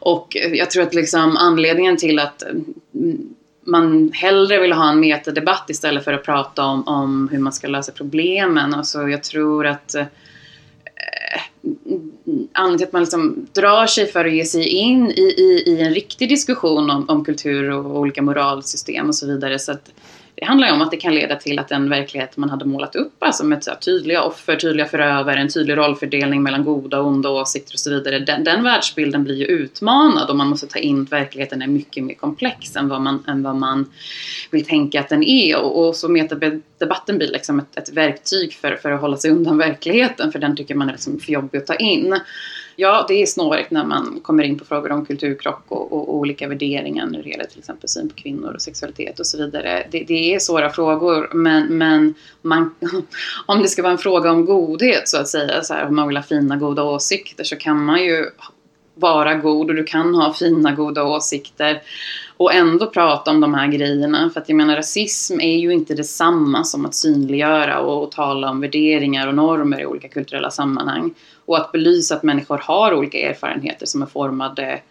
Och 0.02 0.38
jag 0.54 0.72
tror 0.72 0.84
att 0.84 0.94
liksom 0.94 1.38
anledningen 1.38 1.98
till 1.98 2.20
att 2.20 2.44
mm, 2.44 3.20
man 3.70 4.12
hellre 4.14 4.60
vill 4.60 4.74
ha 4.74 4.90
en 4.90 5.00
metadebatt 5.00 5.70
istället 5.70 6.04
för 6.04 6.14
att 6.14 6.24
prata 6.24 6.66
om, 6.66 6.88
om 6.88 7.30
hur 7.32 7.40
man 7.40 7.54
ska 7.54 7.68
lösa 7.68 7.92
problemen. 7.92 8.74
Alltså 8.74 9.10
jag 9.10 9.24
tror 9.24 9.68
att 9.68 9.96
eh, 9.96 10.06
anledningen 12.54 12.78
till 12.78 12.88
att 12.88 12.94
man 12.94 13.02
liksom 13.02 13.48
drar 13.54 13.88
sig 13.88 14.06
för 14.06 14.26
att 14.26 14.34
ge 14.34 14.46
sig 14.46 14.68
in 14.68 15.12
i, 15.12 15.22
i, 15.22 15.64
i 15.66 15.82
en 15.82 15.94
riktig 15.94 16.30
diskussion 16.30 16.90
om, 16.90 17.10
om 17.10 17.26
kultur 17.26 17.70
och 17.70 18.00
olika 18.00 18.22
moralsystem 18.22 19.08
och 19.08 19.16
så 19.16 19.28
vidare. 19.28 19.60
Så 19.60 19.72
att 19.72 19.92
det 20.40 20.46
handlar 20.46 20.68
ju 20.68 20.74
om 20.74 20.82
att 20.82 20.92
det 20.92 20.98
kan 20.98 21.16
leda 21.16 21.36
till 21.36 21.60
att 21.60 21.68
den 21.68 21.90
verklighet 21.90 22.38
man 22.38 22.50
hade 22.50 22.66
målat 22.66 22.96
upp, 22.96 23.14
alltså 23.20 23.44
med 23.44 23.64
så 23.64 23.72
tydliga 23.82 24.24
offer, 24.24 24.56
tydliga 24.56 24.86
förövare, 24.86 25.40
en 25.40 25.50
tydlig 25.50 25.78
rollfördelning 25.78 26.44
mellan 26.44 26.64
goda 26.64 27.00
och 27.00 27.08
onda 27.08 27.30
åsikter 27.30 27.76
och 27.76 27.80
så 27.80 27.90
vidare. 27.90 28.20
Den, 28.20 28.44
den 28.44 28.64
världsbilden 28.64 29.24
blir 29.24 29.36
ju 29.36 29.46
utmanad 29.46 30.30
och 30.30 30.36
man 30.36 30.48
måste 30.48 30.68
ta 30.68 30.80
in 30.80 31.02
att 31.02 31.12
verkligheten 31.12 31.62
är 31.62 31.68
mycket 31.68 32.04
mer 32.04 32.14
komplex 32.14 32.76
än 32.76 32.90
vad 32.90 33.02
man, 33.02 33.24
än 33.28 33.44
vad 33.44 33.56
man 33.56 33.92
vill 34.52 34.66
tänka 34.66 35.00
att 35.00 35.10
den 35.10 35.24
är. 35.24 35.58
Och, 35.62 35.88
och 35.88 35.96
så 35.96 36.10
metadebatten 36.10 37.18
blir 37.18 37.32
liksom 37.32 37.60
ett, 37.60 37.78
ett 37.78 37.94
verktyg 37.94 38.54
för, 38.54 38.76
för 38.76 38.92
att 38.92 39.02
hålla 39.02 39.18
sig 39.18 39.32
undan 39.32 39.58
verkligheten, 39.58 40.32
för 40.32 40.40
den 40.40 40.56
tycker 40.56 40.76
man 40.76 40.90
är 40.90 40.94
liksom 40.94 41.20
för 41.20 41.32
jobbig 41.32 41.58
att 41.58 41.68
ta 41.68 41.76
in. 41.76 42.20
Ja, 42.82 43.06
det 43.08 43.22
är 43.22 43.26
snårigt 43.26 43.72
när 43.72 43.86
man 43.86 44.20
kommer 44.22 44.44
in 44.44 44.60
på 44.60 44.66
frågor 44.66 44.92
om 44.92 45.06
kulturkrock 45.06 45.64
och, 45.68 45.94
och, 45.94 46.10
och 46.10 46.16
olika 46.16 46.48
värderingar 46.48 47.06
när 47.06 47.24
det 47.24 47.30
gäller 47.30 47.44
till 47.44 47.60
exempel 47.60 47.90
syn 47.90 48.10
på 48.10 48.16
kvinnor 48.16 48.54
och 48.54 48.62
sexualitet 48.62 49.20
och 49.20 49.28
så 49.28 49.38
vidare. 49.38 49.88
Det, 49.92 50.04
det 50.04 50.34
är 50.36 50.40
svåra 50.40 50.70
frågor, 50.70 51.30
men, 51.34 51.78
men 51.78 52.14
man, 52.42 52.76
om 53.46 53.62
det 53.62 53.68
ska 53.68 53.82
vara 53.82 53.92
en 53.92 53.98
fråga 53.98 54.32
om 54.32 54.46
godhet 54.46 55.10
så 55.10 55.18
att 55.18 55.28
säga, 55.28 55.64
så 55.64 55.74
här, 55.74 55.88
om 55.88 55.96
man 55.96 56.08
vill 56.08 56.18
ha 56.18 56.24
fina 56.24 56.58
goda 56.58 56.84
åsikter 56.84 57.44
så 57.44 57.56
kan 57.56 57.86
man 57.86 58.04
ju 58.04 58.26
vara 58.96 59.36
god 59.36 59.70
och 59.70 59.76
du 59.76 59.84
kan 59.84 60.16
ha 60.16 60.34
fina 60.34 60.72
goda 60.72 61.04
åsikter 61.04 61.82
och 62.40 62.54
ändå 62.54 62.88
prata 62.88 63.32
om 63.32 63.42
de 63.42 63.54
här 63.54 63.68
grejerna. 63.68 64.30
För 64.34 64.42
att 64.42 64.50
jag 64.50 64.56
menar 64.56 64.76
rasism 64.76 65.40
är 65.40 65.58
ju 65.58 65.74
inte 65.74 65.94
detsamma 65.96 66.64
som 66.64 66.86
att 66.86 66.96
synliggöra 66.96 67.80
och 67.80 68.12
tala 68.12 68.50
om 68.50 68.62
värderingar 68.62 69.28
och 69.28 69.36
normer 69.36 69.80
i 69.80 69.86
olika 69.86 70.08
kulturella 70.08 70.52
sammanhang. 70.52 71.14
Och 71.46 71.58
att 71.58 71.72
belysa 71.72 72.16
att 72.16 72.24
människor 72.24 72.58
har 72.58 72.94
olika 72.94 73.18
erfarenheter 73.30 73.86
som 73.86 74.02
är 74.02 74.06
formade 74.06 74.82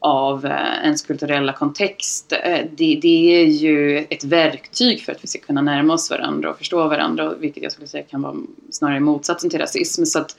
av 0.00 0.46
eh, 0.46 0.84
ens 0.84 1.02
kulturella 1.02 1.52
kontext. 1.52 2.32
Eh, 2.32 2.66
det, 2.76 2.98
det, 3.02 3.42
är 3.42 3.44
ju 3.44 3.98
ett 3.98 4.24
verktyg 4.24 5.02
för 5.02 5.12
att 5.12 5.24
vi 5.24 5.28
ska 5.28 5.38
kunna 5.38 5.62
närma 5.62 5.94
oss 5.94 6.10
varandra 6.10 6.50
och 6.50 6.58
förstå 6.58 6.88
varandra, 6.88 7.34
vilket 7.34 7.62
jag 7.62 7.72
skulle 7.72 7.88
säga 7.88 8.04
kan 8.04 8.22
vara 8.22 8.34
snarare 8.70 9.00
motsatsen 9.00 9.50
till 9.50 9.58
rasism. 9.58 10.04
Så 10.04 10.18
att, 10.18 10.36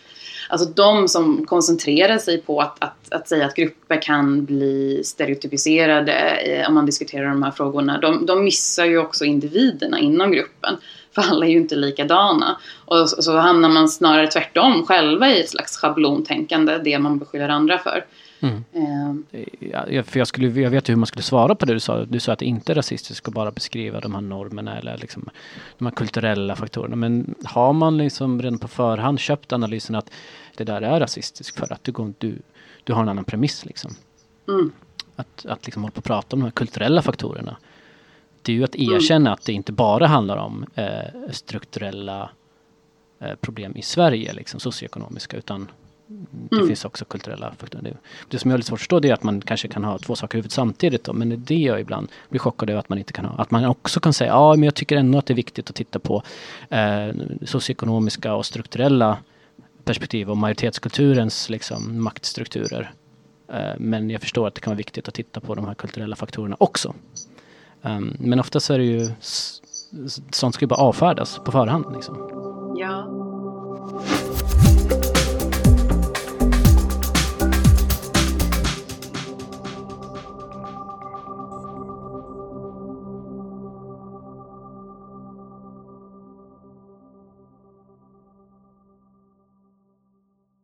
alltså 0.50 0.70
de 0.70 1.08
som 1.08 1.46
koncentrerar 1.46 2.18
sig 2.18 2.42
på 2.42 2.62
att, 2.62 2.84
att, 2.84 3.14
att 3.14 3.28
säga 3.28 3.46
att 3.46 3.56
grupper 3.56 4.02
kan 4.02 4.46
bli 4.46 5.02
stereotypiserade 5.04 6.14
eh, 6.14 6.68
om 6.68 6.74
man 6.74 6.86
diskuterar 6.86 7.30
de 7.30 7.44
här 7.44 7.52
frågorna, 7.52 8.00
de, 8.00 8.26
de 8.26 8.44
missar 8.44 8.86
ju 8.86 8.98
också 8.98 9.26
individerna 9.26 10.00
inom 10.00 10.32
gruppen. 10.32 10.78
För 11.16 11.22
alla 11.22 11.46
är 11.46 11.50
ju 11.50 11.58
inte 11.58 11.76
likadana. 11.76 12.58
Och 12.86 13.10
så, 13.10 13.22
så 13.22 13.38
hamnar 13.38 13.70
man 13.70 13.90
snarare 13.90 14.28
tvärtom 14.28 14.86
själva 14.86 15.30
i 15.30 15.42
ett 15.42 15.50
slags 15.50 15.78
schablontänkande, 15.78 16.78
det 16.78 17.00
man 17.00 17.20
beskyller 17.20 17.50
andra 17.50 17.78
för. 17.78 18.06
Mm. 18.42 18.64
Uh. 18.76 19.44
Ja, 19.88 20.04
för 20.04 20.20
jag, 20.20 20.28
skulle, 20.28 20.62
jag 20.62 20.70
vet 20.70 20.90
hur 20.90 20.96
man 20.96 21.06
skulle 21.06 21.24
svara 21.24 21.56
på 21.56 21.66
det 21.66 21.74
du 21.74 21.80
sa. 21.80 22.06
Du 22.06 22.20
sa 22.20 22.34
att 22.34 22.40
det 22.40 22.46
inte 22.46 22.74
är 22.74 22.76
rasistiskt 22.76 23.28
att 23.28 23.34
bara 23.34 23.52
beskriva 23.52 24.00
de 24.00 24.14
här 24.14 24.22
normerna 24.22 24.78
eller 24.78 24.98
liksom 24.98 25.30
de 25.78 25.86
här 25.86 25.92
kulturella 25.92 26.56
faktorerna. 26.56 26.96
Men 26.96 27.36
har 27.44 27.74
man 27.74 27.98
liksom 27.98 28.42
redan 28.42 28.60
på 28.60 28.68
förhand 28.68 29.20
köpt 29.20 29.54
analysen 29.54 29.96
att 29.96 30.12
det 30.58 30.64
där 30.64 30.82
är 30.82 31.00
rasistiskt 31.00 31.60
för 31.60 31.74
att 31.74 31.84
du, 31.84 31.92
går, 31.92 32.14
du, 32.18 32.40
du 32.84 32.94
har 32.94 33.02
en 33.02 33.10
annan 33.10 33.24
premiss 33.24 33.66
liksom. 33.66 33.92
Mm. 34.48 34.72
Att, 35.16 35.46
att 35.46 35.66
liksom 35.66 35.84
hålla 35.84 35.92
på 35.92 35.98
och 35.98 36.04
prata 36.04 36.36
om 36.36 36.40
de 36.40 36.46
här 36.46 36.52
kulturella 36.52 37.02
faktorerna 37.02 37.58
det 38.42 38.52
är 38.52 38.56
ju 38.56 38.64
att 38.64 38.76
mm. 38.76 38.96
erkänna 38.96 39.30
mm. 39.30 39.34
att 39.34 39.46
det 39.46 39.54
inte 39.54 39.72
bara 39.72 40.08
handlar 40.08 40.38
om 40.38 40.66
eh, 40.76 41.32
strukturella 41.32 42.30
eh, 43.20 43.36
problem 43.36 43.76
i 43.76 43.82
Sverige, 43.82 44.34
liksom 44.34 44.60
socioekonomiska, 44.60 45.38
utan 45.38 45.72
det 46.50 46.56
mm. 46.56 46.68
finns 46.68 46.86
också 46.86 47.06
kulturella 47.06 47.54
faktorer. 47.58 47.84
Det, 47.84 47.98
det 48.28 48.40
som 48.40 48.52
jag 48.52 48.54
har 48.54 48.58
lite 48.58 48.68
svårt 48.68 48.78
att 48.78 48.80
förstå 48.80 49.00
det 49.00 49.10
är 49.10 49.14
att 49.14 49.24
man 49.24 49.42
kanske 49.42 49.68
kan 49.68 49.84
ha 49.84 49.98
två 49.98 50.16
saker 50.16 50.36
i 50.36 50.40
huvudet 50.40 50.52
samtidigt 50.52 51.04
då, 51.04 51.14
men 51.14 51.44
det 51.46 51.56
gör 51.56 51.74
jag 51.74 51.82
ibland 51.82 52.12
blir 52.30 52.40
chockad 52.40 52.70
över 52.70 52.80
att 52.80 52.90
man 52.90 52.98
inte 52.98 53.14
kan 53.14 53.26
ha. 53.26 53.42
Att 53.42 53.52
man 53.52 53.66
också 53.66 54.00
kan 54.00 54.14
säga, 54.14 54.30
ja 54.32 54.56
men 54.56 54.64
jag 54.64 54.76
tycker 54.76 54.98
ändå 54.98 55.18
att 55.18 55.26
det 55.26 55.34
är 55.34 55.36
viktigt 55.36 55.70
att 55.70 55.76
titta 55.76 56.00
på 56.00 56.24
eh, 56.70 57.10
socioekonomiska 57.46 58.34
och 58.34 58.46
strukturella 58.46 59.18
perspektiv 59.84 60.30
och 60.30 60.38
majoritetskulturens 60.38 61.50
liksom, 61.50 62.04
maktstrukturer. 62.04 62.92
Eh, 63.54 63.74
men 63.78 64.10
jag 64.10 64.22
förstår 64.22 64.48
att 64.48 64.56
det 64.56 64.62
kan 64.62 64.72
vara 64.72 64.78
viktigt 64.78 65.08
att 65.08 65.14
titta 65.14 65.40
på 65.40 65.56
de 65.56 65.66
här 65.66 65.74
kulturella 65.74 66.16
faktorerna 66.16 66.56
också. 66.60 66.94
Um, 67.82 68.18
men 68.20 68.40
oftast 68.40 68.70
är 68.70 68.78
det 68.78 68.84
ju, 68.84 69.10
sånt 70.32 70.56
ska 70.56 70.64
ju 70.64 70.68
bara 70.68 70.82
avfärdas 70.82 71.40
på 71.46 71.52
förhand. 71.52 71.86
Liksom. 71.94 72.16
Ja. 72.78 73.08